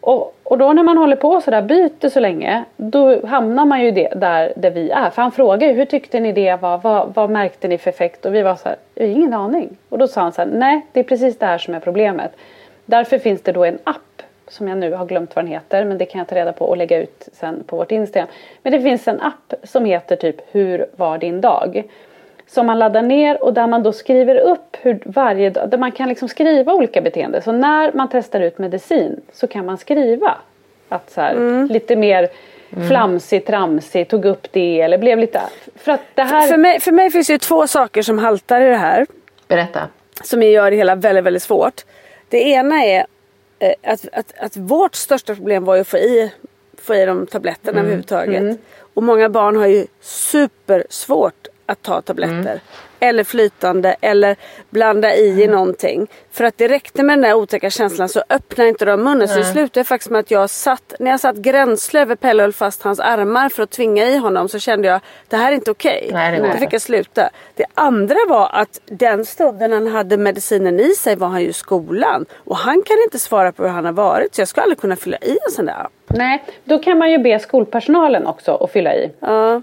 och, 0.02 0.34
och 0.42 0.58
då 0.58 0.72
när 0.72 0.82
man 0.82 0.98
håller 0.98 1.16
på 1.16 1.40
så 1.40 1.50
där 1.50 1.62
byter 1.62 2.08
så 2.08 2.20
länge 2.20 2.64
då 2.76 3.26
hamnar 3.26 3.64
man 3.64 3.84
ju 3.84 3.90
det, 3.90 4.08
där, 4.16 4.52
där 4.56 4.70
vi 4.70 4.90
är. 4.90 5.10
För 5.10 5.22
han 5.22 5.32
frågar 5.32 5.68
ju 5.68 5.74
hur 5.74 5.84
tyckte 5.84 6.20
ni 6.20 6.32
det 6.32 6.56
var, 6.60 6.78
vad, 6.78 7.14
vad 7.14 7.30
märkte 7.30 7.68
ni 7.68 7.78
för 7.78 7.90
effekt? 7.90 8.26
Och 8.26 8.34
vi 8.34 8.42
var 8.42 8.56
så 8.56 8.68
här, 8.68 8.76
"Jag 8.94 9.06
har 9.06 9.10
ingen 9.12 9.34
aning. 9.34 9.76
Och 9.88 9.98
då 9.98 10.08
sa 10.08 10.20
han 10.20 10.32
så 10.32 10.42
här, 10.42 10.48
nej 10.52 10.86
det 10.92 11.00
är 11.00 11.04
precis 11.04 11.38
det 11.38 11.46
här 11.46 11.58
som 11.58 11.74
är 11.74 11.80
problemet. 11.80 12.32
Därför 12.84 13.18
finns 13.18 13.42
det 13.42 13.52
då 13.52 13.64
en 13.64 13.78
app 13.84 14.22
som 14.48 14.68
jag 14.68 14.78
nu 14.78 14.92
har 14.92 15.06
glömt 15.06 15.36
vad 15.36 15.44
den 15.44 15.52
heter 15.52 15.84
men 15.84 15.98
det 15.98 16.04
kan 16.04 16.18
jag 16.18 16.28
ta 16.28 16.34
reda 16.34 16.52
på 16.52 16.64
och 16.64 16.76
lägga 16.76 16.98
ut 16.98 17.28
sen 17.32 17.64
på 17.66 17.76
vårt 17.76 17.92
Instagram. 17.92 18.28
Men 18.62 18.72
det 18.72 18.80
finns 18.80 19.08
en 19.08 19.20
app 19.20 19.54
som 19.62 19.84
heter 19.84 20.16
typ 20.16 20.36
Hur 20.50 20.86
var 20.96 21.18
din 21.18 21.40
dag? 21.40 21.82
Som 22.52 22.66
man 22.66 22.78
laddar 22.78 23.02
ner 23.02 23.42
och 23.42 23.54
där 23.54 23.66
man 23.66 23.82
då 23.82 23.92
skriver 23.92 24.36
upp 24.36 24.76
hur 24.80 25.02
varje 25.04 25.50
dag, 25.50 25.68
där 25.68 25.78
man 25.78 25.92
kan 25.92 26.08
liksom 26.08 26.28
skriva 26.28 26.72
olika 26.72 27.00
beteenden. 27.00 27.42
Så 27.42 27.52
när 27.52 27.92
man 27.92 28.08
testar 28.12 28.40
ut 28.40 28.58
medicin 28.58 29.20
så 29.32 29.46
kan 29.46 29.66
man 29.66 29.78
skriva 29.78 30.34
att 30.88 31.10
så 31.10 31.20
här, 31.20 31.68
lite 31.68 31.96
mer 31.96 32.28
flamsig, 32.88 33.46
tramsig, 33.46 34.08
tog 34.08 34.24
upp 34.24 34.52
det 34.52 34.80
eller 34.80 34.98
blev 34.98 35.18
lite... 35.18 35.40
För 35.76 35.92
att 35.92 36.00
det 36.14 36.22
här... 36.22 36.48
För, 36.48 36.56
mig, 36.56 36.80
för 36.80 36.92
mig 36.92 37.10
finns 37.10 37.26
det 37.26 37.32
ju 37.32 37.38
två 37.38 37.66
saker 37.66 38.02
som 38.02 38.18
haltar 38.18 38.60
i 38.60 38.68
det 38.68 38.76
här. 38.76 39.06
Berätta. 39.48 39.88
Som 40.24 40.42
gör 40.42 40.70
det 40.70 40.76
hela 40.76 40.94
väldigt, 40.94 41.24
väldigt 41.24 41.42
svårt. 41.42 41.84
Det 42.28 42.42
ena 42.42 42.84
är 42.84 43.06
eh, 43.58 43.74
att, 43.82 44.08
att, 44.12 44.32
att 44.38 44.56
vårt 44.56 44.94
största 44.94 45.34
problem 45.34 45.64
var 45.64 45.74
ju 45.74 45.80
att 45.80 45.88
få 45.88 45.98
i, 45.98 46.32
få 46.78 46.94
i 46.94 47.04
de 47.06 47.26
tabletterna 47.26 47.80
överhuvudtaget. 47.80 48.58
Och 48.94 49.02
många 49.02 49.28
barn 49.28 49.56
har 49.56 49.66
ju 49.66 49.86
supersvårt 50.00 51.48
att 51.66 51.82
ta 51.82 52.02
tabletter. 52.02 52.36
Mm. 52.36 52.58
Eller 53.02 53.24
flytande 53.24 53.96
eller 54.00 54.36
blanda 54.70 55.14
i 55.14 55.42
i 55.42 55.46
någonting. 55.46 56.06
För 56.30 56.44
att 56.44 56.58
det 56.58 56.68
räckte 56.68 57.02
med 57.02 57.18
den 57.18 57.22
där 57.22 57.34
otäcka 57.34 57.70
känslan 57.70 58.08
så 58.08 58.22
öppnade 58.30 58.68
inte 58.68 58.84
de 58.84 59.02
munnen. 59.02 59.28
Så 59.28 59.38
det 59.38 59.44
slutade 59.44 59.84
faktiskt 59.84 60.10
med 60.10 60.20
att 60.20 60.30
jag 60.30 60.50
satt, 60.50 60.94
när 60.98 61.10
jag 61.10 61.20
satt 61.20 61.36
gränsle 61.36 62.00
över 62.00 62.16
Pelle 62.16 62.42
och 62.42 62.44
höll 62.44 62.52
fast 62.52 62.82
hans 62.82 63.00
armar 63.00 63.48
för 63.48 63.62
att 63.62 63.70
tvinga 63.70 64.06
i 64.06 64.16
honom 64.16 64.48
så 64.48 64.58
kände 64.58 64.88
jag 64.88 65.00
det 65.28 65.36
här 65.36 65.52
är 65.52 65.56
inte 65.56 65.70
okej. 65.70 66.08
Går 66.10 66.52
Då 66.52 66.58
fick 66.58 66.72
jag 66.72 66.80
sluta. 66.82 67.30
Det 67.54 67.64
andra 67.74 68.16
var 68.28 68.50
att 68.52 68.80
den 68.84 69.24
stunden 69.24 69.72
han 69.72 69.86
hade 69.86 70.16
medicinen 70.16 70.80
i 70.80 70.94
sig 70.94 71.16
var 71.16 71.28
han 71.28 71.40
ju 71.42 71.48
i 71.48 71.52
skolan. 71.52 72.26
Och 72.36 72.56
han 72.56 72.82
kan 72.82 72.96
inte 73.04 73.18
svara 73.18 73.52
på 73.52 73.62
hur 73.62 73.70
han 73.70 73.84
har 73.84 73.92
varit. 73.92 74.34
Så 74.34 74.40
jag 74.40 74.48
skulle 74.48 74.62
aldrig 74.62 74.80
kunna 74.80 74.96
fylla 74.96 75.16
i 75.16 75.30
en 75.30 75.52
sån 75.52 75.66
där 75.66 75.72
app. 75.72 75.92
Nej, 76.06 76.44
då 76.64 76.78
kan 76.78 76.98
man 76.98 77.10
ju 77.10 77.18
be 77.18 77.38
skolpersonalen 77.38 78.26
också 78.26 78.56
att 78.56 78.72
fylla 78.72 78.94
i. 78.94 79.10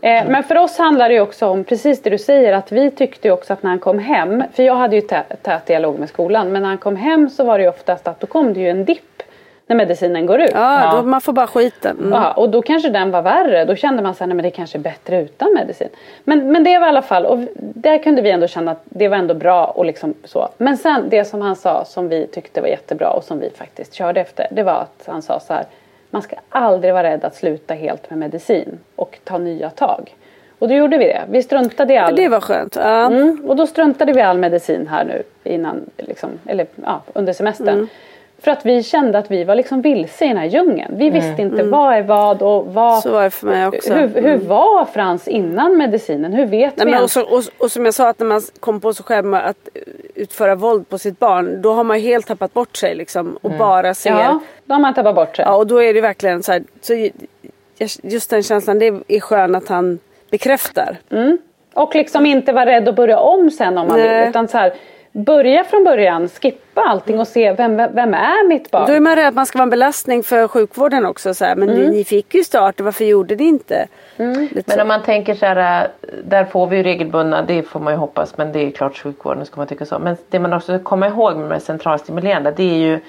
Eh, 0.01 0.29
men 0.29 0.43
för 0.43 0.57
oss 0.57 0.77
handlar 0.77 1.09
det 1.09 1.15
ju 1.15 1.21
också 1.21 1.47
om 1.47 1.63
precis 1.63 2.01
det 2.01 2.09
du 2.09 2.17
säger 2.17 2.53
att 2.53 2.71
vi 2.71 2.91
tyckte 2.91 3.28
ju 3.29 3.33
också 3.33 3.53
att 3.53 3.63
när 3.63 3.69
han 3.69 3.79
kom 3.79 3.99
hem, 3.99 4.43
för 4.53 4.63
jag 4.63 4.75
hade 4.75 4.95
ju 4.95 5.01
tä- 5.01 5.35
tät 5.41 5.65
dialog 5.65 5.99
med 5.99 6.09
skolan, 6.09 6.51
men 6.51 6.61
när 6.61 6.69
han 6.69 6.77
kom 6.77 6.95
hem 6.95 7.29
så 7.29 7.43
var 7.43 7.57
det 7.57 7.63
ju 7.63 7.69
oftast 7.69 8.07
att 8.07 8.19
då 8.19 8.27
kom 8.27 8.53
det 8.53 8.59
ju 8.59 8.69
en 8.69 8.85
dipp 8.85 9.23
när 9.67 9.75
medicinen 9.75 10.25
går 10.25 10.41
ut. 10.41 10.51
Ja, 10.53 10.93
Då 10.95 11.03
man 11.07 11.21
får 11.21 11.33
bara 11.33 11.47
skiten. 11.47 11.97
Mm. 11.99 12.11
Ja, 12.11 12.31
och 12.33 12.49
då 12.49 12.61
kanske 12.61 12.89
den 12.89 13.11
var 13.11 13.21
värre. 13.21 13.65
Då 13.65 13.75
kände 13.75 14.01
man 14.01 14.11
att 14.11 14.43
det 14.43 14.51
kanske 14.51 14.77
är 14.77 14.79
bättre 14.79 15.21
utan 15.21 15.53
medicin. 15.53 15.89
Men, 16.23 16.51
men 16.51 16.63
det 16.63 16.79
var 16.79 16.87
i 16.87 16.89
alla 16.89 17.01
fall, 17.01 17.25
och 17.25 17.39
där 17.55 17.97
kunde 17.97 18.21
vi 18.21 18.31
ändå 18.31 18.47
känna 18.47 18.71
att 18.71 18.81
det 18.83 19.07
var 19.07 19.17
ändå 19.17 19.33
bra 19.33 19.65
och 19.65 19.85
liksom 19.85 20.13
så. 20.23 20.49
Men 20.57 20.77
sen 20.77 21.09
det 21.09 21.25
som 21.25 21.41
han 21.41 21.55
sa 21.55 21.85
som 21.85 22.09
vi 22.09 22.27
tyckte 22.27 22.61
var 22.61 22.67
jättebra 22.67 23.09
och 23.09 23.23
som 23.23 23.39
vi 23.39 23.49
faktiskt 23.49 23.93
körde 23.93 24.21
efter. 24.21 24.47
Det 24.51 24.63
var 24.63 24.73
att 24.73 25.03
han 25.05 25.21
sa 25.21 25.39
så 25.39 25.53
här. 25.53 25.65
Man 26.09 26.21
ska 26.21 26.35
aldrig 26.49 26.93
vara 26.93 27.03
rädd 27.03 27.25
att 27.25 27.35
sluta 27.35 27.73
helt 27.73 28.09
med 28.09 28.19
medicin 28.19 28.79
och 28.95 29.19
ta 29.23 29.37
nya 29.37 29.69
tag. 29.69 30.15
Och 30.59 30.67
då 30.67 30.73
gjorde 30.73 30.97
vi 30.97 31.05
det. 31.05 31.21
Vi 31.29 31.43
struntade 31.43 31.93
i 31.93 31.97
all... 31.97 32.15
Det 32.15 32.27
var 32.27 32.41
skönt. 32.41 32.75
Ja. 32.75 33.05
Mm, 33.05 33.41
och 33.47 33.55
då 33.55 33.67
struntade 33.67 34.13
vi 34.13 34.21
all 34.21 34.37
medicin 34.37 34.87
här 34.87 35.03
nu 35.05 35.23
innan, 35.43 35.81
liksom, 35.97 36.29
eller 36.45 36.67
ja, 36.85 37.01
under 37.13 37.33
semestern. 37.33 37.69
Mm. 37.69 37.87
För 38.41 38.51
att 38.51 38.65
vi 38.65 38.83
kände 38.83 39.17
att 39.17 39.31
vi 39.31 39.43
var 39.43 39.55
liksom 39.55 39.81
vilse 39.81 40.25
i 40.25 40.27
den 40.27 40.37
här 40.37 40.45
djungeln. 40.45 40.93
Vi 40.97 41.09
visste 41.09 41.41
inte 41.41 41.63
vad 41.63 41.93
är 41.93 42.01
vad 42.01 42.41
och 42.41 42.73
vad... 42.73 42.91
Mm. 42.91 43.01
Så 43.01 43.11
var 43.11 43.23
det 43.23 43.29
för 43.29 43.47
mig 43.47 43.67
också. 43.67 43.93
Hur, 43.93 44.07
hur 44.07 44.33
Mm. 44.33 44.47
var 44.47 44.85
Frans 44.85 45.27
innan 45.27 45.77
medicinen? 45.77 46.33
Hur 46.33 46.45
vet 46.45 46.77
Nej, 46.77 46.85
vi 46.85 46.91
men 46.91 47.03
och, 47.03 47.11
så, 47.11 47.21
och, 47.21 47.43
och 47.57 47.71
som 47.71 47.85
jag 47.85 47.93
sa 47.93 48.09
att 48.09 48.19
när 48.19 48.25
man 48.25 48.41
kom 48.59 48.79
på 48.79 48.93
sig 48.93 49.05
själv 49.05 49.25
med 49.25 49.45
att 49.45 49.69
utföra 50.15 50.55
våld 50.55 50.89
på 50.89 50.97
sitt 50.97 51.19
barn. 51.19 51.61
Då 51.61 51.73
har 51.73 51.83
man 51.83 51.99
helt 51.99 52.27
tappat 52.27 52.53
bort 52.53 52.77
sig 52.77 52.95
liksom. 52.95 53.37
Och 53.41 53.51
bara 53.51 53.93
ser. 53.93 54.09
Mm. 54.09 54.21
Ja, 54.23 54.39
då 54.65 54.73
har 54.73 54.79
man 54.81 54.93
tappat 54.93 55.15
bort 55.15 55.35
sig. 55.35 55.45
Ja, 55.45 55.55
och 55.55 55.67
då 55.67 55.83
är 55.83 55.93
det 55.93 56.01
verkligen 56.01 56.43
så 56.43 56.51
här. 56.51 56.63
Så 56.81 56.93
ju- 56.93 57.11
just 58.03 58.29
den 58.29 58.43
känslan. 58.43 58.79
Det 58.79 58.87
är 59.07 59.19
skön 59.19 59.55
att 59.55 59.67
han 59.67 59.99
bekräftar. 60.31 60.97
Och 61.73 61.95
liksom 61.95 62.25
inte 62.25 62.51
vara 62.51 62.65
rädd 62.65 62.87
att 62.89 62.95
börja 62.95 63.19
om 63.19 63.51
sen 63.51 63.77
om 63.77 63.87
man 63.87 63.99
Nej. 63.99 64.19
vill. 64.19 64.29
Utan 64.29 64.47
så 64.47 64.57
här, 64.57 64.73
börja 65.11 65.63
från 65.63 65.83
början, 65.83 66.27
skippa 66.29 66.81
allting 66.81 67.19
och 67.19 67.27
se 67.27 67.53
vem, 67.53 67.75
vem 67.77 68.13
är 68.13 68.47
mitt 68.47 68.71
barn? 68.71 68.85
Då 68.87 68.93
är 68.93 68.99
man 68.99 69.15
rädd 69.15 69.27
att 69.27 69.33
man 69.33 69.45
ska 69.45 69.57
vara 69.57 69.63
en 69.63 69.69
belastning 69.69 70.23
för 70.23 70.47
sjukvården 70.47 71.05
också. 71.05 71.33
Så 71.33 71.45
här. 71.45 71.55
Men 71.55 71.69
Mm. 71.69 71.81
ni, 71.81 71.87
ni 71.97 72.03
fick 72.03 72.33
ju 72.35 72.43
start, 72.43 72.81
varför 72.81 73.05
gjorde 73.05 73.35
ni 73.35 73.43
inte? 73.43 73.87
Lite 74.51 74.63
Men 74.65 74.79
om 74.79 74.87
man 74.87 75.03
tänker 75.03 75.33
så 75.33 75.45
här, 75.45 75.81
äh, 75.83 75.87
där 76.23 76.45
får 76.45 76.67
vi 76.67 76.77
ju 76.77 76.83
regelbundna, 76.83 77.41
det 77.41 77.63
får 77.63 77.79
man 77.79 77.93
ju 77.93 77.97
hoppas, 77.97 78.37
men 78.37 78.51
det 78.51 78.59
är 78.59 78.71
klart 78.71 78.97
sjukvården 78.97 79.45
ska 79.45 79.57
man 79.57 79.67
tycka 79.67 79.85
så. 79.85 79.99
Men 79.99 80.17
det 80.29 80.39
man 80.39 80.53
också 80.53 80.65
ska 80.77 80.83
komma 80.83 81.07
ihåg 81.07 81.37
med 81.37 81.61
centralstimulerande, 81.61 82.51
det 82.51 82.63
är 82.63 82.77
ju 82.77 82.99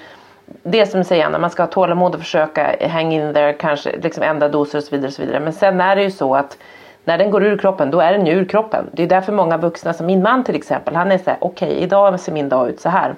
det 0.63 0.85
som 0.85 1.03
säger 1.03 1.25
Anna, 1.25 1.39
man 1.39 1.49
ska 1.49 1.63
ha 1.63 1.67
tålamod 1.67 2.13
och 2.15 2.19
försöka 2.21 2.75
hang 2.89 3.13
in 3.13 3.33
there, 3.33 3.53
kanske 3.53 3.91
liksom 4.03 4.23
ändra 4.23 4.49
doser 4.49 4.77
och 4.77 4.83
så 4.83 4.91
vidare. 4.95 5.07
Och 5.07 5.13
så 5.13 5.21
vidare. 5.21 5.39
Men 5.39 5.53
sen 5.53 5.81
är 5.81 5.95
det 5.95 6.03
ju 6.03 6.11
så 6.11 6.35
att 6.35 6.57
när 7.03 7.17
den 7.17 7.31
går 7.31 7.43
ur 7.43 7.57
kroppen, 7.57 7.91
då 7.91 7.99
är 7.99 8.11
den 8.11 8.25
ju 8.25 8.33
ur 8.33 8.45
kroppen. 8.45 8.89
Det 8.93 9.03
är 9.03 9.07
därför 9.07 9.33
många 9.33 9.57
vuxna, 9.57 9.93
som 9.93 10.05
min 10.05 10.21
man 10.21 10.43
till 10.43 10.55
exempel, 10.55 10.95
han 10.95 11.11
är 11.11 11.17
så 11.17 11.29
här, 11.29 11.37
okej 11.41 11.77
idag 11.77 12.19
ser 12.19 12.31
min 12.31 12.49
dag 12.49 12.69
ut 12.69 12.79
så 12.79 12.89
här. 12.89 13.15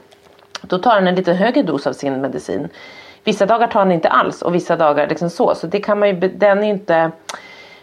Då 0.61 0.77
tar 0.77 0.91
han 0.91 1.07
en 1.07 1.15
lite 1.15 1.33
högre 1.33 1.61
dos 1.61 1.87
av 1.87 1.93
sin 1.93 2.21
medicin. 2.21 2.69
Vissa 3.23 3.45
dagar 3.45 3.67
tar 3.67 3.79
han 3.79 3.91
inte 3.91 4.09
alls 4.09 4.41
och 4.41 4.55
vissa 4.55 4.75
dagar 4.75 5.07
liksom 5.07 5.29
så. 5.29 5.55
Så 5.55 5.67
det 5.67 5.79
kan 5.79 5.99
man 5.99 6.09
ju, 6.09 6.15
den 6.15 6.63
är 6.63 6.67
inte... 6.67 7.11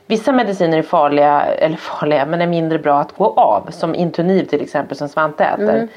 Vissa 0.06 0.32
mediciner 0.32 0.78
är 0.78 0.82
farliga, 0.82 1.42
eller 1.42 1.76
farliga, 1.76 2.26
men 2.26 2.40
är 2.40 2.46
mindre 2.46 2.78
bra 2.78 3.00
att 3.00 3.16
gå 3.16 3.34
av. 3.34 3.70
Som 3.70 3.94
Intuniv 3.94 4.44
till 4.44 4.60
exempel 4.60 4.96
som 4.96 5.08
Svante 5.08 5.44
äter. 5.44 5.74
Mm. 5.74 5.88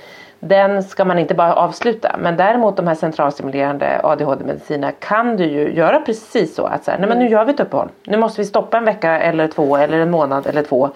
Den 0.48 0.84
ska 0.84 1.06
man 1.06 1.20
inte 1.20 1.34
bara 1.34 1.54
avsluta. 1.54 2.16
Men 2.20 2.38
däremot 2.38 2.78
de 2.78 2.88
här 2.88 2.96
centralstimulerande 2.96 4.02
ADHD-medicinerna 4.04 4.92
kan 4.92 5.38
du 5.38 5.46
ju 5.46 5.74
göra 5.74 6.00
precis 6.00 6.56
så. 6.56 6.66
Att 6.66 6.84
så 6.84 6.92
här, 6.92 7.00
nej 7.00 7.10
men 7.10 7.20
nu 7.20 7.30
gör 7.30 7.46
vi 7.46 7.54
ett 7.54 7.60
uppehåll. 7.60 7.90
Nu 8.04 8.18
måste 8.18 8.42
vi 8.42 8.46
stoppa 8.46 8.78
en 8.78 8.86
vecka 8.86 9.20
eller 9.20 9.48
två 9.48 9.78
eller 9.78 10.00
en 10.00 10.12
månad 10.12 10.48
eller 10.48 10.64
två. 10.64 10.90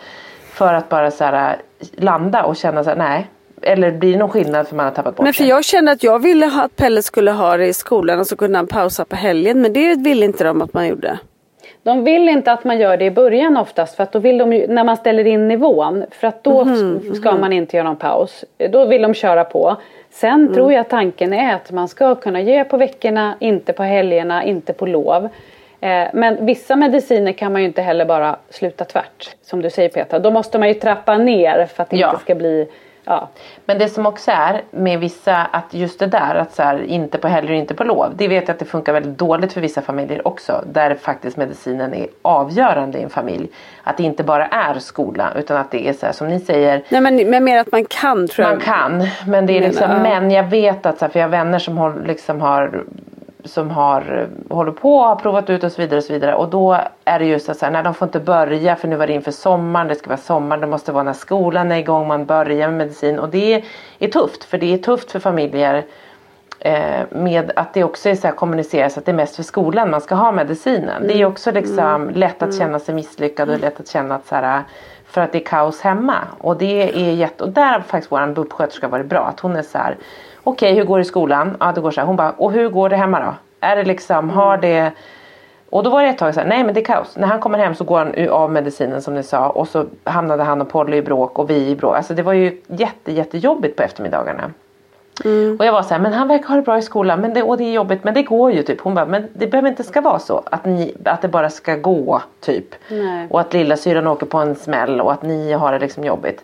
För 0.52 0.74
att 0.74 0.90
bara 0.90 1.12
så 1.12 1.24
här, 1.24 1.58
landa 1.96 2.44
och 2.44 2.56
känna 2.56 2.84
så 2.84 2.90
här, 2.90 2.98
nej. 2.98 3.28
Eller 3.62 3.92
blir 3.92 4.12
det 4.12 4.20
någon 4.20 4.30
skillnad 4.30 4.68
för 4.68 4.76
man 4.76 4.86
har 4.86 4.92
tappat 4.92 5.16
bort 5.16 5.24
Men 5.24 5.34
för 5.34 5.44
jag 5.44 5.66
kände 5.66 5.92
att 5.92 6.04
jag 6.04 6.20
ville 6.20 6.46
ha, 6.46 6.64
att 6.64 6.76
Pelle 6.76 7.02
skulle 7.02 7.32
ha 7.32 7.58
det 7.58 7.68
i 7.68 7.74
skolan 7.74 8.20
och 8.20 8.28
så 8.28 8.36
kunde 8.36 8.58
han 8.58 8.68
pausa 8.68 9.06
på 9.06 9.16
helgen. 9.16 9.62
Men 9.62 9.74
det 9.74 9.96
ville 9.96 10.26
inte 10.26 10.44
de 10.44 10.62
att 10.62 10.74
man 10.74 10.88
gjorde. 10.88 11.20
De 11.88 12.04
vill 12.04 12.30
inte 12.30 12.52
att 12.52 12.64
man 12.64 12.78
gör 12.80 12.98
det 12.98 13.06
i 13.06 13.12
början 13.12 13.58
oftast 13.58 13.96
för 13.96 14.04
att 14.04 14.12
då 14.12 14.20
vill 14.20 14.38
de 14.38 14.54
ju, 14.54 14.68
när 14.68 14.84
man 14.84 14.98
ställer 14.98 15.28
in 15.28 15.48
nivån 15.48 16.06
för 16.12 16.28
att 16.28 16.44
då 16.44 16.66
Mhm, 16.66 17.16
ska 17.16 17.32
man 17.38 17.54
inte 17.54 17.78
göra 17.78 17.88
någon 17.88 17.96
paus. 17.96 18.46
Då 18.70 18.86
vill 18.86 19.02
de 19.02 19.14
köra 19.14 19.44
på. 19.44 19.76
Sen 20.10 20.34
Mm. 20.42 20.54
tror 20.54 20.74
jag 20.74 20.90
tanken 20.90 21.34
är 21.34 21.54
att 21.56 21.72
man 21.72 21.88
ska 21.88 22.16
kunna 22.16 22.42
ge 22.42 22.64
på 22.64 22.78
veckorna, 22.78 23.36
inte 23.40 23.74
på 23.74 23.84
helgerna, 23.84 24.44
inte 24.44 24.74
på 24.74 24.86
lov. 24.86 25.30
Eh, 25.82 26.08
Men 26.14 26.46
vissa 26.46 26.76
mediciner 26.76 27.32
kan 27.32 27.52
man 27.52 27.62
ju 27.62 27.68
inte 27.68 27.82
heller 27.82 28.06
bara 28.06 28.36
sluta 28.50 28.86
tvärt. 28.86 29.36
Som 29.42 29.62
du 29.62 29.70
säger 29.70 29.90
Petra, 29.90 30.20
då 30.20 30.32
måste 30.32 30.60
man 30.60 30.68
ju 30.68 30.74
trappa 30.74 31.18
ner 31.18 31.66
för 31.66 31.84
att 31.84 31.90
det 31.90 31.98
Ja. 31.98 32.10
inte 32.10 32.22
ska 32.22 32.36
bli 32.36 32.68
Ja. 33.08 33.30
Men 33.66 33.78
det 33.78 33.90
som 33.90 34.06
också 34.06 34.32
är 34.32 34.62
med 34.72 35.00
vissa, 35.00 35.36
att 35.36 35.74
just 35.74 36.00
det 36.00 36.08
där 36.08 36.36
att 36.36 36.54
så 36.54 36.64
här, 36.64 36.84
inte 36.84 37.18
på 37.18 37.28
helger 37.28 37.54
och 37.54 37.60
inte 37.60 37.74
på 37.74 37.84
lov. 37.84 38.14
Det 38.16 38.28
vet 38.28 38.48
jag 38.48 38.54
att 38.54 38.60
det 38.60 38.66
funkar 38.66 38.94
väldigt 38.94 39.18
dåligt 39.18 39.54
för 39.54 39.62
vissa 39.62 39.82
familjer 39.82 40.28
också. 40.28 40.64
Där 40.72 40.96
faktiskt 40.96 41.38
medicinen 41.38 41.94
är 41.94 42.08
avgörande 42.22 43.00
i 43.00 43.04
en 43.04 43.10
familj. 43.10 43.48
Att 43.84 43.98
det 43.98 44.04
inte 44.04 44.24
bara 44.24 44.48
är 44.48 44.80
skola 44.80 45.34
utan 45.36 45.58
att 45.58 45.72
det 45.72 45.88
är 45.88 45.94
så 45.94 46.06
här 46.06 46.14
som 46.14 46.28
ni 46.28 46.40
säger. 46.40 46.84
Nej 46.90 47.02
men, 47.02 47.30
men 47.30 47.44
mer 47.44 47.60
att 47.60 47.72
man 47.72 47.86
kan 47.86 48.28
tror 48.28 48.48
jag. 48.48 48.56
Man 48.56 48.66
kan. 48.66 49.08
Men 49.28 49.46
det 49.46 49.58
är 49.58 49.62
liksom, 49.62 49.90
men 49.90 50.32
jag 50.32 50.44
vet 50.44 50.86
att 50.86 51.00
så 51.00 51.06
här, 51.06 51.12
för 51.12 51.20
jag 51.20 51.28
har 51.28 51.32
vänner 51.32 51.60
som 51.60 51.78
har, 51.78 52.04
liksom 52.06 52.42
har 52.42 52.84
som 53.44 53.72
har 53.72 54.30
eh, 54.50 54.56
håller 54.56 54.72
på 54.72 55.00
har 55.00 55.16
provat 55.16 55.50
ut 55.50 55.64
och 55.64 55.72
så 55.72 55.82
vidare 55.82 55.98
och 55.98 56.04
så 56.04 56.14
vidare 56.14 56.36
och 56.36 56.50
då 56.50 56.78
är 57.06 57.20
det 57.20 57.26
just 57.26 57.50
att 57.50 57.58
så 57.58 57.66
här, 57.66 57.72
nej, 57.72 57.84
de 57.84 57.94
får 57.94 58.06
inte 58.06 58.20
börja 58.20 58.76
för 58.76 58.88
nu 58.88 58.96
var 58.96 59.08
det 59.08 59.14
inför 59.14 59.32
sommaren, 59.32 59.88
det 59.88 59.96
ska 59.96 60.10
vara 60.10 60.18
sommar, 60.18 60.58
det 60.58 60.68
måste 60.68 60.92
vara 60.92 61.04
när 61.04 61.14
skolan 61.14 61.72
är 61.72 61.78
igång, 61.78 62.08
man 62.08 62.26
börjar 62.26 62.68
med 62.68 62.78
medicin 62.78 63.20
och 63.20 63.30
det 63.30 63.64
är 64.00 64.08
tufft 64.08 64.44
för 64.44 64.58
det 64.58 64.74
är 64.74 64.78
tufft 64.78 65.12
för 65.12 65.20
familjer 65.20 65.86
eh, 66.60 67.02
med 67.10 67.52
att 67.56 67.74
det 67.74 67.84
också 67.84 68.10
är 68.10 68.16
så 68.16 68.28
här 68.28 68.36
kommuniceras 68.36 68.98
att 68.98 69.06
det 69.06 69.12
är 69.12 69.16
mest 69.16 69.36
för 69.36 69.44
skolan 69.44 69.90
man 69.90 70.02
ska 70.02 70.16
ha 70.16 70.32
medicinen. 70.32 71.08
Det 71.08 71.22
är 71.22 71.26
också 71.26 71.52
liksom 71.52 72.10
lätt 72.14 72.44
att 72.44 72.58
känna 72.58 72.80
sig 72.80 72.96
misslyckad 72.96 73.50
och 73.50 73.60
lätt 73.60 73.80
att 73.80 73.88
känna 73.88 74.16
att 74.16 74.28
så 74.28 74.36
här, 74.36 74.64
för 75.08 75.22
att 75.22 75.32
det 75.32 75.38
är 75.38 75.46
kaos 75.46 75.82
hemma. 75.82 76.18
Och 76.38 76.58
det 76.58 77.08
är 77.08 77.14
jätte, 77.14 77.44
och 77.44 77.50
där 77.50 77.74
har 77.74 77.80
faktiskt 77.80 78.12
vår 78.12 78.34
BUP-sköterska 78.34 78.88
varit 78.88 79.06
bra. 79.06 79.26
Att 79.26 79.40
hon 79.40 79.56
är 79.56 79.62
så 79.62 79.78
här, 79.78 79.98
okej 80.48 80.74
hur 80.74 80.84
går 80.84 80.98
det 80.98 81.02
i 81.02 81.06
skolan? 81.06 81.58
Ja 81.60 81.72
det 81.76 81.82
går 81.82 81.92
så 81.92 82.02
här. 82.02 82.08
Hon 82.08 82.16
bara, 82.16 82.32
och 82.32 82.52
hur 82.52 82.70
går 82.70 82.90
det 82.90 82.96
hemma 82.96 83.20
då? 83.20 83.34
Är 83.60 83.76
det 83.76 83.84
liksom, 83.84 84.30
har 84.30 84.58
det 84.58 84.92
och 85.70 85.84
då 85.84 85.90
var 85.90 86.04
det 86.04 86.10
ett 86.10 86.18
tag 86.18 86.34
så 86.34 86.40
här, 86.40 86.48
nej 86.48 86.64
men 86.64 86.74
det 86.74 86.82
är 86.82 86.86
kaos. 86.86 87.18
När 87.18 87.28
han 87.28 87.40
kommer 87.40 87.58
hem 87.58 87.76
så 87.76 87.84
går 87.84 87.98
han 87.98 88.30
av 88.30 88.52
medicinen 88.52 89.02
som 89.02 89.16
ni 89.16 89.24
sa 89.24 89.50
och 89.50 89.68
så 89.68 89.86
hamnade 90.04 90.44
han 90.44 90.62
och 90.62 90.70
Polly 90.70 90.98
i 90.98 91.02
bråk 91.02 91.40
och 91.40 91.50
vi 91.50 91.68
i 91.68 91.76
bråk. 91.76 91.96
Alltså 91.96 92.14
det 92.14 92.24
var 92.24 92.34
ju 92.34 92.62
jätte 92.68 93.12
jättejobbigt 93.12 93.76
på 93.76 93.84
eftermiddagarna. 93.84 94.52
Och 95.60 95.66
jag 95.66 95.74
var 95.74 95.84
så 95.84 95.94
här, 95.94 96.02
men 96.02 96.14
han 96.14 96.28
verkar 96.28 96.48
ha 96.48 96.56
det 96.56 96.62
bra 96.62 96.78
i 96.78 96.82
skolan 96.82 97.22
men 97.22 97.34
det, 97.34 97.44
och 97.44 97.58
det 97.58 97.64
är 97.64 97.72
jobbigt 97.72 98.04
men 98.04 98.14
det 98.14 98.24
går 98.24 98.52
ju 98.52 98.64
typ. 98.64 98.82
Hon 98.82 98.96
bara, 98.96 99.06
men 99.06 99.28
det 99.34 99.48
behöver 99.48 99.70
inte 99.70 99.84
ska 99.84 100.02
vara 100.02 100.20
så. 100.20 100.44
Att, 100.46 100.66
ni, 100.66 100.96
att 101.06 101.22
det 101.22 101.28
bara 101.28 101.50
ska 101.50 101.76
gå 101.76 102.22
typ. 102.40 102.76
Nej. 102.90 103.28
Och 103.30 103.40
att 103.40 103.54
lilla 103.54 103.78
syran 103.78 104.08
åker 104.08 104.26
på 104.26 104.38
en 104.38 104.56
smäll 104.56 105.02
och 105.02 105.14
att 105.14 105.24
ni 105.24 105.54
har 105.54 105.72
det 105.72 105.80
liksom 105.80 106.04
jobbigt. 106.04 106.44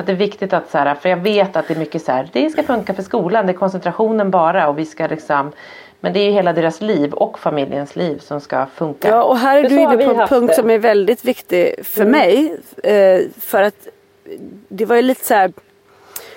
Så 0.00 0.02
att 0.02 0.06
det 0.06 0.12
är 0.12 0.16
viktigt 0.16 0.52
att 0.52 0.70
så 0.70 0.78
här, 0.78 0.94
för 0.94 1.08
jag 1.08 1.16
vet 1.16 1.56
att 1.56 1.68
det 1.68 1.74
är 1.74 1.78
mycket 1.78 2.02
så 2.02 2.12
här, 2.12 2.28
det 2.32 2.50
ska 2.50 2.62
funka 2.62 2.94
för 2.94 3.02
skolan, 3.02 3.46
det 3.46 3.52
är 3.52 3.56
koncentrationen 3.56 4.30
bara 4.30 4.68
och 4.68 4.78
vi 4.78 4.86
ska 4.86 5.06
liksom 5.06 5.52
men 6.00 6.12
det 6.12 6.20
är 6.20 6.24
ju 6.24 6.30
hela 6.30 6.52
deras 6.52 6.80
liv 6.80 7.12
och 7.12 7.38
familjens 7.38 7.96
liv 7.96 8.18
som 8.18 8.40
ska 8.40 8.66
funka. 8.66 9.08
Ja 9.08 9.22
och 9.22 9.38
här 9.38 9.58
är 9.58 9.68
du 9.68 9.80
inne 9.80 9.96
på 9.96 10.20
en 10.20 10.28
punkt 10.28 10.48
det. 10.48 10.54
som 10.54 10.70
är 10.70 10.78
väldigt 10.78 11.24
viktig 11.24 11.86
för 11.86 12.04
mig. 12.04 12.56
Eh, 12.82 13.20
för 13.40 13.62
att 13.62 13.88
det 14.68 14.84
var 14.84 14.96
ju 14.96 15.02
lite 15.02 15.24
så 15.24 15.34
här. 15.34 15.52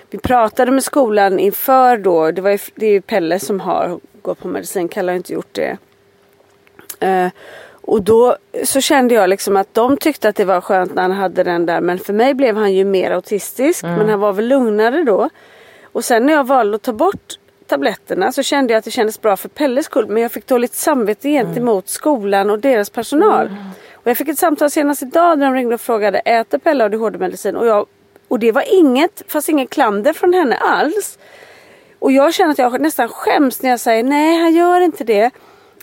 Vi 0.09 0.18
pratade 0.18 0.72
med 0.72 0.84
skolan 0.84 1.39
inför 1.39 1.97
då. 1.97 2.32
Det, 2.32 2.41
var 2.41 2.51
ju, 2.51 2.57
det 2.76 2.86
är 2.86 2.91
ju 2.91 3.01
Pelle 3.01 3.39
som 3.39 3.59
har 3.59 3.99
gått 4.22 4.39
på 4.39 4.47
medicin. 4.47 4.88
Kalle 4.88 5.11
har 5.11 5.18
inte 5.18 5.34
gjort 5.34 5.53
det. 5.55 5.78
Och 7.86 8.01
då 8.01 8.38
så 8.63 8.81
kände 8.81 9.13
jag 9.13 9.29
liksom 9.29 9.57
att 9.57 9.73
de 9.73 9.97
tyckte 9.97 10.29
att 10.29 10.36
det 10.36 10.45
var 10.45 10.61
skönt 10.61 10.95
när 10.95 11.01
han 11.01 11.11
hade 11.11 11.43
den 11.43 11.65
där. 11.65 11.81
Men 11.81 11.99
för 11.99 12.13
mig 12.13 12.34
blev 12.34 12.55
han 12.55 12.73
ju 12.73 12.86
mer 12.86 13.11
autistisk. 13.11 13.84
Men 13.84 14.09
han 14.09 14.19
var 14.19 14.34
väl 14.34 14.47
lugnare 14.47 15.03
då. 15.03 15.29
Och 15.84 16.05
sen 16.05 16.25
när 16.25 16.34
jag 16.34 16.47
valde 16.47 16.75
att 16.75 16.81
ta 16.81 16.93
bort 16.93 17.34
tabletterna 17.67 18.31
så 18.31 18.43
kände 18.43 18.73
jag 18.73 18.77
att 18.77 18.86
det 18.86 18.91
kändes 18.91 19.21
bra 19.21 19.38
för 19.38 19.49
Pelles 19.49 19.86
skull. 19.86 20.07
Men 20.07 20.21
jag 20.21 20.31
fick 20.31 20.47
dåligt 20.47 20.73
samvete 20.73 21.29
gentemot 21.29 21.89
skolan 21.89 22.49
och 22.49 22.59
deras 22.59 22.89
personal. 22.89 23.55
Och 23.93 24.09
jag 24.09 24.17
fick 24.17 24.27
ett 24.27 24.39
samtal 24.39 24.71
senast 24.71 25.01
idag 25.01 25.39
där 25.39 25.45
de 25.45 25.53
ringde 25.53 25.75
och 25.75 25.81
frågade 25.81 26.19
äter 26.19 26.57
Pelle 26.57 26.86
ADHD-medicin? 26.86 27.55
Och, 27.55 27.65
jag, 27.65 27.86
och 28.27 28.39
det 28.39 28.51
var 28.51 28.73
inget, 28.73 29.23
fast 29.27 29.49
ingen 29.49 29.67
klander 29.67 30.13
från 30.13 30.34
henne 30.34 30.55
alls. 30.55 31.17
Och 31.99 32.11
jag 32.11 32.34
känner 32.34 32.51
att 32.51 32.57
jag 32.57 32.81
nästan 32.81 33.09
skäms 33.09 33.61
när 33.61 33.69
jag 33.69 33.79
säger 33.79 34.03
nej 34.03 34.41
han 34.41 34.53
gör 34.53 34.81
inte 34.81 35.03
det. 35.03 35.31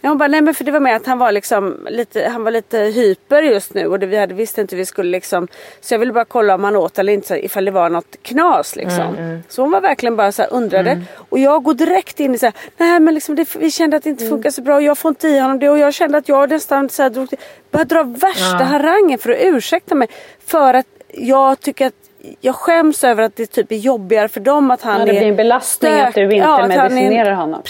Jag 0.03 0.17
bara 0.19 0.29
nej 0.29 0.41
men 0.41 0.55
för 0.55 0.65
det 0.65 0.71
var 0.71 0.81
med 0.81 0.97
att 0.97 1.07
han 1.07 1.19
var 1.19 1.33
liksom 1.33 1.87
lite, 1.91 2.29
han 2.29 2.45
var 2.45 2.51
lite 2.51 2.79
hyper 2.79 3.43
just 3.43 3.75
nu 3.75 3.87
och 3.87 3.99
det, 3.99 4.07
vi 4.07 4.17
hade 4.17 4.35
visste 4.35 4.61
inte 4.61 4.77
vi 4.77 4.87
skulle 4.87 5.11
liksom. 5.11 5.49
Så 5.81 5.95
jag 5.95 5.99
ville 5.99 6.13
bara 6.13 6.25
kolla 6.25 6.55
om 6.55 6.65
han 6.65 6.77
åt 6.77 6.99
eller 6.99 7.13
inte 7.13 7.45
ifall 7.45 7.65
det 7.65 7.71
var 7.71 7.89
något 7.91 8.17
knas 8.23 8.77
liksom. 8.77 9.43
Så 9.49 9.63
hon 9.63 9.71
var 9.71 9.81
verkligen 9.81 10.17
bara 10.17 10.33
så 10.33 10.43
här 10.43 10.53
undrade. 10.53 10.91
Och 11.29 11.39
jag 11.39 11.63
går 11.63 11.75
direkt 11.75 12.21
in 12.21 12.35
i 12.35 12.39
så 12.39 12.47
här, 12.47 12.55
nej 12.77 13.01
men 13.01 13.15
liksom 13.15 13.35
det, 13.35 13.57
vi 13.57 13.71
kände 13.71 13.97
att 13.97 14.03
det 14.03 14.11
inte 14.11 14.27
funkar 14.29 14.51
så 14.51 14.63
bra 14.63 14.75
och 14.75 14.83
jag 14.83 14.99
får 14.99 15.09
inte 15.09 15.29
i 15.29 15.39
honom 15.39 15.59
det 15.59 15.69
och 15.71 15.79
jag 15.79 15.95
kände 15.95 16.19
att 16.19 16.29
jag 16.29 16.51
nästan 16.51 16.89
så 16.89 17.03
här 17.03 17.11
drog 17.11 17.29
började 17.71 17.95
dra 17.95 18.03
värsta 18.03 18.65
harangen 18.65 19.19
för 19.19 19.31
att 19.31 19.39
ursäkta 19.41 19.95
mig. 19.95 20.09
För 20.47 20.75
att 20.75 20.87
jag 21.15 21.61
tycker 21.61 21.87
att 21.87 21.95
jag 22.41 22.55
skäms 22.55 23.05
över 23.05 23.23
att 23.23 23.37
det 23.37 23.47
typ 23.47 23.73
är 23.73 23.77
jobbigare 23.77 24.29
för 24.29 24.41
dem 24.41 24.71
att 24.71 24.83
han 24.83 25.01
Ja, 25.01 25.05
det 25.07 25.11
är 25.13 25.21
blir 25.21 25.29
en 25.29 25.37
belastning 25.37 25.93
att 25.93 26.15
du 26.15 26.23
inte 26.23 26.47
att 26.49 26.61
han 26.61 26.71
är- 26.71 26.77
medicinerar 26.91 27.33
honom. 27.33 27.49
Mm. 27.49 27.63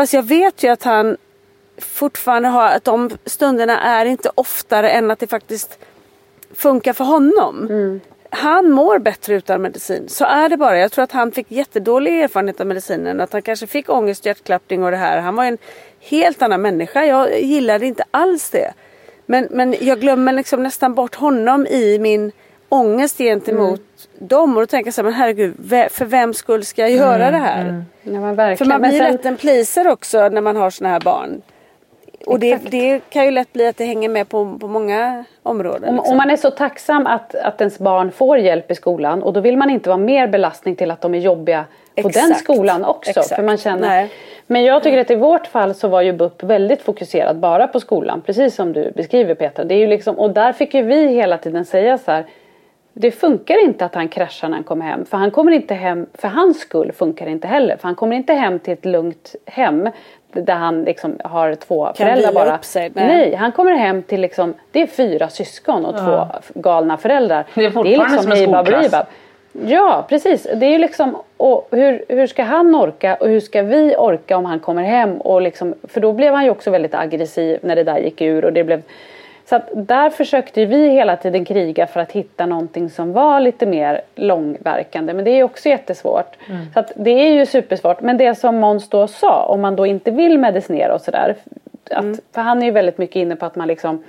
Fast 0.00 0.12
jag 0.12 0.22
vet 0.22 0.62
ju 0.62 0.68
att 0.68 0.82
han 0.82 1.16
fortfarande 1.78 2.48
har, 2.48 2.68
att 2.68 2.84
de 2.84 3.10
stunderna 3.24 3.80
är 3.80 4.06
inte 4.06 4.30
oftare 4.34 4.90
än 4.90 5.10
att 5.10 5.18
det 5.18 5.26
faktiskt 5.26 5.78
funkar 6.54 6.92
för 6.92 7.04
honom. 7.04 7.66
Mm. 7.70 8.00
Han 8.30 8.70
mår 8.70 8.98
bättre 8.98 9.34
utan 9.34 9.62
medicin. 9.62 10.08
Så 10.08 10.24
är 10.24 10.48
det 10.48 10.56
bara. 10.56 10.78
Jag 10.78 10.92
tror 10.92 11.02
att 11.02 11.12
han 11.12 11.32
fick 11.32 11.50
jättedålig 11.50 12.20
erfarenhet 12.22 12.60
av 12.60 12.66
medicinen. 12.66 13.20
Att 13.20 13.32
han 13.32 13.42
kanske 13.42 13.66
fick 13.66 13.88
ångest, 13.90 14.26
hjärtklappning 14.26 14.84
och 14.84 14.90
det 14.90 14.96
här. 14.96 15.20
Han 15.20 15.36
var 15.36 15.44
en 15.44 15.58
helt 16.00 16.42
annan 16.42 16.62
människa. 16.62 17.04
Jag 17.04 17.40
gillade 17.40 17.86
inte 17.86 18.04
alls 18.10 18.50
det. 18.50 18.72
Men, 19.26 19.48
men 19.50 19.74
jag 19.80 20.00
glömmer 20.00 20.32
liksom 20.32 20.62
nästan 20.62 20.94
bort 20.94 21.14
honom 21.14 21.66
i 21.66 21.98
min 21.98 22.32
ångest 22.70 23.18
gentemot 23.18 23.80
dem. 24.18 24.56
Och 24.56 24.62
då 24.62 24.66
tänker 24.66 24.86
jag 24.86 24.94
så 24.94 25.00
här, 25.02 25.04
men 25.04 25.12
herregud, 25.14 25.54
för 25.90 26.04
vem 26.04 26.34
skull 26.34 26.64
ska 26.64 26.82
jag 26.82 26.90
göra 26.90 27.30
det 27.30 27.36
här? 27.38 27.84
Ja, 28.02 28.20
men 28.20 28.56
För 28.56 28.64
man 28.64 28.80
blir 28.80 28.90
sen- 28.90 29.12
lätt 29.12 29.26
en 29.26 29.36
pleaser 29.36 29.88
också 29.88 30.28
när 30.28 30.40
man 30.40 30.56
har 30.56 30.70
såna 30.70 30.88
här 30.90 31.00
barn. 31.00 31.42
Och 32.26 32.38
det, 32.40 32.58
det 32.70 33.00
kan 33.10 33.24
ju 33.24 33.30
lätt 33.30 33.52
bli 33.52 33.66
att 33.66 33.76
det 33.76 33.84
hänger 33.84 34.08
med 34.08 34.28
på, 34.28 34.58
på 34.60 34.68
många 34.68 35.24
områden. 35.42 35.88
Om, 35.88 35.94
liksom. 35.94 36.12
om 36.12 36.16
man 36.16 36.30
är 36.30 36.36
så 36.36 36.50
tacksam 36.50 37.06
att, 37.06 37.34
att 37.34 37.60
ens 37.60 37.78
barn 37.78 38.12
får 38.12 38.38
hjälp 38.38 38.70
i 38.70 38.74
skolan 38.74 39.22
och 39.22 39.32
då 39.32 39.40
vill 39.40 39.56
man 39.56 39.70
inte 39.70 39.88
vara 39.88 39.98
mer 39.98 40.28
belastning 40.28 40.76
till 40.76 40.90
att 40.90 41.00
de 41.00 41.14
är 41.14 41.18
jobbiga 41.18 41.64
på 42.02 42.08
Exakt. 42.08 42.26
den 42.26 42.34
skolan 42.34 42.84
också. 42.84 43.10
Exakt. 43.10 43.34
För 43.34 43.42
man 43.42 43.56
känner, 43.56 43.88
Nej. 43.88 44.10
Men 44.46 44.64
jag 44.64 44.82
tycker 44.82 44.98
att 44.98 45.10
i 45.10 45.14
vårt 45.14 45.46
fall 45.46 45.74
så 45.74 45.88
var 45.88 46.00
ju 46.02 46.12
BUP 46.12 46.42
väldigt 46.42 46.82
fokuserad 46.82 47.36
bara 47.38 47.66
på 47.66 47.80
skolan. 47.80 48.22
Precis 48.26 48.54
som 48.54 48.72
du 48.72 48.92
beskriver 48.96 49.34
Petra. 49.34 49.64
Det 49.64 49.74
är 49.74 49.78
ju 49.78 49.86
liksom, 49.86 50.18
och 50.18 50.30
där 50.30 50.52
fick 50.52 50.74
ju 50.74 50.82
vi 50.82 51.06
hela 51.06 51.38
tiden 51.38 51.64
säga 51.64 51.98
så 51.98 52.10
här. 52.10 52.26
Det 52.92 53.10
funkar 53.10 53.64
inte 53.64 53.84
att 53.84 53.94
han 53.94 54.08
kraschar 54.08 54.48
när 54.48 54.56
han 54.56 54.64
kommer 54.64 54.84
hem. 54.86 55.04
För 55.04 55.16
han 55.16 55.30
kommer 55.30 55.52
inte 55.52 55.74
hem, 55.74 56.06
för 56.14 56.28
hans 56.28 56.60
skull 56.60 56.92
funkar 56.92 57.24
det 57.26 57.32
inte 57.32 57.48
heller. 57.48 57.76
För 57.76 57.82
han 57.88 57.94
kommer 57.94 58.16
inte 58.16 58.32
hem 58.32 58.58
till 58.58 58.72
ett 58.72 58.84
lugnt 58.84 59.34
hem. 59.46 59.88
Där 60.32 60.54
han 60.54 60.82
liksom 60.82 61.18
har 61.24 61.54
två 61.54 61.84
Kan 61.84 61.94
föräldrar 61.94 62.32
bara. 62.32 62.56
upp 62.56 62.64
sig, 62.64 62.90
nej. 62.94 63.06
nej, 63.06 63.34
han 63.34 63.52
kommer 63.52 63.72
hem 63.72 64.02
till 64.02 64.20
liksom, 64.20 64.54
det 64.72 64.82
är 64.82 64.86
fyra 64.86 65.28
syskon 65.28 65.84
och 65.84 65.96
två 65.98 66.26
f- 66.38 66.50
galna 66.54 66.96
föräldrar. 66.96 67.44
Det 67.54 67.64
är 67.64 67.70
fortfarande 67.70 68.22
som 68.22 68.32
en 68.32 68.38
hej, 68.38 68.46
bab, 68.46 68.66
skolklass. 68.66 68.84
ribab. 68.84 69.06
Ja, 69.70 70.06
precis. 70.08 70.46
Det 70.54 70.66
är 70.66 70.78
liksom, 70.78 71.16
och 71.36 71.68
hur, 71.70 72.04
hur 72.08 72.26
ska 72.26 72.42
han 72.42 72.74
orka 72.74 73.14
och 73.20 73.28
hur 73.28 73.40
ska 73.40 73.62
vi 73.62 73.94
orka 73.98 74.36
om 74.36 74.44
han 74.44 74.58
kommer 74.60 74.82
hem? 74.82 75.16
Och 75.20 75.42
liksom, 75.42 75.74
för 75.88 76.00
då 76.00 76.12
blev 76.12 76.34
han 76.34 76.44
ju 76.44 76.50
också 76.50 76.70
väldigt 76.70 76.94
aggressiv 76.94 77.58
när 77.62 77.76
det 77.76 77.84
där 77.84 77.98
gick 77.98 78.20
ur. 78.20 78.44
Och 78.44 78.52
det 78.52 78.64
blev, 78.64 78.82
så 79.50 79.56
att 79.56 79.68
där 79.74 80.10
försökte 80.10 80.64
vi 80.64 80.88
hela 80.90 81.16
tiden 81.16 81.44
kriga 81.44 81.86
för 81.86 82.00
att 82.00 82.12
hitta 82.12 82.46
någonting 82.46 82.90
som 82.90 83.12
var 83.12 83.40
lite 83.40 83.66
mer 83.66 84.00
långverkande. 84.14 85.12
Men 85.14 85.24
det 85.24 85.30
är 85.30 85.42
också 85.44 85.68
jättesvårt. 85.68 86.36
Så 86.74 86.80
att 86.80 86.92
det 86.96 87.10
är 87.10 87.30
ju 87.32 87.46
supersvårt. 87.46 88.00
Men 88.00 88.16
det 88.16 88.34
som 88.34 88.56
Måns 88.56 88.88
då 88.88 89.06
sa, 89.06 89.44
om 89.44 89.60
man 89.60 89.76
då 89.76 89.86
inte 89.86 90.10
vill 90.10 90.38
medicinera 90.38 90.94
och 90.94 91.00
sådär. 91.00 91.36
att- 91.90 92.20
För 92.34 92.40
han 92.40 92.62
är 92.62 92.66
ju 92.66 92.72
väldigt 92.72 92.98
mycket 92.98 93.16
inne 93.16 93.36
på 93.36 93.46
att 93.46 93.56
man 93.56 93.68
liksom 93.68 94.02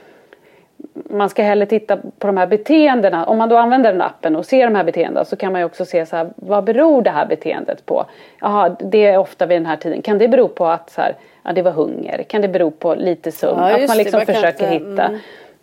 man 0.94 1.30
ska 1.30 1.44
hellre 1.44 1.66
titta 1.66 1.98
på 1.98 2.28
de 2.28 2.38
här 2.38 2.48
beteendena. 2.48 3.26
Om 3.26 3.38
man 3.38 3.50
då 3.50 3.58
använder 3.58 3.92
den 3.92 4.02
appen 4.02 4.36
och 4.36 4.46
ser 4.46 4.66
de 4.66 4.76
här 4.76 4.84
beteendena 4.84 5.26
så 5.26 5.36
kan 5.36 5.52
man 5.52 5.62
ju 5.62 5.66
också 5.66 5.86
se 5.86 6.06
så 6.06 6.16
här, 6.16 6.30
vad 6.36 6.64
beror 6.64 7.02
det 7.02 7.10
här 7.10 7.26
beteendet 7.26 7.86
på? 7.86 8.06
Jaha, 8.42 8.76
det 8.80 9.06
är 9.06 9.18
ofta 9.18 9.46
vid 9.46 9.58
den 9.58 9.66
här 9.66 9.76
tiden. 9.76 10.02
Kan 10.02 10.18
det 10.18 10.28
bero 10.28 10.48
på 10.48 10.66
att 10.68 10.90
så 10.90 11.02
här, 11.02 11.14
ja, 11.44 11.52
det 11.54 11.62
var 11.62 11.72
hunger? 11.72 12.24
Kan 12.28 12.42
det 12.42 12.48
bero 12.48 12.72
på 12.72 12.96
lite 12.96 13.32
sömn? 13.32 13.60
Ja, 13.60 13.66
att 13.76 13.88
man 13.88 13.98
det, 13.98 14.04
liksom 14.04 14.20
kan 14.26 14.36
försöker 14.36 14.74
inte- 14.74 14.90
hitta. 14.92 15.12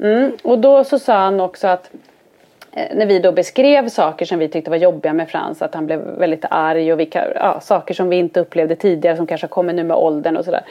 Mm. 0.00 0.32
Och 0.42 0.58
då 0.58 0.84
så 0.84 0.98
sa 0.98 1.12
han 1.14 1.40
också 1.40 1.66
att 1.68 1.90
eh, 2.72 2.96
när 2.96 3.06
vi 3.06 3.18
då 3.18 3.32
beskrev 3.32 3.88
saker 3.88 4.26
som 4.26 4.38
vi 4.38 4.48
tyckte 4.48 4.70
var 4.70 4.76
jobbiga 4.76 5.12
med 5.12 5.28
Frans, 5.28 5.62
att 5.62 5.74
han 5.74 5.86
blev 5.86 6.00
väldigt 6.00 6.44
arg 6.50 6.92
och 6.92 7.00
vilka, 7.00 7.26
ja, 7.34 7.60
saker 7.60 7.94
som 7.94 8.08
vi 8.08 8.16
inte 8.16 8.40
upplevde 8.40 8.76
tidigare 8.76 9.16
som 9.16 9.26
kanske 9.26 9.46
kommer 9.46 9.72
nu 9.72 9.84
med 9.84 9.96
åldern 9.96 10.36
och 10.36 10.44
sådär. 10.44 10.62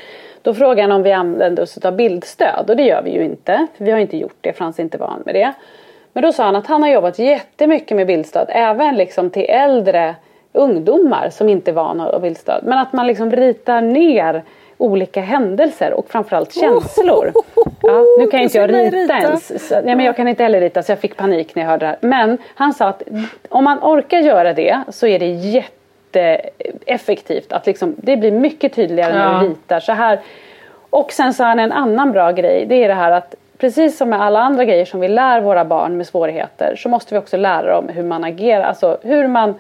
Då 0.42 0.54
frågade 0.54 0.82
han 0.82 0.92
om 0.92 1.04
vi 1.04 1.12
använde 1.12 1.62
oss 1.62 1.78
av 1.78 1.96
bildstöd 1.96 2.70
och 2.70 2.76
det 2.76 2.84
gör 2.84 3.02
vi 3.02 3.12
ju 3.12 3.24
inte. 3.24 3.68
För 3.78 3.86
vi 3.86 3.92
har 3.92 4.00
inte 4.00 4.18
gjort 4.18 4.38
det, 4.42 4.54
Frans 4.54 4.80
är 4.80 4.84
inte 4.84 4.98
van 4.98 5.22
med 5.26 5.36
det. 5.36 5.54
Men 6.14 6.24
då 6.24 6.32
sa 6.32 6.44
han 6.44 6.56
att 6.56 6.68
han 6.68 6.84
har 6.84 6.90
jobbat 6.90 7.20
jättemycket 7.20 7.98
med 7.98 8.08
bildstöd, 8.08 8.48
även 8.50 8.96
liksom 8.96 9.30
till 9.30 9.46
äldre 9.50 10.16
ungdomar 10.54 11.30
som 11.30 11.50
inte 11.50 11.72
är 11.72 11.74
vana 11.76 12.10
av 12.10 12.22
bildstöd. 12.22 12.64
Men 12.66 12.78
att 12.78 12.94
man 12.94 13.08
liksom 13.08 13.32
ritar 13.32 13.82
ner 13.82 14.44
olika 14.78 15.22
händelser 15.22 15.94
och 15.94 16.10
framförallt 16.10 16.54
känslor. 16.54 17.32
Ja, 17.82 18.04
nu 18.20 18.28
kan 18.28 18.40
inte 18.40 18.58
jag 18.58 18.74
rita 18.74 19.18
ens. 19.18 19.68
Så, 19.68 19.76
nej, 19.76 19.96
men 19.96 20.06
jag 20.06 20.16
kan 20.16 20.28
inte 20.28 20.44
heller 20.44 20.62
rita 20.62 20.84
så 20.84 20.92
jag 20.92 21.00
fick 21.00 21.18
panik 21.18 21.56
när 21.56 21.64
jag 21.64 21.70
hörde 21.70 21.86
det 21.86 21.90
här. 21.90 21.98
Men 22.02 22.38
han 22.56 22.74
sa 22.74 22.88
att 22.88 23.04
om 23.50 23.64
man 23.64 23.80
orkar 23.82 24.20
göra 24.20 24.54
det 24.54 24.80
så 24.90 25.08
är 25.08 25.20
det 25.20 25.28
jätteeffektivt. 26.14 27.52
Att 27.52 27.66
liksom, 27.66 27.96
det 27.98 28.18
blir 28.18 28.32
mycket 28.32 28.74
tydligare 28.74 29.14
när 29.14 29.40
du 29.40 29.48
ritar 29.50 29.80
så 29.80 29.92
här. 29.92 30.20
Och 30.90 31.12
sen 31.12 31.34
sa 31.34 31.44
han 31.44 31.60
en 31.60 31.72
annan 31.72 32.12
bra 32.12 32.32
grej. 32.32 32.66
Det 32.66 32.84
är 32.84 32.88
det 32.88 32.94
här 32.94 33.12
att 33.12 33.36
precis 33.58 33.98
som 33.98 34.10
med 34.10 34.22
alla 34.22 34.40
andra 34.40 34.66
grejer 34.66 34.86
som 34.86 35.00
vi 35.00 35.08
lär 35.08 35.42
våra 35.42 35.66
barn 35.66 35.98
med 35.98 36.08
svårigheter 36.08 36.76
så 36.76 36.90
måste 36.90 37.14
vi 37.14 37.20
också 37.20 37.38
lära 37.38 37.74
dem 37.74 37.90
hur 37.90 38.04
man 38.04 38.24
agerar. 38.24 38.64
Alltså 38.64 38.98
hur 39.04 39.28
man 39.28 39.56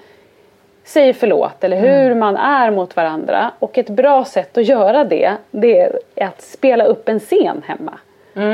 säger 0.87 1.13
förlåt 1.13 1.63
eller 1.63 1.77
hur 1.77 2.05
Mm. 2.05 2.19
man 2.19 2.37
är 2.37 2.71
mot 2.71 2.95
varandra. 2.95 3.51
Och 3.59 3.77
ett 3.77 3.89
bra 3.89 4.25
sätt 4.25 4.57
att 4.57 4.65
göra 4.65 5.03
det, 5.03 5.31
det 5.51 5.79
är 6.15 6.25
att 6.27 6.41
spela 6.41 6.83
upp 6.83 7.09
en 7.09 7.19
scen 7.19 7.61
hemma. 7.67 7.93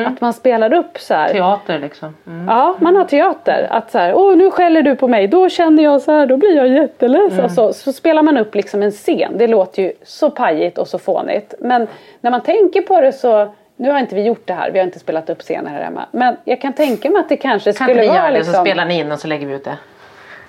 Att 0.07 0.21
man 0.21 0.33
spelar 0.33 0.73
upp 0.73 0.99
så 0.99 1.13
här. 1.13 1.29
Teater 1.29 1.79
liksom. 1.79 2.15
Mm. 2.27 2.47
Ja, 2.47 2.75
man 2.79 2.95
har 2.95 3.05
teater. 3.05 3.67
Att 3.69 3.91
så 3.91 3.97
här, 3.97 4.13
åh 4.15 4.35
nu 4.35 4.51
skäller 4.51 4.81
du 4.81 4.95
på 4.95 5.07
mig, 5.07 5.27
då 5.27 5.49
känner 5.49 5.83
jag 5.83 6.01
så 6.01 6.11
här, 6.11 6.25
då 6.25 6.37
blir 6.37 6.55
jag 6.57 6.67
jätteledsen. 6.67 7.39
Mm. 7.39 7.45
Och 7.67 7.75
så, 7.75 7.93
spelar 7.93 8.21
man 8.23 8.37
upp 8.37 8.55
liksom 8.55 8.83
en 8.83 8.91
scen. 8.91 9.37
Det 9.37 9.47
låter 9.47 9.81
ju 9.83 9.93
så 10.03 10.29
pajigt 10.29 10.77
och 10.77 10.87
så 10.87 10.99
fånigt. 10.99 11.53
Men 11.59 11.87
när 12.21 12.31
man 12.31 12.41
tänker 12.41 12.81
på 12.81 13.01
det 13.01 13.11
så, 13.11 13.53
nu 13.75 13.91
har 13.91 13.99
inte 13.99 14.15
vi 14.15 14.21
gjort 14.21 14.47
det 14.47 14.53
här, 14.53 14.71
vi 14.71 14.79
har 14.79 14.85
inte 14.85 14.99
spelat 14.99 15.29
upp 15.29 15.41
scener 15.41 15.69
här 15.69 15.83
hemma. 15.83 16.05
Men 16.11 16.35
jag 16.43 16.61
kan 16.61 16.73
tänka 16.73 17.09
mig 17.09 17.19
att 17.19 17.29
det 17.29 17.37
kanske 17.37 17.73
Kan 17.73 17.83
inte 17.83 17.83
skulle 17.83 18.01
vi 18.01 18.07
vara 18.07 18.17
göra 18.17 18.27
det 18.31 18.37
liksom... 18.37 18.53
så 18.53 18.61
spelar 18.61 18.85
ni 18.85 18.99
in 18.99 19.11
och 19.11 19.19
så 19.19 19.27
lägger 19.27 19.47
vi 19.47 19.53
ut 19.53 19.63
det. 19.65 19.77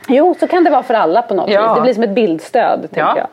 Jo, 0.08 0.34
så 0.40 0.46
kan 0.46 0.64
det 0.64 0.70
vara 0.70 0.82
för 0.82 0.94
alla 0.94 1.22
på 1.22 1.34
något 1.34 1.50
Ja. 1.50 1.62
vis. 1.68 1.74
Det 1.76 1.82
blir 1.82 1.94
som 1.94 2.02
ett 2.02 2.10
bildstöd, 2.10 2.88
Ja. 2.94 3.14
jag. 3.16 3.26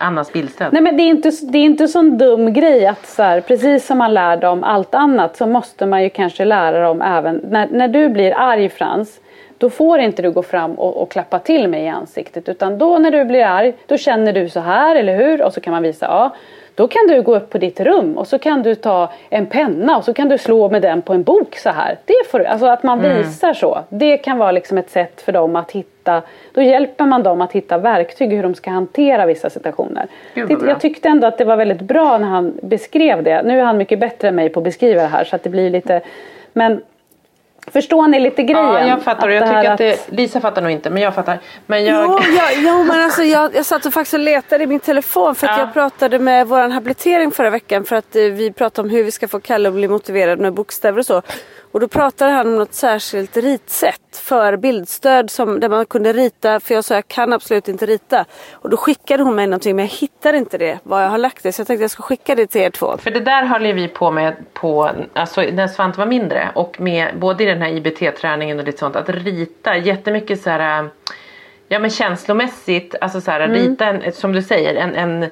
Annas 0.00 0.32
bildstöd. 0.32 0.72
Nej 0.72 0.82
men 0.82 0.96
det 0.96 1.02
är 1.02 1.08
inte, 1.08 1.30
det 1.42 1.58
är 1.58 1.62
inte 1.64 1.88
sån 1.88 2.18
dum 2.18 2.52
grej 2.52 2.86
att 2.86 3.06
så 3.06 3.22
här, 3.22 3.40
precis 3.40 3.86
som 3.86 3.98
man 3.98 4.14
lär 4.14 4.36
dem 4.36 4.64
allt 4.64 4.94
annat 4.94 5.36
så 5.36 5.46
måste 5.46 5.86
man 5.86 6.02
ju 6.02 6.10
kanske 6.10 6.44
lära 6.44 6.80
dem 6.86 7.02
även, 7.02 7.40
när, 7.50 7.68
när 7.70 7.88
du 7.88 8.08
blir 8.08 8.34
arg 8.38 8.68
Frans, 8.68 9.20
då 9.58 9.70
får 9.70 9.98
inte 9.98 10.22
du 10.22 10.30
gå 10.30 10.42
fram 10.42 10.74
och, 10.74 10.96
och 11.02 11.10
klappa 11.10 11.38
till 11.38 11.68
mig 11.68 11.84
i 11.84 11.88
ansiktet 11.88 12.48
utan 12.48 12.78
då 12.78 12.98
när 12.98 13.10
du 13.10 13.24
blir 13.24 13.44
arg, 13.44 13.74
då 13.86 13.96
känner 13.96 14.32
du 14.32 14.48
så 14.48 14.60
här, 14.60 14.96
eller 14.96 15.16
hur? 15.16 15.42
Och 15.42 15.52
så 15.52 15.60
kan 15.60 15.70
man 15.72 15.82
visa, 15.82 16.06
ja. 16.06 16.30
Då 16.78 16.88
kan 16.88 17.06
du 17.08 17.22
gå 17.22 17.36
upp 17.36 17.50
på 17.50 17.58
ditt 17.58 17.80
rum 17.80 18.18
och 18.18 18.26
så 18.26 18.38
kan 18.38 18.62
du 18.62 18.74
ta 18.74 19.10
en 19.30 19.46
penna 19.46 19.96
och 19.96 20.04
så 20.04 20.14
kan 20.14 20.28
du 20.28 20.38
slå 20.38 20.70
med 20.70 20.82
den 20.82 21.02
på 21.02 21.12
en 21.12 21.22
bok 21.22 21.56
så 21.56 21.70
här. 21.70 21.98
Det 22.04 22.30
får 22.30 22.44
alltså 22.44 22.66
att 22.66 22.82
man 22.82 23.00
visar 23.00 23.54
så. 23.54 23.78
Det 23.88 24.16
kan 24.16 24.38
vara 24.38 24.52
liksom 24.52 24.78
ett 24.78 24.90
sätt 24.90 25.20
för 25.20 25.32
dem 25.32 25.56
att 25.56 25.72
hitta, 25.72 26.22
då 26.52 26.62
hjälper 26.62 27.06
man 27.06 27.22
dem 27.22 27.40
att 27.40 27.52
hitta 27.52 27.78
verktyg 27.78 28.32
hur 28.32 28.42
de 28.42 28.54
ska 28.54 28.70
hantera 28.70 29.26
vissa 29.26 29.50
situationer. 29.50 30.06
Jag 30.34 30.80
tyckte 30.80 31.08
ändå 31.08 31.26
att 31.26 31.38
det 31.38 31.44
var 31.44 31.56
väldigt 31.56 31.80
bra 31.80 32.18
när 32.18 32.28
han 32.28 32.58
beskrev 32.62 33.22
det. 33.22 33.42
Nu 33.42 33.58
är 33.58 33.64
han 33.64 33.76
mycket 33.76 33.98
bättre 33.98 34.28
än 34.28 34.34
mig 34.34 34.48
på 34.48 34.60
att 34.60 34.64
beskriva 34.64 35.02
det 35.02 35.08
här 35.08 35.24
så 35.24 35.36
att 35.36 35.42
det 35.42 35.50
blir 35.50 35.70
lite, 35.70 36.00
men 36.52 36.80
Förstår 37.72 38.06
ni 38.08 38.20
lite 38.20 38.42
grejen? 38.42 38.64
Ja, 38.72 38.88
jag 38.88 39.02
fattar 39.02 39.28
och 39.28 39.34
jag 39.34 39.46
tycker 39.46 39.70
att 39.70 39.78
det, 39.78 40.08
Lisa 40.12 40.40
fattar 40.40 40.62
nog 40.62 40.70
inte 40.70 40.90
men 40.90 41.02
jag 41.02 41.14
fattar. 41.14 41.38
Men 41.66 41.84
jag... 41.84 42.04
Ja, 42.04 42.20
ja, 42.36 42.50
ja 42.62 42.82
men 42.84 43.00
alltså 43.00 43.22
jag, 43.22 43.54
jag 43.54 43.66
satt 43.66 43.86
och 43.86 43.92
faktiskt 43.92 44.14
och 44.14 44.20
letade 44.20 44.64
i 44.64 44.66
min 44.66 44.80
telefon 44.80 45.34
för 45.34 45.46
att 45.46 45.56
Ja. 45.58 45.60
jag 45.64 45.72
pratade 45.72 46.18
med 46.18 46.46
vår 46.48 46.68
habilitering 46.68 47.30
förra 47.30 47.50
veckan 47.50 47.84
för 47.84 47.96
att 47.96 48.16
eh, 48.16 48.22
vi 48.22 48.52
pratade 48.52 48.88
om 48.88 48.90
hur 48.94 49.04
vi 49.04 49.10
ska 49.10 49.28
få 49.28 49.40
Kalle 49.40 49.68
att 49.68 49.74
bli 49.74 49.88
motiverad 49.88 50.38
med 50.38 50.52
bokstäver 50.52 50.98
och 50.98 51.06
så. 51.06 51.22
Och 51.72 51.80
då 51.80 51.88
pratade 51.88 52.30
han 52.30 52.46
om 52.46 52.56
något 52.56 52.74
särskilt 52.74 53.36
ritsätt 53.36 54.16
för 54.16 54.56
bildstöd 54.56 55.30
som, 55.30 55.60
där 55.60 55.68
man 55.68 55.86
kunde 55.86 56.12
rita, 56.12 56.60
för 56.60 56.74
jag 56.74 56.84
sa 56.84 56.94
jag 56.94 57.08
kan 57.08 57.32
absolut 57.32 57.68
inte 57.68 57.86
rita. 57.86 58.24
Och 58.52 58.70
då 58.70 58.76
skickade 58.76 59.22
hon 59.22 59.34
mig 59.34 59.46
någonting 59.46 59.76
men 59.76 59.84
jag 59.84 59.92
hittar 59.92 60.32
inte 60.32 60.58
det, 60.58 60.78
var 60.82 61.00
jag 61.02 61.08
har 61.08 61.18
lagt 61.18 61.42
det. 61.42 61.52
Så 61.52 61.60
jag 61.60 61.66
tänkte 61.66 61.84
jag 61.84 61.90
ska 61.90 62.02
skicka 62.02 62.34
det 62.34 62.46
till 62.46 62.60
er 62.60 62.70
två. 62.70 62.96
För 62.98 63.10
det 63.10 63.20
där 63.20 63.44
höll 63.44 63.66
ju 63.66 63.72
vi 63.72 63.88
på 63.88 64.10
med 64.10 64.36
på, 64.52 64.90
alltså 65.12 65.40
när 65.40 65.66
Svante 65.66 65.98
var 65.98 66.06
mindre 66.06 66.50
och 66.54 66.80
med 66.80 67.18
både 67.18 67.44
i 67.44 67.46
den 67.46 67.62
här 67.62 67.68
IBT-träningen 67.68 68.58
och 68.58 68.64
lite 68.64 68.78
sånt 68.78 68.96
att 68.96 69.08
rita 69.08 69.76
jättemycket 69.76 70.40
så 70.40 70.50
här, 70.50 70.82
äh, 70.82 70.88
ja 71.68 71.78
men 71.78 71.90
känslomässigt, 71.90 72.94
alltså 73.00 73.20
så 73.20 73.30
här, 73.30 73.48
rita 73.48 73.86
en, 73.86 74.12
som 74.12 74.32
du 74.32 74.42
säger 74.42 74.74
en, 74.74 74.94
en 74.94 75.30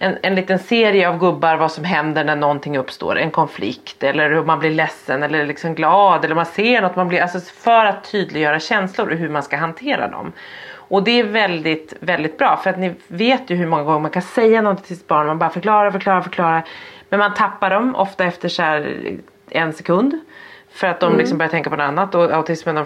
en, 0.00 0.18
en 0.22 0.34
liten 0.34 0.58
serie 0.58 1.08
av 1.08 1.18
gubbar 1.18 1.56
vad 1.56 1.72
som 1.72 1.84
händer 1.84 2.24
när 2.24 2.36
någonting 2.36 2.78
uppstår, 2.78 3.18
en 3.18 3.30
konflikt 3.30 4.02
eller 4.02 4.30
hur 4.30 4.44
man 4.44 4.58
blir 4.58 4.70
ledsen 4.70 5.22
eller 5.22 5.46
liksom 5.46 5.74
glad 5.74 6.24
eller 6.24 6.34
man 6.34 6.46
ser 6.46 6.82
något, 6.82 6.96
man 6.96 7.08
blir, 7.08 7.20
alltså 7.20 7.40
för 7.40 7.84
att 7.84 8.10
tydliggöra 8.10 8.60
känslor 8.60 9.10
och 9.10 9.16
hur 9.16 9.28
man 9.28 9.42
ska 9.42 9.56
hantera 9.56 10.08
dem. 10.08 10.32
Och 10.70 11.02
det 11.02 11.20
är 11.20 11.24
väldigt, 11.24 11.94
väldigt 12.00 12.38
bra 12.38 12.56
för 12.56 12.70
att 12.70 12.78
ni 12.78 12.94
vet 13.08 13.50
ju 13.50 13.56
hur 13.56 13.66
många 13.66 13.82
gånger 13.82 14.00
man 14.00 14.10
kan 14.10 14.22
säga 14.22 14.62
något 14.62 14.84
till 14.84 14.96
sitt 14.96 15.08
barn, 15.08 15.26
man 15.26 15.38
bara 15.38 15.50
förklarar, 15.50 15.90
förklarar, 15.90 16.20
förklarar. 16.20 16.64
Men 17.08 17.18
man 17.18 17.34
tappar 17.34 17.70
dem 17.70 17.96
ofta 17.96 18.24
efter 18.24 18.48
så 18.48 18.84
en 19.50 19.72
sekund. 19.72 20.20
För 20.70 20.86
att 20.86 21.00
de 21.00 21.16
liksom 21.16 21.38
börjar 21.38 21.50
tänka 21.50 21.70
på 21.70 21.76
något 21.76 21.84
annat 21.84 22.14
och 22.14 22.32
autismen 22.32 22.76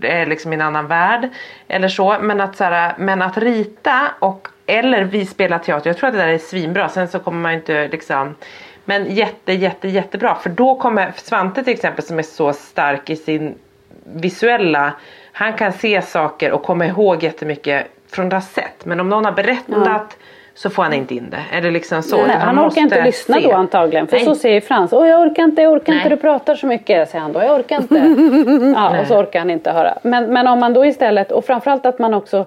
är 0.00 0.26
liksom 0.26 0.52
i 0.52 0.54
en 0.54 0.60
annan 0.60 0.86
värld. 0.86 1.28
Eller 1.68 1.88
så. 1.88 2.16
Men 2.20 2.40
att, 2.40 2.56
så 2.56 2.64
här, 2.64 2.94
men 2.98 3.22
att 3.22 3.38
rita 3.38 4.10
och 4.18 4.48
eller 4.78 5.04
vi 5.04 5.26
spelar 5.26 5.58
teater, 5.58 5.90
jag 5.90 5.96
tror 5.96 6.08
att 6.08 6.14
det 6.14 6.20
där 6.20 6.28
är 6.28 6.38
svinbra. 6.38 6.88
Sen 6.88 7.08
så 7.08 7.18
kommer 7.18 7.40
man 7.40 7.52
inte 7.52 7.88
liksom 7.88 8.34
men 8.84 9.14
jätte, 9.14 9.52
jätte, 9.52 9.88
jättebra. 9.88 10.34
För 10.34 10.50
då 10.50 10.74
kommer 10.74 11.12
Svante 11.16 11.64
till 11.64 11.72
exempel 11.72 12.04
som 12.04 12.18
är 12.18 12.22
så 12.22 12.52
stark 12.52 13.10
i 13.10 13.16
sin 13.16 13.54
visuella. 14.04 14.92
Han 15.32 15.52
kan 15.52 15.72
se 15.72 16.02
saker 16.02 16.52
och 16.52 16.62
komma 16.62 16.86
ihåg 16.86 17.22
jättemycket 17.22 17.86
från 18.10 18.28
det 18.28 18.40
sett. 18.40 18.84
Men 18.84 19.00
om 19.00 19.08
någon 19.08 19.24
har 19.24 19.32
berättat 19.32 20.16
så 20.54 20.70
får 20.70 20.82
han 20.82 20.92
inte 20.92 21.14
in 21.14 21.30
det. 21.30 21.42
Eller 21.52 21.70
liksom 21.70 22.02
så. 22.02 22.26
Nej, 22.26 22.36
han 22.36 22.58
orkar 22.58 22.80
inte 22.80 23.04
lyssna 23.04 23.36
se. 23.36 23.42
då 23.42 23.52
antagligen. 23.52 24.06
För 24.06 24.16
Nej. 24.16 24.24
så 24.24 24.34
säger 24.34 24.60
Frans. 24.60 24.92
Åh 24.92 25.08
jag 25.08 25.20
orkar 25.20 25.42
inte, 25.42 25.62
jag 25.62 25.72
orkar 25.72 25.92
inte, 25.92 26.08
Nej. 26.08 26.16
du 26.16 26.22
pratar 26.22 26.54
så 26.54 26.66
mycket. 26.66 27.10
Säger 27.10 27.22
han 27.22 27.32
då, 27.32 27.42
jag 27.42 27.60
orkar 27.60 27.76
inte. 27.76 27.94
ja, 28.76 29.00
och 29.00 29.06
så 29.06 29.18
orkar 29.18 29.38
han 29.38 29.50
inte 29.50 29.70
höra. 29.70 29.98
Men, 30.02 30.32
men 30.32 30.46
om 30.46 30.60
man 30.60 30.72
då 30.72 30.86
istället, 30.86 31.32
och 31.32 31.44
framförallt 31.44 31.86
att 31.86 31.98
man 31.98 32.14
också 32.14 32.46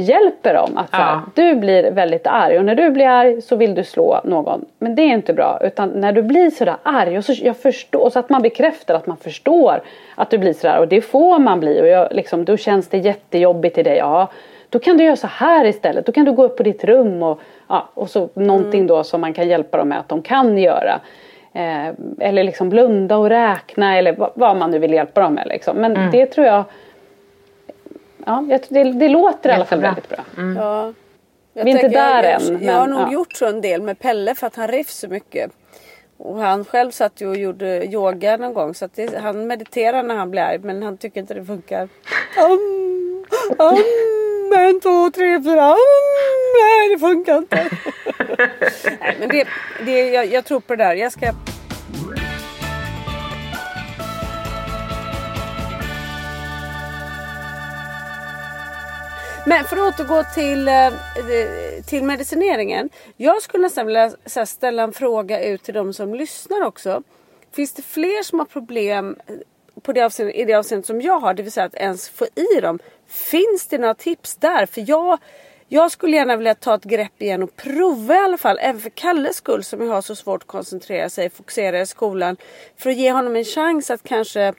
hjälper 0.00 0.54
dem. 0.54 0.76
Att 0.76 0.90
så 0.90 0.96
här, 0.96 1.12
Ja. 1.12 1.22
du 1.34 1.54
blir 1.54 1.90
väldigt 1.90 2.26
arg 2.26 2.58
och 2.58 2.64
när 2.64 2.74
du 2.74 2.90
blir 2.90 3.06
arg 3.08 3.42
så 3.42 3.56
vill 3.56 3.74
du 3.74 3.84
slå 3.84 4.20
någon. 4.24 4.64
Men 4.78 4.94
det 4.94 5.02
är 5.02 5.06
inte 5.14 5.32
bra. 5.32 5.58
Utan 5.62 5.88
när 5.88 6.12
du 6.12 6.22
blir 6.22 6.50
sådär 6.50 6.76
arg 6.82 7.18
och 7.18 7.24
så, 7.24 7.32
jag 7.42 7.56
förstår, 7.56 8.10
så 8.10 8.18
att 8.18 8.30
man 8.30 8.42
bekräftar 8.42 8.94
att 8.94 9.06
man 9.06 9.16
förstår 9.16 9.80
att 10.14 10.30
du 10.30 10.38
blir 10.38 10.52
sådär. 10.52 10.78
Och 10.78 10.88
det 10.88 11.00
får 11.00 11.38
man 11.38 11.60
bli. 11.60 11.80
Och 11.82 11.86
jag, 11.86 12.08
liksom, 12.12 12.44
då 12.44 12.56
känns 12.56 12.88
det 12.88 12.98
jättejobbigt 12.98 13.78
i 13.78 13.82
dig. 13.82 13.96
Ja, 13.96 14.28
då 14.70 14.78
kan 14.78 14.96
du 14.96 15.04
göra 15.04 15.16
så 15.16 15.26
här 15.26 15.64
istället. 15.64 16.06
Då 16.06 16.12
kan 16.12 16.24
du 16.24 16.32
gå 16.32 16.44
upp 16.44 16.56
på 16.56 16.62
ditt 16.62 16.84
rum 16.84 17.22
och, 17.22 17.40
ja, 17.68 17.88
och 17.94 18.10
så 18.10 18.28
någonting 18.34 18.86
då 18.86 19.04
som 19.04 19.20
man 19.20 19.32
kan 19.32 19.48
hjälpa 19.48 19.76
dem 19.78 19.88
med 19.88 19.98
att 19.98 20.08
de 20.08 20.22
kan 20.22 20.58
göra. 20.58 21.00
Eh, 21.54 21.88
eller 22.20 22.44
liksom 22.44 22.68
blunda 22.68 23.16
och 23.16 23.28
räkna 23.28 23.98
eller 23.98 24.12
vad, 24.12 24.30
vad 24.34 24.56
man 24.56 24.70
nu 24.70 24.78
vill 24.78 24.92
hjälpa 24.92 25.20
dem 25.20 25.34
med. 25.34 25.46
Liksom. 25.46 25.76
Men 25.76 26.10
det 26.10 26.26
tror 26.26 26.46
jag 26.46 26.64
Ja, 28.26 28.44
jag 28.48 28.62
tror 28.62 28.84
det, 28.84 28.92
det 28.92 29.08
låter 29.08 29.50
i 29.50 29.52
alla 29.52 29.64
fall 29.64 29.80
väldigt 29.80 30.08
bra. 30.08 30.24
Ja. 30.36 30.92
Jag 31.52 31.64
Vi 31.64 31.70
är 31.70 31.74
inte 31.74 31.88
där 31.88 32.22
jag, 32.22 32.42
än, 32.42 32.52
Jag, 32.52 32.62
jag 32.62 32.72
har 32.72 32.86
men, 32.86 32.96
nog 32.96 33.08
ja. 33.08 33.12
gjort 33.12 33.32
så 33.32 33.46
en 33.46 33.60
del 33.60 33.82
med 33.82 33.98
Pelle 33.98 34.34
för 34.34 34.46
att 34.46 34.56
han 34.56 34.68
rivs 34.68 34.98
så 34.98 35.08
mycket. 35.08 35.50
Och 36.18 36.38
han 36.38 36.64
själv 36.64 36.90
satt 36.90 37.20
ju 37.20 37.28
och 37.28 37.36
gjorde 37.36 37.86
yoga 37.86 38.36
någon 38.36 38.54
gång 38.54 38.74
så 38.74 38.84
att 38.84 38.94
det, 38.94 39.18
han 39.18 39.46
mediterar 39.46 40.02
när 40.02 40.14
han 40.14 40.30
blir 40.30 40.42
arg 40.42 40.58
men 40.58 40.82
han 40.82 40.96
tycker 40.96 41.20
inte 41.20 41.34
det 41.34 41.44
funkar. 41.44 41.82
Um, 41.82 43.24
um, 43.58 44.52
en, 44.58 44.80
två, 44.80 45.10
tre, 45.10 45.42
fyra. 45.42 45.70
Um, 45.70 45.76
nej 46.60 46.88
det 46.94 46.98
funkar 46.98 47.36
inte. 47.36 47.56
nej, 49.00 49.16
men 49.20 49.28
det, 49.28 49.46
det, 49.84 50.10
jag, 50.10 50.26
jag 50.26 50.44
tror 50.44 50.60
på 50.60 50.76
det 50.76 50.84
där. 50.84 50.94
Jag 50.94 51.12
ska 51.12 51.32
Men 59.48 59.64
för 59.64 59.76
att 59.76 59.94
återgå 60.00 60.24
till, 60.34 60.68
eh, 60.68 60.92
till 61.86 62.04
medicineringen. 62.04 62.90
Jag 63.16 63.42
skulle 63.42 63.62
nästan 63.62 63.86
vilja 63.86 64.10
ställa 64.46 64.82
en 64.82 64.92
fråga 64.92 65.44
ut 65.44 65.62
till 65.62 65.74
de 65.74 65.92
som 65.92 66.14
lyssnar 66.14 66.62
också. 66.62 67.02
Finns 67.52 67.72
det 67.72 67.82
fler 67.82 68.22
som 68.22 68.38
har 68.38 68.46
problem 68.46 69.16
eh, 69.26 69.34
på 69.82 69.92
det 69.92 70.00
avseende, 70.00 70.32
i 70.32 70.44
det 70.44 70.54
avseendet 70.54 70.86
som 70.86 71.00
jag 71.00 71.20
har, 71.20 71.34
det 71.34 71.42
vill 71.42 71.52
säga 71.52 71.66
att 71.66 71.74
ens 71.74 72.08
få 72.08 72.26
i 72.34 72.60
dem? 72.60 72.78
Finns 73.06 73.66
det 73.66 73.78
några 73.78 73.94
tips 73.94 74.36
där? 74.36 74.66
För 74.66 74.84
jag, 74.90 75.18
jag 75.68 75.90
skulle 75.90 76.16
gärna 76.16 76.36
vilja 76.36 76.54
ta 76.54 76.74
ett 76.74 76.84
grepp 76.84 77.22
igen 77.22 77.42
och 77.42 77.56
prova 77.56 78.14
i 78.14 78.18
alla 78.18 78.38
fall, 78.38 78.58
även 78.60 78.80
för 78.80 78.90
Kalles 78.90 79.36
skull 79.36 79.64
som 79.64 79.88
har 79.88 80.02
så 80.02 80.16
svårt 80.16 80.42
att 80.42 80.48
koncentrera 80.48 81.08
sig, 81.08 81.30
fokusera 81.30 81.80
i 81.80 81.86
skolan. 81.86 82.36
För 82.76 82.90
att 82.90 82.96
ge 82.96 83.12
honom 83.12 83.36
en 83.36 83.44
chans 83.44 83.90
att 83.90 84.02
kanske 84.02 84.54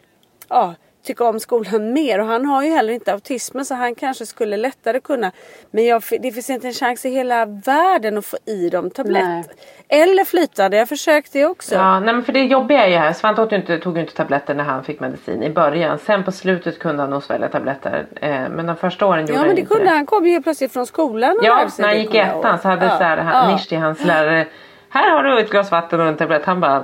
ja, 0.47 0.75
tycka 1.07 1.23
om 1.23 1.39
skolan 1.39 1.93
mer. 1.93 2.19
Och 2.19 2.27
han 2.27 2.45
har 2.45 2.63
ju 2.63 2.69
heller 2.69 2.93
inte 2.93 3.13
autismen 3.13 3.65
så 3.65 3.75
han 3.75 3.95
kanske 3.95 4.25
skulle 4.25 4.57
lättare 4.57 4.99
kunna. 4.99 5.31
Men 5.71 5.85
jag, 5.85 6.03
det 6.21 6.31
finns 6.31 6.49
inte 6.49 6.67
en 6.67 6.73
chans 6.73 7.05
i 7.05 7.09
hela 7.09 7.45
världen 7.45 8.17
att 8.17 8.25
få 8.25 8.37
i 8.45 8.69
dem 8.69 8.89
tablett. 8.89 9.23
Nej. 9.23 9.43
Eller 9.89 10.25
flytande, 10.25 10.77
jag 10.77 10.89
försökte 10.89 11.39
det 11.39 11.45
också. 11.45 11.75
Ja, 11.75 11.99
nej 11.99 12.13
men 12.13 12.23
för 12.23 12.33
det 12.33 12.43
jobbiga 12.43 12.85
är 12.85 12.89
ju 12.89 12.95
här. 12.95 13.13
Svante 13.13 13.41
åt 13.41 13.51
ju 13.51 13.55
inte, 13.55 13.77
tog 13.77 13.95
ju 13.95 14.01
inte 14.01 14.13
tabletter 14.13 14.53
när 14.53 14.63
han 14.63 14.83
fick 14.83 14.99
medicin 14.99 15.43
i 15.43 15.49
början. 15.49 15.99
Sen 15.99 16.23
på 16.23 16.31
slutet 16.31 16.79
kunde 16.79 17.01
han 17.01 17.09
nog 17.09 17.23
svälja 17.23 17.47
tabletter. 17.47 18.05
Eh, 18.21 18.29
men 18.29 18.65
de 18.65 18.75
första 18.75 19.05
åren 19.05 19.19
gjorde 19.21 19.33
Ja 19.33 19.37
han 19.37 19.47
men 19.47 19.55
det 19.55 19.65
kunde 19.65 19.89
han 19.89 20.05
kom 20.05 20.25
ju 20.25 20.31
helt 20.31 20.43
plötsligt 20.43 20.73
från 20.73 20.85
skolan 20.85 21.37
och 21.37 21.45
Ja, 21.45 21.69
när 21.77 21.87
han 21.87 21.95
det, 21.95 22.01
gick 22.01 22.13
i 22.13 22.17
ettan 22.17 22.59
så 22.59 22.67
hade 22.67 22.85
ja. 22.85 22.97
så 22.97 23.03
här, 23.03 23.17
han, 23.17 23.49
ja. 23.49 23.55
Nishti, 23.55 23.75
hans 23.75 24.05
lärare. 24.05 24.47
Här 24.89 25.11
har 25.11 25.23
du 25.23 25.39
ett 25.39 25.49
glas 25.49 25.71
vatten 25.71 26.01
och 26.01 26.07
en 26.07 26.17
tablett. 26.17 26.45
Han 26.45 26.59
bara. 26.59 26.83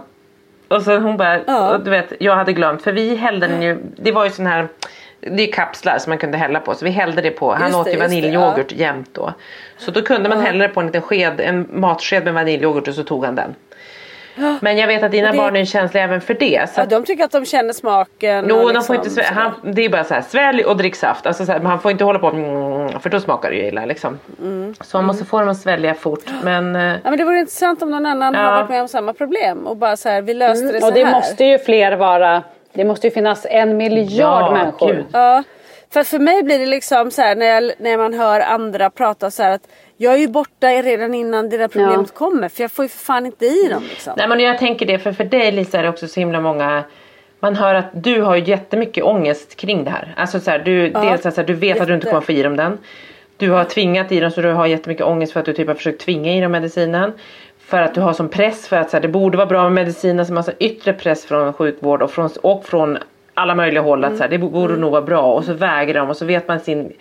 Och 0.76 0.82
så 0.82 0.98
hon 0.98 1.18
bara. 1.18 1.40
Ja. 1.48 1.78
Du 1.78 1.92
vet, 1.92 2.14
jag 2.20 2.36
hade 2.36 2.54
glömt. 2.54 2.82
För 2.82 2.92
vi 2.92 3.16
hällde 3.16 3.48
den 3.48 3.62
ju. 3.62 3.78
Det 3.96 4.12
var 4.12 4.24
ju 4.26 4.32
sån 4.32 4.46
här. 4.46 4.68
Det 5.20 5.44
är 5.44 5.52
kapslar 5.52 5.98
som 5.98 6.12
man 6.12 6.18
kunde 6.18 6.38
hälla 6.38 6.60
på. 6.60 6.76
Så 6.76 6.86
vi 6.86 6.92
hällde 6.92 7.22
det 7.22 7.32
på. 7.32 7.54
Han 7.54 7.68
Just 7.68 7.76
åt 7.76 7.88
ju 7.88 7.98
vaniljyoghurt 7.98 8.72
jämt 8.72 9.10
då. 9.14 9.34
Så 9.78 9.92
då 9.92 10.02
kunde 10.02 10.30
man 10.30 10.42
hälla 10.42 10.68
det 10.68 10.74
på 10.74 10.80
en 10.80 10.86
liten 10.86 11.02
sked. 11.02 11.40
En 11.40 11.68
matsked 11.72 12.24
med 12.24 12.34
vaniljyoghurt 12.34 12.88
och 12.88 12.94
så 12.94 13.04
tog 13.04 13.26
han 13.26 13.36
den. 13.36 13.56
Men 14.62 14.78
jag 14.78 14.88
vet 14.88 15.04
att 15.04 15.12
dina 15.12 15.32
det- 15.32 15.38
barn 15.38 15.56
är 15.56 15.66
känsliga 15.66 16.04
även 16.04 16.22
för 16.22 16.34
det. 16.34 16.70
Så 16.70 16.82
Ja, 16.82 16.86
de 16.86 17.06
tycker 17.06 17.24
att 17.24 17.32
de 17.32 17.46
känner 17.46 17.74
smaken. 17.74 18.46
Jo, 18.50 18.70
de 18.72 18.84
får 18.84 18.96
inte 18.96 19.08
liksom 19.10 19.24
svälja. 19.24 19.42
Han, 19.64 19.74
det 19.74 19.86
är 19.86 19.90
bara 19.90 20.04
så 20.04 20.14
här, 20.14 20.22
svälj 20.22 20.64
och 20.66 20.78
drick 20.78 20.96
saft. 20.96 21.26
Alltså 21.28 21.46
så 21.46 21.52
här, 21.52 21.60
man 21.60 21.80
får 21.80 21.92
inte 21.92 22.04
hålla 22.04 22.20
på 22.20 22.28
mm, 22.28 23.00
för 23.00 23.10
då 23.10 23.20
smakar 23.20 23.50
det 23.50 23.56
ju 23.56 23.68
illa 23.68 23.86
liksom. 23.86 24.20
Mm. 24.42 24.74
Så 24.82 24.98
man 24.98 25.06
måste 25.06 25.26
få 25.26 25.40
dem 25.40 25.50
att 25.50 25.58
svälja 25.58 25.94
fort. 25.94 26.24
Men 26.44 26.76
eh, 26.76 26.82
Ja, 26.82 26.98
men 27.10 27.18
det 27.18 27.24
vore 27.24 27.40
intressant 27.40 27.82
om 27.82 27.90
någon 27.92 28.06
annan 28.06 28.34
Ja. 28.34 28.40
har 28.40 28.52
varit 28.52 28.70
med 28.70 28.82
om 28.82 28.88
samma 28.88 29.14
problem 29.14 29.68
och 29.68 29.78
bara 29.78 29.98
så 29.98 30.10
här, 30.10 30.22
vi 30.22 30.34
löste 30.34 30.72
det 30.72 30.82
så 30.82 30.88
Och 30.88 30.94
det 30.94 31.04
här. 31.06 31.12
måste 31.14 31.44
ju 31.46 31.60
fler 31.60 31.96
vara. 31.96 32.44
Det 32.74 32.86
måste 32.86 33.08
ju 33.08 33.12
finnas 33.12 33.46
en 33.50 33.78
miljard 33.78 34.42
Ja, 34.42 34.52
människor. 34.52 34.88
gud. 34.94 35.06
Ja, 35.14 35.44
för 35.94 36.04
för 36.04 36.20
mig 36.20 36.44
blir 36.44 36.60
det 36.60 36.66
liksom 36.66 37.12
så 37.12 37.22
här 37.22 37.36
när, 37.36 37.46
jag, 37.46 37.72
när 37.80 37.98
man 37.98 38.14
hör 38.14 38.40
andra 38.40 38.90
prata 38.90 39.32
så 39.32 39.44
här 39.44 39.52
att 39.52 39.68
jag 40.04 40.14
är 40.14 40.18
ju 40.18 40.28
borta 40.28 40.68
redan 40.68 41.14
innan 41.14 41.50
det 41.50 41.58
där 41.58 41.68
problemet 41.68 42.10
Ja. 42.14 42.18
kommer 42.18 42.50
för 42.50 42.64
jag 42.64 42.72
får 42.72 42.86
ju 42.86 42.90
för 42.90 42.98
fan 43.06 43.26
inte 43.26 43.46
i 43.46 43.68
dem 43.70 43.84
liksom. 43.90 44.14
Nej 44.18 44.28
men 44.28 44.40
jag 44.40 44.58
tänker 44.58 44.86
det 44.86 45.00
för 45.00 45.12
för 45.12 45.24
dig 45.24 45.52
Lisa 45.52 45.80
är 45.80 45.84
det 45.84 45.90
också 45.90 46.08
så 46.08 46.20
himla 46.20 46.42
många 46.42 46.84
man 47.40 47.56
hör 47.56 47.76
att 47.76 47.86
du 47.94 48.22
har 48.22 48.36
ju 48.36 48.44
jättemycket 48.44 49.04
ångest 49.04 49.56
kring 49.56 49.84
det 49.84 49.90
här. 49.92 50.14
Alltså 50.18 50.40
så 50.40 50.52
här, 50.52 50.60
du, 50.60 50.90
dels 50.90 51.26
att 51.26 51.34
så 51.34 51.42
här, 51.42 51.48
du 51.48 51.54
vet 51.54 51.82
att 51.82 51.88
du 51.88 51.94
inte 51.94 52.06
jätte. 52.06 52.10
kommer 52.14 52.26
få 52.26 52.32
i 52.32 52.44
dem 52.44 52.56
den. 52.56 52.78
Du 53.38 53.50
har 53.52 53.64
tvingat 53.64 54.12
i 54.12 54.20
dem 54.20 54.32
så 54.32 54.42
du 54.42 54.52
har 54.52 54.66
jättemycket 54.68 55.06
ångest 55.06 55.34
för 55.34 55.40
att 55.40 55.46
du 55.46 55.54
typ 55.54 55.68
har 55.68 55.76
försökt 55.76 56.02
tvinga 56.02 56.34
i 56.34 56.42
dem 56.42 56.52
medicinen. 56.52 57.14
För 57.60 57.82
att 57.82 57.96
du 57.96 58.02
har 58.02 58.14
som 58.14 58.30
press 58.30 58.68
för 58.68 58.78
att 58.78 58.90
så 58.90 58.98
här, 58.98 59.02
det 59.02 59.08
borde 59.08 59.38
vara 59.38 59.48
bra 59.48 59.64
med 59.64 59.72
medicin. 59.72 60.20
Alltså 60.20 60.34
massa 60.34 60.52
yttre 60.60 60.94
press 60.94 61.26
från 61.26 61.54
sjukvård 61.54 62.02
och 62.02 62.12
från, 62.12 62.30
och 62.42 62.66
från 62.66 62.98
alla 63.34 63.56
möjliga 63.56 63.82
håll. 63.82 64.04
Att 64.04 64.18
så 64.18 64.24
här, 64.24 64.30
det 64.30 64.38
borde 64.38 64.78
nog 64.78 64.92
vara 64.92 65.02
bra 65.02 65.34
och 65.34 65.44
så 65.44 65.54
väger 65.54 65.94
de 65.94 66.10
och 66.10 66.18
så 66.18 66.26
vet 66.26 66.48
man 66.48 66.60
sin 66.60 66.94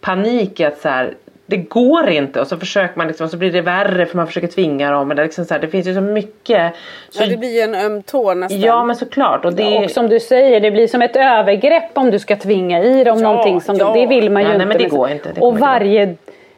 panik 0.00 0.60
att 0.60 0.78
så 0.78 0.88
här, 0.88 1.14
det 1.46 1.56
går 1.56 2.08
inte 2.08 2.40
och 2.40 2.46
så 2.46 2.56
försöker 2.56 2.98
man 2.98 3.06
liksom 3.08 3.24
och 3.24 3.30
så 3.30 3.36
blir 3.36 3.52
det 3.52 3.60
värre 3.60 4.06
för 4.06 4.16
man 4.16 4.26
försöker 4.26 4.48
tvinga 4.48 4.90
dem. 4.90 5.10
Eller 5.10 5.22
liksom 5.22 5.44
så 5.44 5.54
här, 5.54 5.60
det 5.60 5.68
finns 5.68 5.86
ju 5.86 5.94
så 5.94 6.00
mycket. 6.00 6.72
Så, 7.10 7.22
Ja, 7.22 7.26
det 7.26 7.36
blir 7.36 7.54
ju 7.54 7.60
en 7.60 7.74
öm 7.74 8.02
tå 8.02 8.34
nästan. 8.34 8.60
Ja 8.60 8.84
men 8.84 8.96
såklart. 8.96 9.44
Och 9.44 9.52
det, 9.52 9.78
Och 9.78 9.90
som 9.90 10.08
du 10.08 10.20
säger, 10.20 10.60
det 10.60 10.70
blir 10.70 10.86
som 10.88 11.02
ett 11.02 11.16
övergrepp 11.16 11.98
om 11.98 12.10
du 12.10 12.18
ska 12.18 12.36
tvinga 12.36 12.82
i 12.82 13.04
dem 13.04 13.18
Ja, 13.20 13.28
någonting 13.32 13.60
som 13.60 13.76
ja. 13.76 13.84
de, 13.84 14.00
det 14.00 14.06
vill 14.06 14.30
man 14.30 14.42
ju 14.42 14.48
Ja, 14.48 14.58
nej, 14.58 14.62
inte. 14.66 14.78
men 14.78 14.78
det 14.78 14.96
går 14.96 15.10
inte, 15.10 15.32
det 15.32 15.40
och 15.40 15.58
varje, 15.58 16.14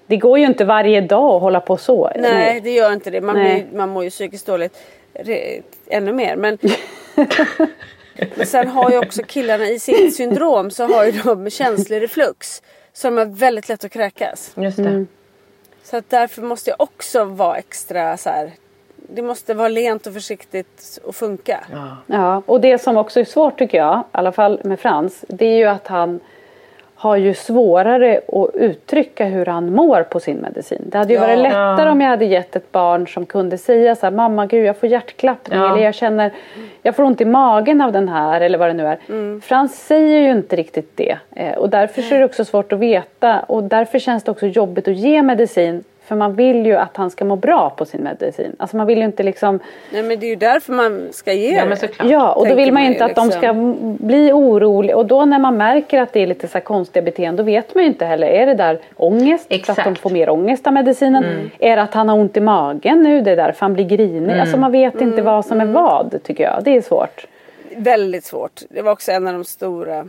det 0.07 0.16
går 0.16 0.39
ju 0.39 0.45
inte 0.45 0.64
varje 0.64 1.01
dag 1.01 1.34
att 1.37 1.43
hålla 1.43 1.61
på 1.61 1.76
så. 1.76 2.11
Nej, 2.16 2.61
det 2.61 2.70
gör 2.70 2.93
inte 2.93 3.11
det. 3.11 3.20
Man, 3.20 3.37
Nej. 3.37 3.66
blir, 3.70 3.78
man 3.78 3.89
mår 3.89 4.05
ju 4.05 4.11
psykiskt 4.11 4.47
dåligt 4.47 4.78
ännu 5.91 6.12
mer. 6.12 6.37
Men, 6.37 6.59
men 8.34 8.47
sen 8.47 8.68
har 8.68 8.91
ju 8.91 8.99
också 8.99 9.22
killarna 9.22 9.64
i 9.64 9.78
sitt 9.78 10.16
syndrom 10.16 10.70
så 10.70 10.87
har 10.87 11.05
ju 11.05 11.12
de 11.12 11.51
känslig 11.51 12.03
reflux. 12.03 12.62
Så 12.97 13.07
de 13.09 13.18
är 13.18 13.24
väldigt 13.24 13.68
lätt 13.68 13.84
att 13.84 13.92
kräkas. 13.92 14.53
Just 14.57 14.76
det. 14.76 14.82
Mm. 14.82 15.07
Så 15.82 15.97
att 15.97 16.11
därför 16.11 16.42
måste 16.42 16.70
jag 16.70 16.80
också 16.80 17.24
vara 17.24 17.57
extra 17.57 18.16
så 18.16 18.30
här. 18.30 18.53
Det 18.97 19.22
måste 19.22 19.55
vara 19.55 19.68
lent 19.68 20.07
och 20.07 20.12
försiktigt 20.12 20.99
och 21.05 21.16
funka. 21.16 21.64
Ja, 22.07 22.42
och 22.47 22.61
det 22.61 22.78
som 22.78 22.97
också 22.97 23.20
är 23.20 23.24
svårt 23.24 23.59
tycker 23.59 23.78
jag, 23.78 23.99
i 23.99 24.03
alla 24.12 24.32
fall 24.32 24.61
med 24.64 24.80
Frans, 24.80 25.24
det 25.28 25.47
är 25.47 25.57
ju 25.57 25.64
att 25.64 25.86
han 25.86 26.20
har 26.99 27.16
ju 27.16 27.34
svårare 27.34 28.20
att 28.32 28.55
uttrycka 28.55 29.24
hur 29.24 29.47
han 29.47 29.72
mår 29.72 30.03
på 30.03 30.20
sin 30.20 30.36
medicin. 30.36 30.82
Det 30.86 30.99
hade 30.99 31.12
ju 31.12 31.18
Ja. 31.20 31.26
varit 31.26 31.38
lättare 31.38 31.90
om 31.90 32.01
jag 32.01 32.09
hade 32.09 32.24
gett 32.24 32.57
ett 32.57 32.72
barn 32.72 33.09
som 33.09 33.26
kunde 33.26 33.59
säga 33.59 33.94
så 33.94 34.07
här, 34.07 34.11
mamma 34.11 34.47
gud 34.47 34.64
jag 34.66 34.76
får 34.76 34.88
hjärtklappning 34.88 35.59
Ja. 35.59 35.72
eller 35.74 35.84
jag 35.84 35.94
känner, 35.94 36.32
jag 36.82 36.97
får 36.97 37.03
ont 37.03 37.20
i 37.20 37.24
magen 37.24 37.80
av 37.80 37.92
den 37.92 38.09
här 38.09 38.40
eller 38.40 38.59
vad 38.59 38.68
det 38.68 38.72
nu 38.74 38.86
är. 38.86 38.99
Mm. 39.09 39.40
Frans 39.40 39.86
säger 39.86 40.18
ju 40.20 40.30
inte 40.30 40.57
riktigt 40.57 40.97
det 40.97 41.16
eh, 41.36 41.55
och 41.55 41.70
därför 41.70 42.03
så 42.03 42.14
är 42.14 42.18
det 42.18 42.24
också 42.24 42.44
svårt 42.44 42.72
att 42.72 42.78
veta 42.78 43.40
och 43.40 43.62
därför 43.62 43.99
känns 43.99 44.24
det 44.24 44.30
också 44.30 44.47
jobbigt 44.47 44.88
att 44.88 44.97
ge 44.97 45.22
medicin 45.22 45.84
för 46.07 46.17
man 46.17 46.35
vill 46.35 46.67
ju 46.67 46.77
att 46.77 46.97
han 46.97 47.11
ska 47.11 47.25
må 47.25 47.37
bra 47.37 47.71
på 47.71 47.85
sin 47.85 48.03
medicin. 48.03 48.57
Alltså 48.59 48.77
man 48.77 48.87
vill 48.87 48.99
ju 48.99 49.05
inte 49.05 49.23
liksom 49.23 49.61
Nej 49.93 50.03
men 50.03 50.21
det 50.21 50.27
är 50.27 50.31
ju 50.31 50.37
därför 50.37 50.73
man 50.73 51.09
ska 51.11 51.33
ge 51.33 51.55
Ja 51.55 51.63
det. 51.63 51.69
men 51.69 51.77
såklart. 51.77 52.09
Ja, 52.11 52.33
och 52.33 52.49
då 52.49 52.55
vill 52.55 52.73
man 52.73 52.83
ju 52.83 52.89
inte 52.89 53.05
ju 53.05 53.11
att 53.11 53.17
de 53.17 53.27
liksom. 53.27 53.43
ska 53.43 53.55
bli 54.07 54.33
oroliga. 54.33 54.97
Och 54.97 55.07
då 55.07 55.25
när 55.25 55.39
man 55.39 55.57
märker 55.57 56.01
att 56.01 56.13
det 56.13 56.21
är 56.23 56.27
lite 56.27 56.49
så 56.49 56.59
här 56.59 56.65
konstiga 56.65 57.03
beteenden, 57.03 57.37
då 57.37 57.43
vet 57.43 57.75
man 57.75 57.85
ju 57.85 57.91
inte 57.91 58.05
heller. 58.05 58.27
Är 58.27 58.47
det 58.47 58.55
där 58.55 58.79
ångest? 58.97 59.47
För 59.49 59.55
att 59.55 59.61
Exakt. 59.61 59.85
de 59.85 59.95
får 59.97 60.11
mer 60.11 60.31
ångest 60.31 60.67
av 60.67 60.73
medicinen? 60.73 61.51
Är 61.59 61.77
det 61.77 61.83
att 61.83 61.95
han 61.95 62.09
har 62.09 62.19
ont 62.19 62.37
i 62.37 62.41
magen 62.41 63.03
nu? 63.03 63.21
Det 63.21 63.31
är 63.31 63.37
därför 63.37 63.61
han 63.61 63.75
blir 63.75 63.85
grinig. 63.85 64.41
Alltså 64.41 64.57
man 64.57 64.73
vet 64.73 65.01
inte 65.01 65.23
vad 65.23 65.47
som 65.47 65.61
är 65.61 65.67
vad, 65.67 66.23
tycker 66.23 66.45
jag. 66.45 66.65
Det 66.65 66.77
är 66.77 66.81
svårt. 66.81 67.27
Väldigt 67.77 68.25
svårt. 68.25 68.63
Det 68.71 68.83
var 68.83 68.93
också 68.93 69.13
en 69.13 69.27
av 69.27 69.33
de 69.33 69.45
stora. 69.45 70.09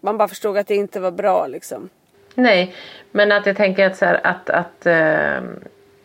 Man 0.00 0.18
bara 0.18 0.28
förstod 0.28 0.58
att 0.58 0.66
det 0.66 0.74
inte 0.74 1.00
var 1.00 1.10
bra 1.10 1.46
liksom. 1.46 1.88
Nej, 2.34 2.74
men 3.10 3.32
att 3.32 3.46
jag 3.46 3.56
tänker 3.56 3.86
att, 3.86 3.96
så 3.96 4.04
här, 4.04 4.20
att, 4.22 4.50
att, 4.50 4.86
eh, 4.86 5.36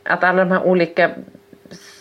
att 0.03 0.23
alla 0.23 0.45
de 0.45 0.51
här 0.51 0.63
olika 0.63 1.09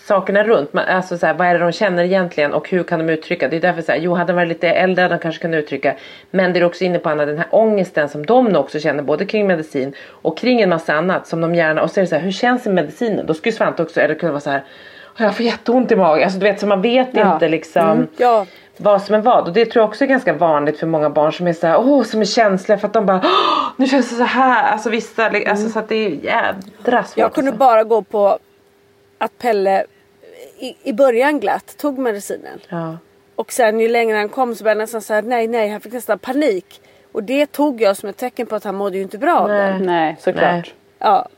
sakerna 0.06 0.44
runt, 0.44 0.70
alltså 0.74 1.18
så 1.18 1.26
här, 1.26 1.34
vad 1.34 1.46
är 1.46 1.52
det 1.54 1.60
de 1.60 1.72
känner 1.72 2.04
egentligen 2.04 2.52
och 2.52 2.68
hur 2.70 2.82
kan 2.82 2.98
de 3.06 3.12
uttrycka? 3.12 3.48
Det 3.48 3.56
är 3.56 3.60
därför 3.60 3.82
så 3.82 3.92
här, 3.92 3.98
jo 3.98 4.14
hade 4.14 4.32
de 4.32 4.36
varit 4.36 4.48
lite 4.48 4.68
äldre 4.68 5.08
de 5.08 5.18
kanske 5.18 5.40
kunnat 5.42 5.58
uttrycka. 5.58 5.94
Men 6.30 6.52
det 6.52 6.60
är 6.60 6.64
också 6.64 6.84
inne 6.84 6.98
på 6.98 7.08
Anna, 7.08 7.26
den 7.26 7.38
här 7.38 7.46
ångesten 7.50 8.08
som 8.08 8.26
de 8.26 8.56
också 8.56 8.80
känner 8.80 9.02
både 9.02 9.24
kring 9.26 9.46
medicin 9.46 9.94
och 10.08 10.38
kring 10.38 10.60
en 10.60 10.68
massa 10.68 10.94
annat 10.94 11.26
som 11.26 11.40
de 11.40 11.54
gärna, 11.54 11.82
och 11.82 11.90
så 11.90 12.00
är 12.00 12.02
det 12.02 12.08
så 12.08 12.14
här, 12.14 12.22
hur 12.22 12.32
känns 12.32 12.62
det 12.64 12.70
med 12.70 12.84
medicinen? 12.84 13.26
Då 13.26 13.34
skulle 13.34 13.52
Svante 13.52 13.82
också, 13.82 14.00
eller 14.00 14.14
kunna 14.14 14.32
vara 14.32 14.40
så 14.40 14.50
här, 14.50 14.64
"Åh, 15.18 15.22
jag 15.22 15.36
får 15.36 15.46
jätteont 15.46 15.92
i 15.92 15.96
magen. 15.96 16.24
Alltså 16.24 16.38
du 16.38 16.44
vet, 16.46 16.60
så 16.60 16.66
man 16.66 16.82
vet 16.82 17.08
Ja. 17.12 17.34
inte 17.34 17.48
liksom 17.48 18.06
Ja. 18.16 18.46
Vad 18.78 19.02
som 19.02 19.14
är 19.14 19.18
vad. 19.20 19.48
Och 19.48 19.52
det 19.52 19.66
tror 19.66 19.82
jag 19.82 19.88
också 19.88 20.04
är 20.04 20.08
ganska 20.08 20.32
vanligt 20.32 20.78
för 20.78 20.86
många 20.86 21.10
barn 21.10 21.32
som 21.32 21.46
är 21.46 21.52
så 21.52 21.66
här, 21.66 21.78
åh, 21.80 22.02
som 22.02 22.20
är 22.20 22.24
känsliga 22.24 22.78
för 22.78 22.86
att 22.86 22.92
de 22.92 23.06
bara, 23.06 23.20
åh, 23.24 23.70
nu 23.76 23.86
känns 23.86 24.10
det 24.10 24.16
så 24.16 24.24
här. 24.24 24.72
Alltså 24.72 24.90
vissa, 24.90 25.26
alltså 25.26 25.68
så 25.68 25.78
att 25.78 25.88
det 25.88 25.94
är 25.96 26.08
jädra 26.10 27.04
svårt. 27.04 27.18
Jag 27.18 27.34
kunde 27.34 27.50
alltså. 27.50 27.58
bara 27.58 27.84
gå 27.84 28.02
på 28.02 28.38
att 29.18 29.38
Pelle 29.38 29.84
i, 30.58 30.76
i 30.82 30.92
början 30.92 31.40
glatt 31.40 31.76
tog 31.76 31.98
medicinen. 31.98 32.58
Ja. 32.68 32.96
Och 33.34 33.52
sen 33.52 33.80
ju 33.80 33.88
längre 33.88 34.16
han 34.16 34.28
kom 34.28 34.54
så 34.54 34.64
började 34.64 34.80
jag 34.80 34.82
nästan 34.82 35.02
säga 35.02 35.20
nej 35.20 35.48
nej 35.48 35.68
han 35.68 35.80
fick 35.80 35.92
nästan 35.92 36.18
panik. 36.18 36.80
Och 37.12 37.22
det 37.22 37.46
tog 37.46 37.80
jag 37.80 37.96
som 37.96 38.08
ett 38.08 38.16
tecken 38.16 38.46
på 38.46 38.56
att 38.56 38.64
han 38.64 38.74
mådde 38.74 38.96
ju 38.96 39.02
inte 39.02 39.18
bra 39.18 39.38
av 39.38 39.48
det. 39.48 39.70
Nej. 39.70 39.80
Nej, 39.80 40.16
såklart. 40.20 40.42
Nej. 40.42 40.74
Ja. 40.98 41.28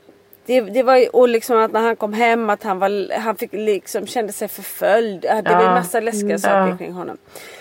Det, 0.45 0.61
det 0.61 0.83
var 0.83 0.97
ju, 0.97 1.07
och 1.07 1.27
liksom 1.27 1.57
att 1.57 1.71
när 1.71 1.81
han 1.81 1.95
kom 1.95 2.13
hem 2.13 2.49
att 2.49 2.63
han, 2.63 2.79
var, 2.79 3.13
han 3.19 3.35
fick 3.35 3.53
liksom, 3.53 4.07
kände 4.07 4.33
sig 4.33 4.47
förföljd. 4.47 5.21
Det 5.21 5.41
var 5.45 5.51
Ja. 5.63 5.73
massa 5.73 5.99
läskiga 5.99 6.23
Mm. 6.25 6.39
saker 6.39 6.77
kring 6.77 6.93
honom. 6.93 7.17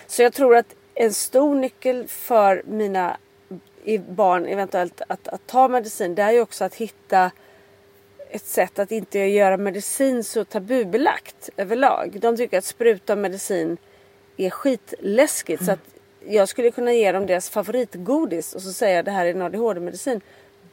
Så 0.07 0.23
jag 0.23 0.33
tror 0.33 0.57
att 0.57 0.75
en 0.95 1.15
stor 1.15 1.55
nyckel 1.55 2.09
för 2.09 2.63
mina 2.67 3.17
barn 4.09 4.47
eventuellt 4.47 5.03
att, 5.09 5.29
att 5.29 5.47
ta 5.47 5.69
medicin 5.69 6.15
det 6.15 6.23
är 6.23 6.31
ju 6.31 6.41
också 6.41 6.65
att 6.65 6.75
hitta 6.75 7.31
ett 8.31 8.47
sätt 8.47 8.79
att 8.79 8.93
inte 8.93 9.19
göra 9.19 9.57
medicin 9.57 10.25
så 10.25 10.45
tabubelagt 10.45 11.51
överlag. 11.57 12.19
De 12.21 12.37
tycker 12.37 12.59
att 12.59 12.65
spruta 12.65 13.17
medicin 13.17 13.77
är 14.37 14.51
skitläskigt. 14.51 15.65
Så 15.65 15.73
att 15.73 15.79
jag 16.29 16.49
skulle 16.49 16.71
kunna 16.71 16.93
ge 16.93 17.13
dem 17.13 17.27
deras 17.27 17.51
favoritgodis 17.51 18.55
och 18.55 18.63
så 18.63 18.73
säga 18.73 19.03
det 19.03 19.11
här 19.11 19.27
är 19.27 19.31
en 19.31 19.43
ADHD-medicin. 19.43 20.21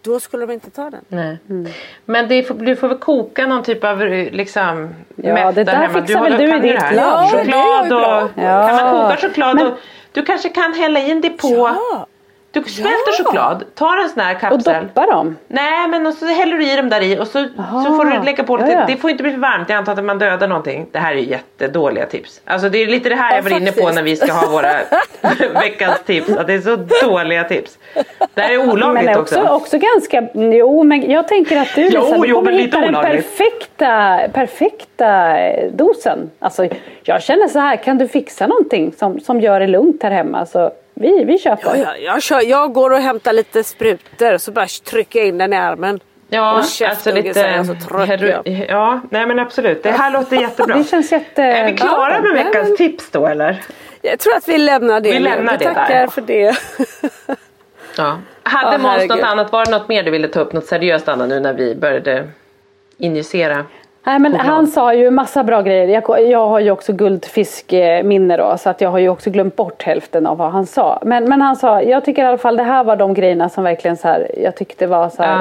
Då 0.01 0.19
skulle 0.19 0.45
de 0.45 0.53
inte 0.53 0.69
ta 0.69 0.89
den. 0.89 1.01
Nej. 1.07 1.37
Men 2.05 2.27
det 2.27 2.41
du 2.59 2.75
får 2.75 2.87
väl 2.87 2.97
koka 2.97 3.47
någon 3.47 3.63
typ 3.63 3.83
av 3.83 3.99
liksom 4.31 4.95
Ja, 5.15 5.51
det 5.51 5.63
där 5.63 5.73
hemma. 5.73 6.01
fixar 6.01 6.19
har- 6.19 6.29
väl 6.29 6.37
du 6.37 6.57
i 6.57 6.71
ditt. 6.71 6.81
Ja, 6.81 7.29
jag 7.31 7.45
Choklad 7.45 7.93
och... 7.93 8.29
Ja. 8.35 8.67
Kan 8.67 8.75
man 8.75 9.09
koka 9.09 9.27
choklad 9.27 9.55
Men- 9.55 9.67
och... 9.67 9.73
Du 10.11 10.25
kanske 10.25 10.49
kan 10.49 10.73
hälla 10.73 10.99
in 10.99 11.21
det 11.21 11.29
på... 11.29 11.47
Ja! 11.47 12.07
Du 12.65 12.71
smälter 12.71 13.23
choklad, 13.23 13.63
tar 13.75 13.97
en 13.97 14.09
sån 14.09 14.19
här 14.23 14.35
Och 14.35 14.41
kapsel. 14.41 14.83
doppa 14.87 15.05
dem. 15.05 15.37
Nej 15.47 15.87
men 15.87 16.07
och 16.07 16.13
så 16.13 16.25
häller 16.25 16.57
du 16.57 16.71
i 16.71 16.75
dem 16.75 16.89
där 16.89 17.01
i 17.01 17.19
och 17.19 17.27
så, 17.27 17.47
så 17.85 17.95
får 17.97 18.05
du 18.05 18.23
lägga 18.25 18.43
på 18.43 18.57
lite. 18.57 18.69
Ja, 18.71 18.79
ja. 18.79 18.85
Det 18.87 18.97
får 18.97 19.09
inte 19.09 19.23
bli 19.23 19.31
för 19.31 19.39
varmt. 19.39 19.69
Jag 19.69 19.77
antar 19.77 19.93
att 19.93 20.03
man 20.03 20.19
dödar 20.19 20.47
någonting. 20.47 20.87
Det 20.91 20.99
här 20.99 21.11
är 21.13 21.17
ju 21.17 21.29
jättedåliga 21.29 22.05
tips. 22.05 22.41
Alltså 22.45 22.69
det 22.69 22.77
är 22.77 22.87
lite 22.87 23.09
det 23.09 23.15
här 23.15 23.29
Ja, 23.31 23.35
jag 23.35 23.43
var 23.43 23.57
inne 23.61 23.71
på 23.71 23.89
när 23.89 24.03
vi 24.03 24.15
ska 24.15 24.31
ha 24.33 24.49
våra 24.51 24.69
veckans 25.61 26.03
tips. 26.05 26.29
Att 26.29 26.47
det 26.47 26.53
är 26.53 26.61
så 26.61 26.75
dåliga 27.07 27.43
tips. 27.43 27.77
Det 28.33 28.41
här 28.41 28.53
är 28.53 28.57
Men 28.57 28.69
olagligt 28.71 29.09
är 29.09 29.19
också. 29.19 29.41
också, 29.41 29.53
också 29.53 29.77
ganska, 29.77 30.27
jo 30.33 30.83
men 30.83 31.11
jag 31.11 31.27
tänker 31.27 31.61
att 31.61 31.75
du 31.75 31.81
Jo, 31.81 32.01
Lisa, 32.01 32.17
du 32.17 32.27
jo, 32.27 32.35
kommer 32.35 32.51
men 32.51 32.59
hitta 32.61 32.79
den 32.79 32.93
perfekta, 32.93 34.19
perfekta 34.33 35.37
dosen. 35.71 36.29
Alltså, 36.39 36.67
jag 37.03 37.21
känner 37.23 37.47
så 37.47 37.59
här, 37.59 37.75
kan 37.75 37.97
du 37.97 38.07
fixa 38.07 38.47
någonting 38.47 38.93
som, 38.97 39.19
som 39.19 39.41
gör 39.41 39.59
det 39.59 39.67
lugnt 39.67 40.03
här 40.03 40.11
hemma? 40.11 40.45
Så 40.45 40.71
vi, 40.99 41.23
vi 41.23 41.37
köper. 41.37 41.75
Ja, 41.75 41.83
ja, 41.85 41.95
jag, 41.97 42.23
kör, 42.23 42.41
jag 42.41 42.73
går 42.73 42.89
och 42.89 42.97
hämtar 42.99 43.33
lite 43.33 43.63
sprutor 43.63 44.33
och 44.33 44.41
så 44.41 44.51
bara 44.51 44.67
trycker 44.89 45.19
jag 45.19 45.27
in 45.27 45.37
den 45.37 45.53
i 45.53 45.57
armen. 45.57 45.99
Ja, 46.29 46.51
Och 46.51 46.57
alltså 46.89 47.11
lite... 47.11 47.63
så 47.65 47.75
trött. 47.87 48.47
Ja, 48.69 49.01
nej 49.11 49.25
men 49.27 49.39
absolut. 49.39 49.83
Det 49.83 49.91
här 49.91 50.11
låter 50.11 50.37
jättebra. 50.41 50.77
Det 50.77 50.83
känns 50.83 51.11
jätte... 51.11 51.43
Är 51.43 51.71
vi 51.71 51.77
klara 51.77 52.13
Ja, 52.13 52.21
med 52.21 52.31
veckans 52.45 52.67
men- 52.69 52.77
tips 52.77 53.09
då 53.11 53.27
eller? 53.27 53.61
Jag 54.01 54.19
tror 54.19 54.35
att 54.35 54.47
vi 54.47 54.57
lämnar 54.57 54.99
det 55.01 55.11
Vi 55.11 55.19
nu. 55.19 55.23
lämnar 55.25 55.57
Vi 55.57 55.65
det 55.65 55.65
där. 55.65 55.73
tackar 55.73 56.07
för 56.07 56.21
det. 56.21 56.57
Ja. 57.97 58.17
Hade 58.43 58.71
Ja, 58.71 58.77
Måns 58.77 59.09
något 59.09 59.19
annat? 59.23 59.51
Var 59.51 59.65
det 59.65 59.71
något 59.71 59.87
mer 59.89 60.03
du 60.03 60.11
ville 60.11 60.27
ta 60.27 60.39
upp? 60.39 60.53
Något 60.53 60.65
seriöst 60.65 61.07
Anna 61.07 61.25
nu 61.25 61.39
när 61.39 61.53
vi 61.53 61.75
började 61.75 62.27
injicera? 62.97 63.65
Nej 64.07 64.19
men 64.19 64.31
Choklad. 64.31 64.47
han 64.47 64.67
sa 64.67 64.93
ju 64.93 65.11
massa 65.11 65.43
bra 65.43 65.61
grejer. 65.61 65.87
Jag, 65.87 66.27
jag 66.29 66.47
har 66.47 66.59
ju 66.59 66.71
också 66.71 66.93
guldfiskminne 66.93 68.37
då 68.37 68.57
så 68.57 68.69
att 68.69 68.81
jag 68.81 68.89
har 68.89 68.99
ju 68.99 69.09
också 69.09 69.29
glömt 69.29 69.55
bort 69.55 69.83
hälften 69.83 70.27
av 70.27 70.37
vad 70.37 70.51
han 70.51 70.65
sa. 70.65 70.99
Men, 71.01 71.29
men 71.29 71.41
han 71.41 71.55
sa, 71.55 71.81
jag 71.81 72.05
tycker 72.05 72.23
i 72.23 72.25
alla 72.25 72.37
fall 72.37 72.57
det 72.57 72.63
här 72.63 72.83
var 72.83 72.95
de 72.95 73.13
grejerna 73.13 73.49
som 73.49 73.63
verkligen 73.63 73.97
så 73.97 74.07
här, 74.07 74.31
jag 74.43 74.55
tyckte 74.55 74.87
var 74.87 75.09
så 75.09 75.23
här, 75.23 75.39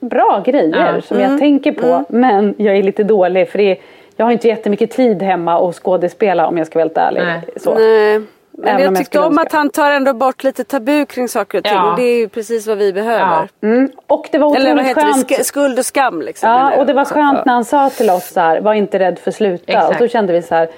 Ja. 0.00 0.06
bra 0.08 0.42
grejer 0.46 0.92
Ja. 0.96 1.02
som 1.02 1.20
jag 1.20 1.38
tänker 1.38 1.72
på. 1.72 2.04
Men 2.08 2.54
jag 2.58 2.76
är 2.76 2.82
lite 2.82 3.04
dålig 3.04 3.48
för 3.48 3.58
det, 3.58 3.76
jag 4.16 4.24
har 4.26 4.32
inte 4.32 4.48
jättemycket 4.48 4.90
tid 4.90 5.22
hemma 5.22 5.58
och 5.58 5.84
skådespela 5.84 6.46
om 6.46 6.58
jag 6.58 6.66
ska 6.66 6.78
vara 6.78 6.84
helt 6.84 6.98
ärlig. 6.98 7.22
Nej. 7.22 7.40
Så. 7.56 7.74
Nej. 7.74 8.20
Men 8.58 8.68
Även 8.68 8.82
jag 8.84 8.96
tyckte 8.96 9.18
om 9.18 9.24
önska. 9.24 9.42
att 9.42 9.52
han 9.52 9.70
tar 9.70 9.90
ändå 9.90 10.12
bort 10.14 10.44
lite 10.44 10.64
tabu 10.64 11.06
kring 11.06 11.28
saker 11.28 11.58
och 11.58 11.64
ting. 11.64 11.72
Ja. 11.74 11.90
Och 11.90 11.96
det 11.96 12.02
är 12.02 12.16
ju 12.18 12.28
precis 12.28 12.66
vad 12.66 12.78
vi 12.78 12.92
behöver. 12.92 13.48
Mm. 13.62 13.90
Och 14.06 14.28
det 14.32 14.38
var 14.38 14.46
otroligt 14.46 14.64
Eller 14.66 14.76
vad 14.76 14.84
heter 14.84 15.00
skönt. 15.02 15.28
det? 15.28 15.34
Sk- 15.34 15.42
skuld 15.42 15.78
och 15.78 15.84
skam 15.84 16.22
liksom. 16.22 16.50
Ja, 16.50 16.76
och 16.76 16.86
det 16.86 16.92
var 16.92 17.04
skönt 17.04 17.44
när 17.44 17.52
han 17.52 17.64
sa 17.64 17.90
till 17.90 18.10
oss 18.10 18.32
så 18.32 18.40
här, 18.40 18.60
var 18.60 18.74
inte 18.74 18.98
rädd 18.98 19.18
för 19.18 19.30
att 19.30 19.34
sluta. 19.34 19.72
Exakt. 19.72 19.90
Och 19.90 19.96
så 19.96 20.08
kände 20.08 20.32
vi 20.32 20.42
så 20.42 20.54
här, 20.54 20.68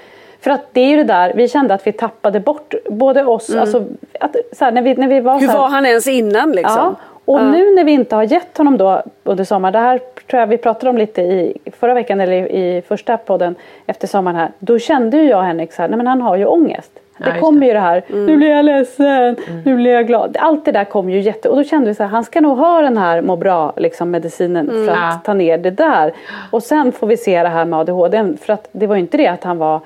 för 0.41 0.51
att 0.51 0.61
det 0.73 0.81
är 0.81 0.89
ju 0.89 0.97
det 0.97 1.05
där, 1.05 1.33
vi 1.37 1.49
kände 1.49 1.75
att 1.75 1.87
vi 1.87 1.93
tappade 1.93 2.41
bort 2.41 2.75
både 2.91 3.25
oss, 3.25 3.55
alltså, 3.55 3.85
att, 4.21 4.37
så 4.53 4.65
här, 4.65 4.73
när, 4.73 4.83
vi, 4.83 4.95
när 4.95 5.09
vi 5.09 5.21
var 5.21 5.33
Mm. 5.33 5.41
Hur 5.41 5.47
så 5.49 5.53
här, 5.53 5.59
var 5.61 5.69
han 5.69 5.87
ens 5.87 6.07
innan 6.07 6.53
liksom? 6.53 6.77
Ja, 6.79 6.95
och 7.25 7.45
nu 7.45 7.75
när 7.75 7.85
vi 7.85 7.93
inte 7.93 8.17
har 8.17 8.23
gett 8.23 8.59
honom 8.59 8.77
då 8.77 9.03
under 9.25 9.45
sommaren, 9.45 9.73
det 9.73 9.79
här 9.79 10.01
tror 10.31 10.41
jag 10.41 10.47
vi 10.47 10.59
pratade 10.59 10.91
om 10.91 10.99
lite 10.99 11.23
i 11.23 11.59
förra 11.79 11.95
veckan 11.95 12.21
eller 12.21 12.33
i, 12.33 12.77
i 12.77 12.83
första 12.83 13.17
podden 13.17 13.55
efter 13.87 14.07
sommaren 14.09 14.37
här. 14.37 14.51
Då 14.59 14.79
kände 14.79 15.17
ju 15.17 15.29
jag 15.29 15.43
Henrik 15.43 15.73
så 15.73 15.83
här, 15.83 15.89
nej 15.89 15.97
men 15.97 16.07
han 16.07 16.21
har 16.23 16.37
ju 16.37 16.45
ångest. 16.47 16.91
Ja, 17.19 17.25
Det 17.27 17.31
just 17.31 17.41
kommer 17.41 17.67
ju 17.67 17.73
det 17.73 17.79
här, 17.81 18.03
nu 18.09 18.37
blir 18.37 18.51
jag 18.51 18.65
ledsen, 18.65 19.37
nu 19.65 19.77
blir 19.77 19.91
jag 19.93 20.07
glad. 20.07 20.37
Allt 20.41 20.65
det 20.65 20.73
där 20.73 20.85
kom 20.85 21.11
ju 21.11 21.21
jätte... 21.21 21.49
Och 21.49 21.57
då 21.57 21.65
kände 21.65 21.87
vi 21.89 21.95
så 21.95 22.03
här, 22.03 22.11
han 22.11 22.25
ska 22.25 22.41
nog 22.41 22.59
ha 22.59 22.81
den 22.83 22.97
här 22.97 23.23
må 23.23 23.37
bra 23.37 23.73
liksom, 23.77 24.11
medicinen 24.11 24.67
för 24.67 24.93
att 24.93 24.99
Ja. 24.99 25.21
ta 25.25 25.35
ner 25.35 25.59
det 25.59 25.71
där. 25.71 26.13
Och 26.51 26.63
sen 26.63 26.93
får 26.93 27.07
vi 27.07 27.17
se 27.17 27.43
det 27.43 27.49
här 27.49 27.65
med 27.65 27.79
ADHD. 27.79 28.25
För 28.41 28.53
att 28.53 28.69
det 28.73 28.87
var 28.87 28.95
ju 28.97 29.01
inte 29.01 29.17
det 29.17 29.27
att 29.27 29.45
han 29.45 29.59
var 29.59 29.81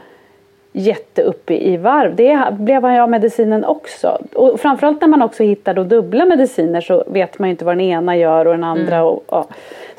jätte 0.73 1.23
uppe 1.23 1.55
i 1.55 1.77
varv. 1.77 2.15
Det 2.17 2.41
blev 2.53 2.83
han 2.83 2.95
ju 2.95 3.01
av 3.01 3.11
medicinen 3.11 3.65
också. 3.65 4.19
Och 4.35 4.61
framförallt 4.61 5.01
när 5.01 5.09
man 5.09 5.23
också 5.23 5.43
hittar 5.43 5.75
då 5.75 5.85
dubbla 5.85 6.25
mediciner 6.25 6.81
så 6.81 7.05
vet 7.07 7.39
man 7.39 7.49
ju 7.49 7.51
inte 7.51 7.65
vad 7.65 7.75
den 7.77 7.81
ena 7.81 8.17
gör 8.17 8.47
och 8.47 8.53
den 8.55 8.65
andra. 8.65 9.05
Och, 9.05 9.25
ja. 9.31 9.45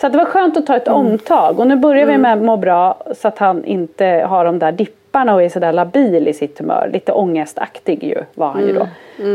Så 0.02 0.10
det 0.10 0.18
var 0.18 0.26
skönt 0.26 0.58
att 0.58 0.66
ta 0.68 0.76
ett 0.76 0.88
omtag. 0.88 1.60
Och 1.60 1.68
nu 1.68 1.76
börjar 1.76 2.06
vi 2.06 2.18
med 2.18 2.42
må 2.42 2.58
bra 2.58 2.98
så 3.16 3.28
att 3.28 3.38
han 3.38 3.66
inte 3.66 4.06
har 4.30 4.46
de 4.46 4.60
där 4.60 4.72
dipparna 4.72 4.98
och 5.34 5.44
är 5.44 5.50
sådär 5.50 5.72
labil 5.74 6.28
i 6.28 6.34
sitt 6.34 6.60
humör. 6.60 6.90
Lite 6.94 7.12
ångestaktig 7.12 8.04
ju 8.04 8.16
var 8.34 8.48
han 8.52 8.68
ju 8.68 8.74
då. 8.74 8.88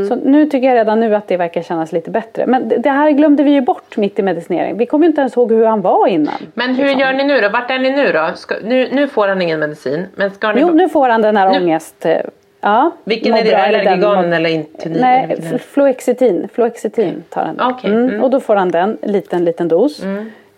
Så 0.09 0.15
nu 0.17 0.47
tycker 0.47 0.69
jag 0.69 0.75
redan 0.77 1.01
nu 1.01 1.15
att 1.15 1.29
det 1.29 1.37
verkar 1.37 1.63
kännas 1.63 1.93
lite 1.93 2.11
bättre. 2.11 2.47
Men 2.47 2.69
det- 2.69 2.91
här 2.91 3.11
glömde 3.11 3.43
vi 3.43 3.51
ju 3.51 3.61
bort 3.61 3.97
mitt 3.97 4.19
i 4.19 4.23
medicinering. 4.23 4.77
Vi 4.77 4.87
kommer 4.87 5.05
ju 5.05 5.09
inte 5.09 5.21
ens 5.21 5.37
ihåg 5.37 5.53
hur 5.53 5.67
han 5.67 5.81
var 5.81 6.07
innan. 6.07 6.35
Men 6.55 6.75
hur 6.75 6.89
gör 6.89 7.13
ni 7.13 7.25
nu 7.25 7.41
då? 7.41 7.49
Vart 7.49 7.71
är 7.71 7.79
ni 7.79 7.91
nu 7.91 8.13
då? 8.13 8.29
Ska, 8.35 8.55
nu, 8.65 8.89
nu 8.93 9.09
får 9.09 9.29
han 9.29 9.43
ingen 9.43 9.61
medicin. 9.61 10.07
Men 10.15 10.31
ska 10.31 10.53
ni 10.53 10.61
Jo, 10.61 10.71
nu 10.71 10.89
får 10.89 11.09
han 11.09 11.23
den 11.23 11.37
här 11.37 11.51
Nu- 11.51 11.59
ångest... 11.59 12.07
eh, 12.07 12.17
Ja, 12.61 12.91
Vilken 13.05 13.35
är 13.35 13.45
det? 13.45 13.51
bra, 13.51 13.59
eller 13.59 14.33
eller 14.33 14.51
Intunin? 14.51 15.01
Nej, 15.01 15.37
fluoxetin. 15.59 16.49
Fluoxetin 16.55 17.23
tar 17.29 17.45
han. 17.45 17.61
Okej, 17.73 17.91
Mm. 17.91 18.09
mm. 18.09 18.23
Och 18.23 18.31
då 18.31 18.41
får 18.41 18.57
han 18.57 18.71
den, 18.71 18.99
en 19.01 19.13
liten, 19.13 19.45
liten 19.45 19.69
dos. 19.69 20.03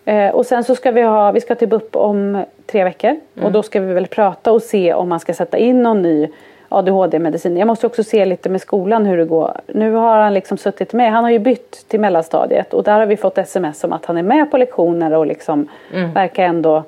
Eh, 0.09 0.29
och 0.29 0.45
sen 0.45 0.63
så 0.63 0.75
ska 0.75 0.91
vi 0.91 1.01
ha, 1.01 1.31
vi 1.31 1.41
ska 1.41 1.55
typ 1.55 1.73
upp 1.73 1.95
om 1.95 2.43
tre 2.65 2.83
veckor. 2.83 3.09
Mm. 3.09 3.45
Och 3.45 3.51
då 3.51 3.63
ska 3.63 3.79
vi 3.79 3.93
väl 3.93 4.07
prata 4.07 4.51
och 4.51 4.61
se 4.61 4.93
om 4.93 5.09
man 5.09 5.19
ska 5.19 5.33
sätta 5.33 5.57
in 5.57 5.83
någon 5.83 6.01
ny 6.01 6.27
ADHD-medicin. 6.69 7.57
Jag 7.57 7.67
måste 7.67 7.87
också 7.87 8.03
se 8.03 8.25
lite 8.25 8.49
med 8.49 8.61
skolan 8.61 9.05
hur 9.05 9.17
det 9.17 9.25
går. 9.25 9.61
Nu 9.67 9.91
har 9.93 10.17
han 10.17 10.33
liksom 10.33 10.57
suttit 10.57 10.93
med, 10.93 11.11
han 11.11 11.23
har 11.23 11.31
ju 11.31 11.39
bytt 11.39 11.85
till 11.87 11.99
mellanstadiet 11.99 12.73
och 12.73 12.83
där 12.83 12.99
har 12.99 13.05
vi 13.05 13.17
fått 13.17 13.37
sms 13.37 13.83
om 13.83 13.93
att 13.93 14.05
han 14.05 14.17
är 14.17 14.23
med 14.23 14.51
på 14.51 14.57
lektioner 14.57 15.13
och 15.13 15.25
liksom 15.25 15.67
Mm. 15.93 16.13
verkar 16.13 16.43
ändå 16.43 16.83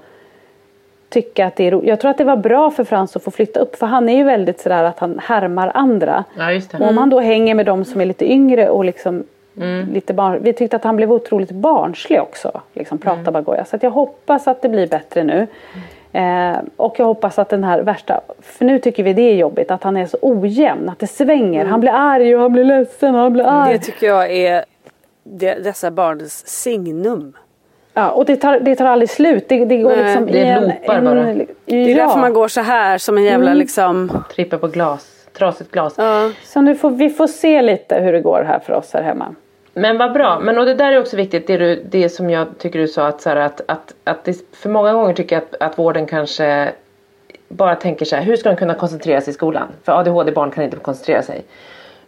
tycka 1.09 1.45
att 1.45 1.55
det 1.55 1.67
är 1.67 1.72
roligt. 1.72 1.89
Jag 1.89 1.99
tror 1.99 2.11
att 2.11 2.17
det 2.17 2.24
var 2.24 2.38
bra 2.38 2.72
för 2.72 2.84
Frans 2.84 3.15
att 3.15 3.24
få 3.24 3.32
flytta 3.32 3.59
upp 3.59 3.76
för 3.76 3.86
han 3.88 4.09
är 4.09 4.17
ju 4.17 4.24
väldigt 4.24 4.59
sådär 4.59 4.84
att 4.84 4.99
han 4.99 5.19
härmar 5.24 5.72
andra. 5.74 6.24
Ja. 6.38 6.61
Och 6.80 6.89
om 6.89 6.97
han 6.97 7.09
då 7.09 7.19
hänger 7.19 7.55
med 7.55 7.65
de 7.65 7.86
som 7.86 8.01
är 8.01 8.05
lite 8.05 8.32
yngre 8.32 8.69
och 8.69 8.86
liksom 8.86 9.24
Mm. 9.58 9.93
lite 9.93 10.14
barn, 10.14 10.39
vi 10.43 10.54
tyckte 10.54 10.76
att 10.76 10.84
han 10.84 10.95
blev 10.95 11.12
otroligt 11.12 11.52
barnslig 11.52 12.22
också. 12.22 12.62
Liksom 12.74 12.97
prata 12.97 13.20
Mm. 13.20 13.34
bara 13.34 13.41
goja. 13.41 13.66
Så 13.66 13.76
att 13.76 13.84
jag 13.84 13.91
hoppas 13.91 14.47
att 14.47 14.62
det 14.62 14.70
blir 14.70 14.88
bättre 14.88 15.24
nu. 15.24 15.47
Eh, 16.14 16.58
och 16.76 16.95
jag 16.99 17.06
hoppas 17.06 17.39
att 17.39 17.49
den 17.49 17.64
här 17.64 17.82
värsta, 17.82 18.22
för 18.41 18.66
nu 18.66 18.80
tycker 18.80 19.04
vi 19.04 19.14
det 19.14 19.22
är 19.22 19.36
jobbigt 19.36 19.72
att 19.72 19.84
han 19.84 19.97
är 19.97 20.06
så 20.06 20.18
ojämn, 20.22 20.89
att 20.89 20.99
det 20.99 21.08
svänger. 21.08 21.66
Han 21.66 21.80
blir 21.80 21.91
arg 21.91 22.36
och 22.36 22.41
han 22.41 22.54
blir 22.54 22.64
ledsen 22.64 23.16
och 23.16 23.22
han 23.22 23.34
blir 23.34 23.45
arg. 23.45 23.74
Det 23.74 23.80
tycker 23.80 24.08
jag 24.08 24.32
är 24.32 24.66
de, 25.24 25.54
dessa 25.54 25.91
barns 25.91 26.47
signum. 26.47 27.34
Ja, 27.93 28.10
och 28.10 28.26
det 28.26 28.36
tar, 28.36 28.60
det 28.60 28.76
tar 28.76 28.86
aldrig 28.86 29.10
slut. 29.10 29.49
Det, 29.49 29.66
det 29.66 29.78
går 29.78 29.95
Nej, 29.95 30.04
liksom 30.06 30.26
det 30.26 30.38
i 30.38 30.41
en, 30.41 30.64
loopar 30.64 30.95
en, 30.95 31.06
bara. 31.06 31.24
Det 31.66 31.76
är 31.76 31.88
ja. 31.89 31.95
därför 31.95 32.20
man 32.20 32.34
går 32.34 32.47
så 32.47 32.62
här 32.62 32.97
som 32.97 33.18
en 33.18 33.24
jävla 33.24 33.54
liksom. 33.54 34.24
Trippa 34.36 34.58
på 34.58 34.68
glas. 34.68 35.08
Trasigt 35.38 35.72
glas. 35.72 35.93
Ja. 35.97 36.32
Så 36.43 36.62
nu 36.62 36.76
får 36.76 36.89
vi 36.89 37.10
får 37.10 37.28
se 37.28 37.62
lite 37.62 37.95
hur 37.99 38.14
det 38.14 38.22
går 38.22 38.43
här 38.43 38.60
för 38.60 38.74
oss 38.74 38.93
här 38.93 39.02
hemma. 39.04 39.36
Men 39.74 39.97
vad 39.97 40.13
bra. 40.13 40.39
Men 40.39 40.57
och 40.57 40.65
det 40.65 40.74
där 40.74 40.91
är 40.91 40.99
också 40.99 41.17
viktigt. 41.17 41.47
Det, 41.47 41.57
du, 41.57 41.84
det 41.89 42.09
som 42.09 42.30
jag 42.30 42.47
tycker 42.57 42.80
du 42.80 42.88
sa. 42.88 43.07
Att, 43.07 43.22
så 43.22 43.30
här, 43.30 43.36
att, 43.36 43.61
att, 43.65 43.93
att 44.03 44.24
det, 44.24 44.38
för 44.53 44.69
många 44.69 44.93
gånger 44.93 45.13
tycker 45.13 45.36
jag 45.36 45.43
att, 45.43 45.61
att 45.61 45.80
vården 45.80 46.05
kanske 46.05 46.72
bara 47.47 47.76
tänker 47.76 48.05
så 48.05 48.15
här. 48.15 48.24
Hur 48.24 48.36
ska 48.36 48.49
de 48.49 48.55
kunna 48.55 48.74
koncentrera 48.74 49.22
sig 49.22 49.32
i 49.32 49.34
skolan? 49.34 49.67
För 49.84 49.91
ADHD-barn 49.91 50.51
kan 50.51 50.63
inte 50.63 50.78
koncentrera 50.78 51.22
sig. 51.22 51.43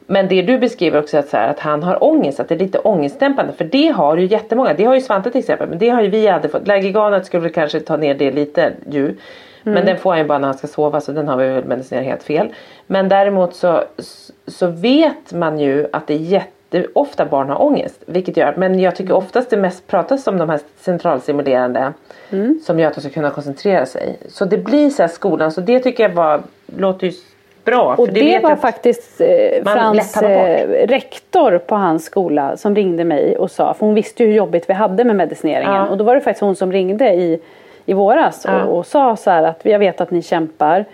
Men 0.05 0.27
det 0.27 0.41
du 0.41 0.57
beskriver 0.57 0.99
också 0.99 1.17
är 1.17 1.19
att, 1.19 1.29
så 1.29 1.37
här, 1.37 1.47
att 1.47 1.59
han 1.59 1.83
har 1.83 2.03
ångest. 2.03 2.39
Att 2.39 2.49
det 2.49 2.55
är 2.55 2.59
lite 2.59 2.79
ångestdämpande. 2.79 3.53
För 3.53 3.65
det 3.65 3.87
har 3.87 4.17
ju 4.17 4.25
jättemånga. 4.25 4.73
Det 4.73 4.83
har 4.83 4.95
ju 4.95 5.01
Svante 5.01 5.31
till 5.31 5.39
exempel. 5.39 5.69
Men 5.69 5.77
det 5.77 5.89
har 5.89 6.01
ju 6.01 6.09
vi 6.09 6.27
aldrig 6.27 6.51
fått. 6.51 6.67
Lägiganet 6.67 7.25
skulle 7.25 7.43
väl 7.43 7.53
kanske 7.53 7.79
ta 7.79 7.97
ner 7.97 8.15
det 8.15 8.31
lite 8.31 8.73
ju. 8.89 9.15
Men 9.63 9.85
den 9.85 9.97
får 9.97 10.09
han 10.09 10.19
ju 10.19 10.25
bara 10.25 10.37
när 10.37 10.47
han 10.47 10.57
ska 10.57 10.67
sova. 10.67 11.01
Så 11.01 11.11
den 11.11 11.27
har 11.27 11.37
vi 11.37 11.47
väl 11.47 11.65
medicinerat 11.65 12.05
helt 12.05 12.23
fel. 12.23 12.53
Men 12.87 13.09
däremot 13.09 13.55
så, 13.55 13.83
så 14.47 14.67
vet 14.67 15.33
man 15.33 15.59
ju 15.59 15.87
att 15.91 16.07
det 16.07 16.13
är 16.13 16.17
jätteofta 16.73 17.25
barn 17.25 17.49
har 17.49 17.61
ångest. 17.61 18.03
Vilket 18.05 18.37
gör, 18.37 18.53
men 18.57 18.79
jag 18.79 18.95
tycker 18.95 19.13
oftast 19.13 19.49
det 19.49 19.57
mest 19.57 19.87
pratas 19.87 20.27
om 20.27 20.37
de 20.37 20.49
här 20.49 20.59
centralstimulerande. 20.79 21.93
Som 22.65 22.79
gör 22.79 22.87
att 22.87 22.95
de 22.95 23.01
ska 23.01 23.09
kunna 23.09 23.29
koncentrera 23.29 23.85
sig. 23.85 24.17
Så 24.27 24.45
det 24.45 24.57
blir 24.57 24.89
så 24.89 25.03
här 25.03 25.09
skolan. 25.09 25.51
Så 25.51 25.61
det 25.61 25.79
tycker 25.79 26.03
jag 26.03 26.09
var, 26.09 26.41
låter 26.77 27.07
ju 27.07 27.13
bra. 27.63 27.95
Och 27.97 28.09
det, 28.09 28.39
var 28.43 28.55
faktiskt 28.55 29.21
eh, 29.21 29.63
Frans 29.63 30.17
eh, 30.17 30.87
rektor 30.87 31.57
på 31.57 31.75
hans 31.75 32.05
skola 32.05 32.57
som 32.57 32.75
ringde 32.75 33.03
mig 33.03 33.37
och 33.37 33.51
sa, 33.51 33.73
för 33.73 33.85
hon 33.85 33.95
visste 33.95 34.23
ju 34.23 34.29
hur 34.29 34.35
jobbigt 34.35 34.69
vi 34.69 34.73
hade 34.73 35.03
med 35.03 35.15
medicineringen. 35.15 35.73
Ja. 35.73 35.87
Och 35.87 35.97
då 35.97 36.03
var 36.03 36.15
det 36.15 36.21
faktiskt 36.21 36.41
hon 36.41 36.55
som 36.55 36.71
ringde 36.71 37.13
i, 37.13 37.39
i 37.85 37.93
våras 37.93 38.45
Ja. 38.47 38.63
och, 38.63 38.77
och 38.77 38.85
sa 38.85 39.15
så 39.15 39.29
här 39.29 39.43
att 39.43 39.59
jag 39.63 39.79
vet 39.79 40.01
att 40.01 40.11
ni 40.11 40.21
kämpar. 40.21 40.85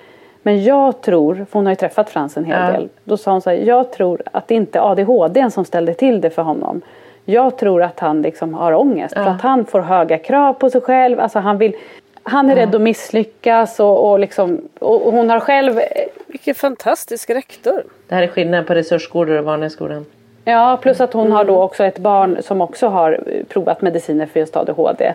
Men 0.42 0.64
jag 0.64 1.02
tror, 1.02 1.36
för 1.36 1.46
hon 1.52 1.66
har 1.66 1.72
ju 1.72 1.76
träffat 1.76 2.10
Frans 2.10 2.38
en 2.38 2.46
hel 2.46 2.60
Ja. 2.66 2.72
del. 2.72 2.90
Då 3.04 3.18
sa 3.18 3.32
hon 3.32 3.42
så 3.42 3.50
här, 3.50 3.58
jag 3.58 3.92
tror 3.92 4.22
att 4.32 4.48
det 4.48 4.56
inte 4.56 4.80
är 4.80 4.92
ADHD 4.92 5.52
som 5.52 5.66
ställde 5.66 5.94
till 5.94 6.22
det 6.22 6.30
för 6.30 6.42
honom. 6.42 6.82
Jag 7.26 7.58
tror 7.58 7.84
att 7.84 8.00
han 8.00 8.22
liksom 8.22 8.54
har 8.54 8.74
ångest 8.74 9.14
för 9.14 9.22
att 9.22 9.42
han 9.42 9.66
får 9.66 9.80
höga 9.80 10.18
krav 10.18 10.54
på 10.54 10.70
sig 10.70 10.82
själv. 10.82 11.20
Alltså 11.20 11.40
han 11.40 11.58
vill 11.58 11.76
han 12.24 12.50
är 12.50 12.56
rädd 12.56 12.76
att 12.76 12.82
misslyckas 12.82 13.80
och, 13.80 14.12
och, 14.12 14.20
liksom, 14.20 14.62
och 14.80 15.12
hon 15.14 15.30
har 15.30 15.40
själv 15.40 15.80
Vilken 16.28 16.56
fantastisk 16.56 17.30
rektor. 17.30 17.84
Det 18.08 18.16
här 18.16 18.24
är 18.24 18.28
skillnaden 18.28 18.66
på 18.66 18.74
resursskolor 18.74 19.38
och 19.38 19.46
vanliga 19.46 19.70
skolan. 19.70 20.06
Ja, 20.46 20.78
plus 20.82 21.02
att 21.02 21.14
hon 21.14 21.32
har 21.32 21.46
då 21.46 21.62
också 21.62 21.84
ett 21.84 22.00
barn 22.00 22.38
som 22.42 22.62
också 22.62 22.88
har 22.88 23.12
eh, 23.28 23.44
provat 23.46 23.82
mediciner 23.82 24.26
för 24.26 24.40
just 24.40 24.58
ADHD. 24.58 25.14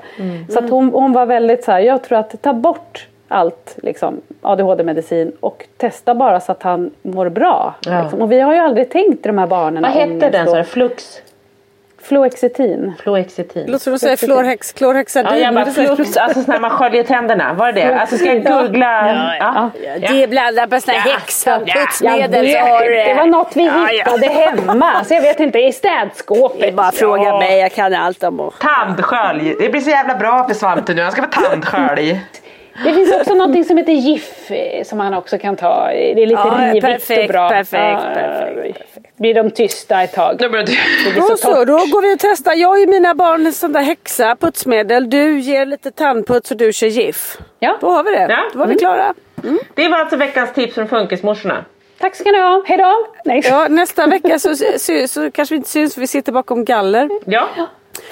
Så 0.51 0.59
att 0.59 0.71
hon, 0.71 0.91
hon 0.93 1.13
var 1.13 1.27
väldigt 1.27 1.65
så 1.65 1.73
här, 1.73 1.81
jag 1.81 2.03
tror 2.05 2.19
att 2.19 2.43
ta 2.43 2.53
bort 2.53 3.09
allt 3.29 3.77
liksom, 3.83 4.21
ADHD-medicin 4.43 5.33
och 5.41 5.65
testa 5.77 6.15
bara 6.15 6.41
så 6.41 6.53
att 6.53 6.63
han 6.63 6.91
mår 7.03 7.29
bra. 7.29 7.75
Ja. 7.81 8.03
Liksom. 8.03 8.23
Och 8.23 8.33
vi 8.33 8.41
har 8.41 8.53
ju 8.55 8.59
aldrig 8.61 8.91
tänkt 8.91 9.23
de 9.23 9.39
här 9.39 9.47
barnen. 9.47 9.83
Vad 9.83 9.93
hette 9.93 10.31
den? 10.31 10.47
Så 10.47 10.55
här, 10.55 10.63
flux? 10.63 11.21
Fluoxetin. 12.03 12.93
Fluoxetin. 13.03 13.67
Låter 13.67 13.79
som 13.85 13.93
du 13.93 13.99
säger 13.99 14.17
fluorhex, 14.17 14.73
klorhexadin. 14.73 15.33
Ja, 15.33 15.39
jag 15.39 15.55
bara, 15.55 15.95
flux, 15.95 16.17
alltså 16.17 16.43
så 16.43 16.51
när 16.51 16.61
man 16.61 16.71
sköljer 16.71 17.03
tänderna, 17.03 17.55
var 17.55 17.73
det 17.73 17.81
det? 17.81 18.01
Alltså 18.01 18.17
ska 18.17 18.35
jag 18.35 18.45
googla? 18.45 19.37
Ja. 19.41 19.71
Det 20.01 20.23
är 20.23 20.29
blandat 20.29 20.71
med 20.71 20.83
här 20.87 20.95
Ja. 20.95 21.01
häxa 21.15 21.61
Ja. 21.67 22.29
det 22.29 23.15
var 23.17 23.27
något 23.27 23.57
vi 23.57 23.67
Ja, 23.67 23.73
ja. 23.93 24.05
hittade 24.05 24.27
hemma. 24.27 25.05
Så 25.05 25.15
jag 25.15 25.23
vet 25.23 25.41
inte, 25.41 25.59
i 25.59 25.73
städskåpet. 25.73 26.61
Det 26.61 26.69
är 26.69 26.73
bara 26.73 26.93
fråga 26.93 27.23
Ja. 27.25 27.39
mig, 27.39 27.59
jag 27.61 27.73
kan 27.73 27.95
allt 27.95 28.23
om 28.23 28.41
och... 28.41 28.55
Tandskölj. 28.59 29.55
Det 29.61 29.69
blir 29.69 29.81
så 29.81 29.91
jävla 29.91 30.15
bra 30.15 30.47
för 30.49 30.55
Svante 30.55 30.95
nu. 30.95 31.03
Han 31.03 31.13
ska 31.13 31.23
få 31.23 31.29
tandskölj. 31.29 32.21
Det 32.85 32.93
finns 32.95 33.15
också 33.15 33.35
något 33.35 33.67
som 33.67 33.77
heter 33.77 33.93
GIF 33.93 34.51
eh, 34.51 34.85
som 34.85 34.99
man 34.99 35.15
också 35.15 35.39
kan 35.39 35.57
ta. 35.57 35.87
Det 35.87 36.13
är 36.23 36.27
lite 36.27 36.43
Ja, 36.45 36.59
rivigt 36.61 36.85
perfekt, 36.85 37.21
och 37.23 37.29
bra. 37.29 37.49
perfekt, 37.49 38.03
Ja, 38.05 38.15
perfekt, 38.15 39.17
Blir 39.17 39.35
de 39.35 39.51
tysta 39.51 40.03
ett 40.03 40.13
tag. 40.13 40.37
Det 40.39 40.49
blir 40.49 40.67
Då 41.17 41.37
så 41.37 41.65
då 41.65 41.77
går 41.77 42.03
vi 42.03 42.15
och 42.15 42.19
testar. 42.21 42.53
Jag 42.55 42.83
och 42.83 42.89
mina 42.89 43.15
barn 43.15 43.53
sån 43.53 43.73
där 43.73 43.81
häxa, 43.81 44.37
putsmedel. 44.41 45.11
Du 45.11 45.39
ger 45.41 45.67
lite 45.67 45.91
tandputs 45.91 46.51
och 46.51 46.57
du 46.57 46.73
kör 46.73 46.87
GIF. 46.87 47.39
Ja. 47.59 47.77
Då 47.81 47.91
har 47.91 48.05
vi 48.05 48.11
det. 48.11 48.27
Ja. 48.29 48.51
Då 48.53 48.59
var 48.59 48.67
vi 48.67 48.75
klara. 48.75 49.15
Det 49.75 49.89
var 49.89 49.99
alltså 49.99 50.17
veckans 50.17 50.53
tips 50.53 50.75
från 50.75 50.89
Funkismorsorna. 50.89 51.65
Tack 52.01 52.15
ska 52.15 52.31
ni 52.31 52.41
ha. 52.41 52.65
Hej 52.67 52.79
då. 52.79 53.07
Nej. 53.25 53.41
Ja, 53.45 53.67
nästa 53.69 54.07
vecka 54.07 54.39
så, 54.39 54.57
så, 54.57 55.09
så 55.09 55.31
kanske 55.31 55.55
vi 55.55 55.57
inte 55.57 55.71
syns 55.71 55.95
för 55.95 56.01
vi 56.01 56.07
sitter 56.07 56.33
bakom 56.33 56.65
galler. 56.65 57.09
Ja. 57.25 57.49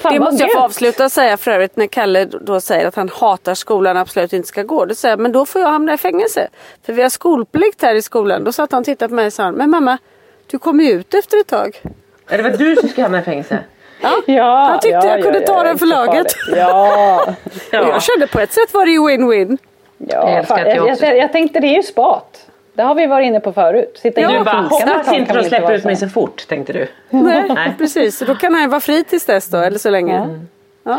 Fan, 0.00 0.12
Det 0.12 0.20
måste 0.20 0.42
jag 0.42 0.52
få 0.52 0.58
avsluta 0.58 1.04
och 1.04 1.12
säga 1.12 1.36
för 1.36 1.50
övrigt 1.50 1.76
när 1.76 1.86
Kalle 1.86 2.24
då 2.24 2.60
säger 2.60 2.86
att 2.88 2.94
han 2.96 3.08
hatar 3.08 3.54
skolan 3.54 3.96
och 3.96 4.02
absolut 4.02 4.32
inte 4.32 4.48
ska 4.48 4.62
gå. 4.62 4.84
Då 4.84 4.94
säger 4.94 5.12
jag, 5.12 5.20
men 5.20 5.32
då 5.32 5.46
får 5.46 5.60
jag 5.60 5.68
hamna 5.68 5.94
i 5.94 5.98
fängelse. 5.98 6.48
För 6.86 6.92
vi 6.92 7.02
har 7.02 7.08
skolplikt 7.08 7.82
här 7.82 7.94
i 7.94 8.02
skolan. 8.02 8.44
Då 8.44 8.52
satt 8.52 8.72
han 8.72 8.78
och 8.80 8.84
tittade 8.84 9.08
på 9.08 9.14
mig 9.14 9.26
och 9.26 9.32
sa, 9.32 9.52
men 9.52 9.70
mamma, 9.70 9.98
du 10.46 10.58
kommer 10.58 10.84
ju 10.84 10.90
ut 10.90 11.14
efter 11.14 11.40
ett 11.40 11.46
tag. 11.46 11.80
Ja, 12.28 12.36
Det 12.36 12.42
var 12.42 12.50
du 12.50 12.76
som 12.76 12.88
skulle 12.88 13.02
hamna 13.04 13.20
i 13.20 13.22
fängelse. 13.22 13.58
Ja, 14.00 14.10
Han 14.70 14.80
tyckte 14.80 15.06
jag 15.06 15.22
kunde 15.22 15.40
ta 15.40 15.62
den 15.62 15.78
för 15.78 15.86
laget. 15.86 16.26
Ja, 16.56 17.24
Ja. 17.26 17.34
jag 17.88 18.02
kände 18.02 18.26
på 18.26 18.40
ett 18.40 18.52
sätt 18.52 18.74
var 18.74 18.86
det 18.86 18.92
ju 18.92 18.98
win-win. 18.98 19.58
ja 19.98 20.30
Jag 20.30 20.48
fan, 20.48 20.58
jag 20.60 20.88
jag, 21.00 21.16
jag 21.18 21.32
tänkte 21.32 21.60
det 21.60 21.66
är 21.66 21.76
ju 21.76 21.82
spat. 21.82 22.46
Det 22.74 22.82
har 22.82 22.94
vi 22.94 23.06
varit 23.06 23.26
inne 23.26 23.40
på 23.40 23.52
förut. 23.52 23.98
Sitta 24.02 24.20
Ja, 24.20 24.30
Du 24.30 24.44
bara, 24.44 24.56
hoppas 24.60 25.12
inte 25.12 25.32
de 25.34 25.44
släpper 25.44 25.72
ut 25.72 25.84
mig 25.84 25.96
så. 25.96 26.08
fort, 26.08 26.48
tänkte 26.48 26.72
du. 26.72 26.88
Nej, 27.10 27.48
Nej. 27.54 27.74
precis. 27.78 28.18
Så 28.18 28.24
då 28.24 28.34
kan 28.34 28.54
han 28.54 28.70
vara 28.70 28.80
fri 28.80 29.04
tills 29.04 29.24
dess 29.26 29.48
då, 29.50 29.58
eller 29.58 29.78
så 29.78 29.90
länge. 29.90 30.38
Ja. 30.84 30.98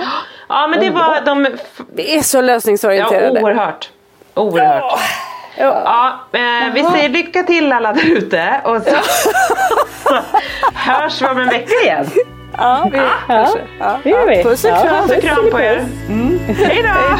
Ja, 0.49 0.67
men 0.67 0.79
det 0.79 0.89
var 0.89 1.21
de... 1.25 1.47
Vi 1.95 2.17
är 2.17 2.21
så 2.21 2.37
Ja, 2.37 2.41
lösningsorienterade. 2.41 3.41
oerhört. 3.41 3.89
Oerhört. 4.33 4.99
Ja, 5.57 6.19
eh, 6.33 6.73
vi 6.73 6.83
säger 6.83 7.09
lycka 7.09 7.43
till 7.43 7.71
alla 7.71 7.93
där 7.93 8.05
ute 8.17 8.61
och 8.63 8.81
så, 8.81 8.95
så 10.03 10.15
hörs 10.73 11.21
vi 11.21 11.25
om 11.27 11.37
en 11.39 11.49
vecka 11.49 11.73
igen. 11.83 12.05
Ja, 12.57 12.89
vi, 12.91 12.99
kanske. 13.27 13.59
Ja. 13.79 13.99
Det 14.03 14.09
gör 14.09 14.27
vi. 14.27 14.43
Puss 14.43 14.63
och 14.63 14.69
Ja. 14.69 14.81
kram. 14.81 15.07
Puss 15.07 15.17
och 15.17 15.23
kram 15.23 15.49
på 15.51 15.59
er. 15.59 15.85
Mm. 16.09 16.39
Hej 16.47 16.83
då! 16.83 17.19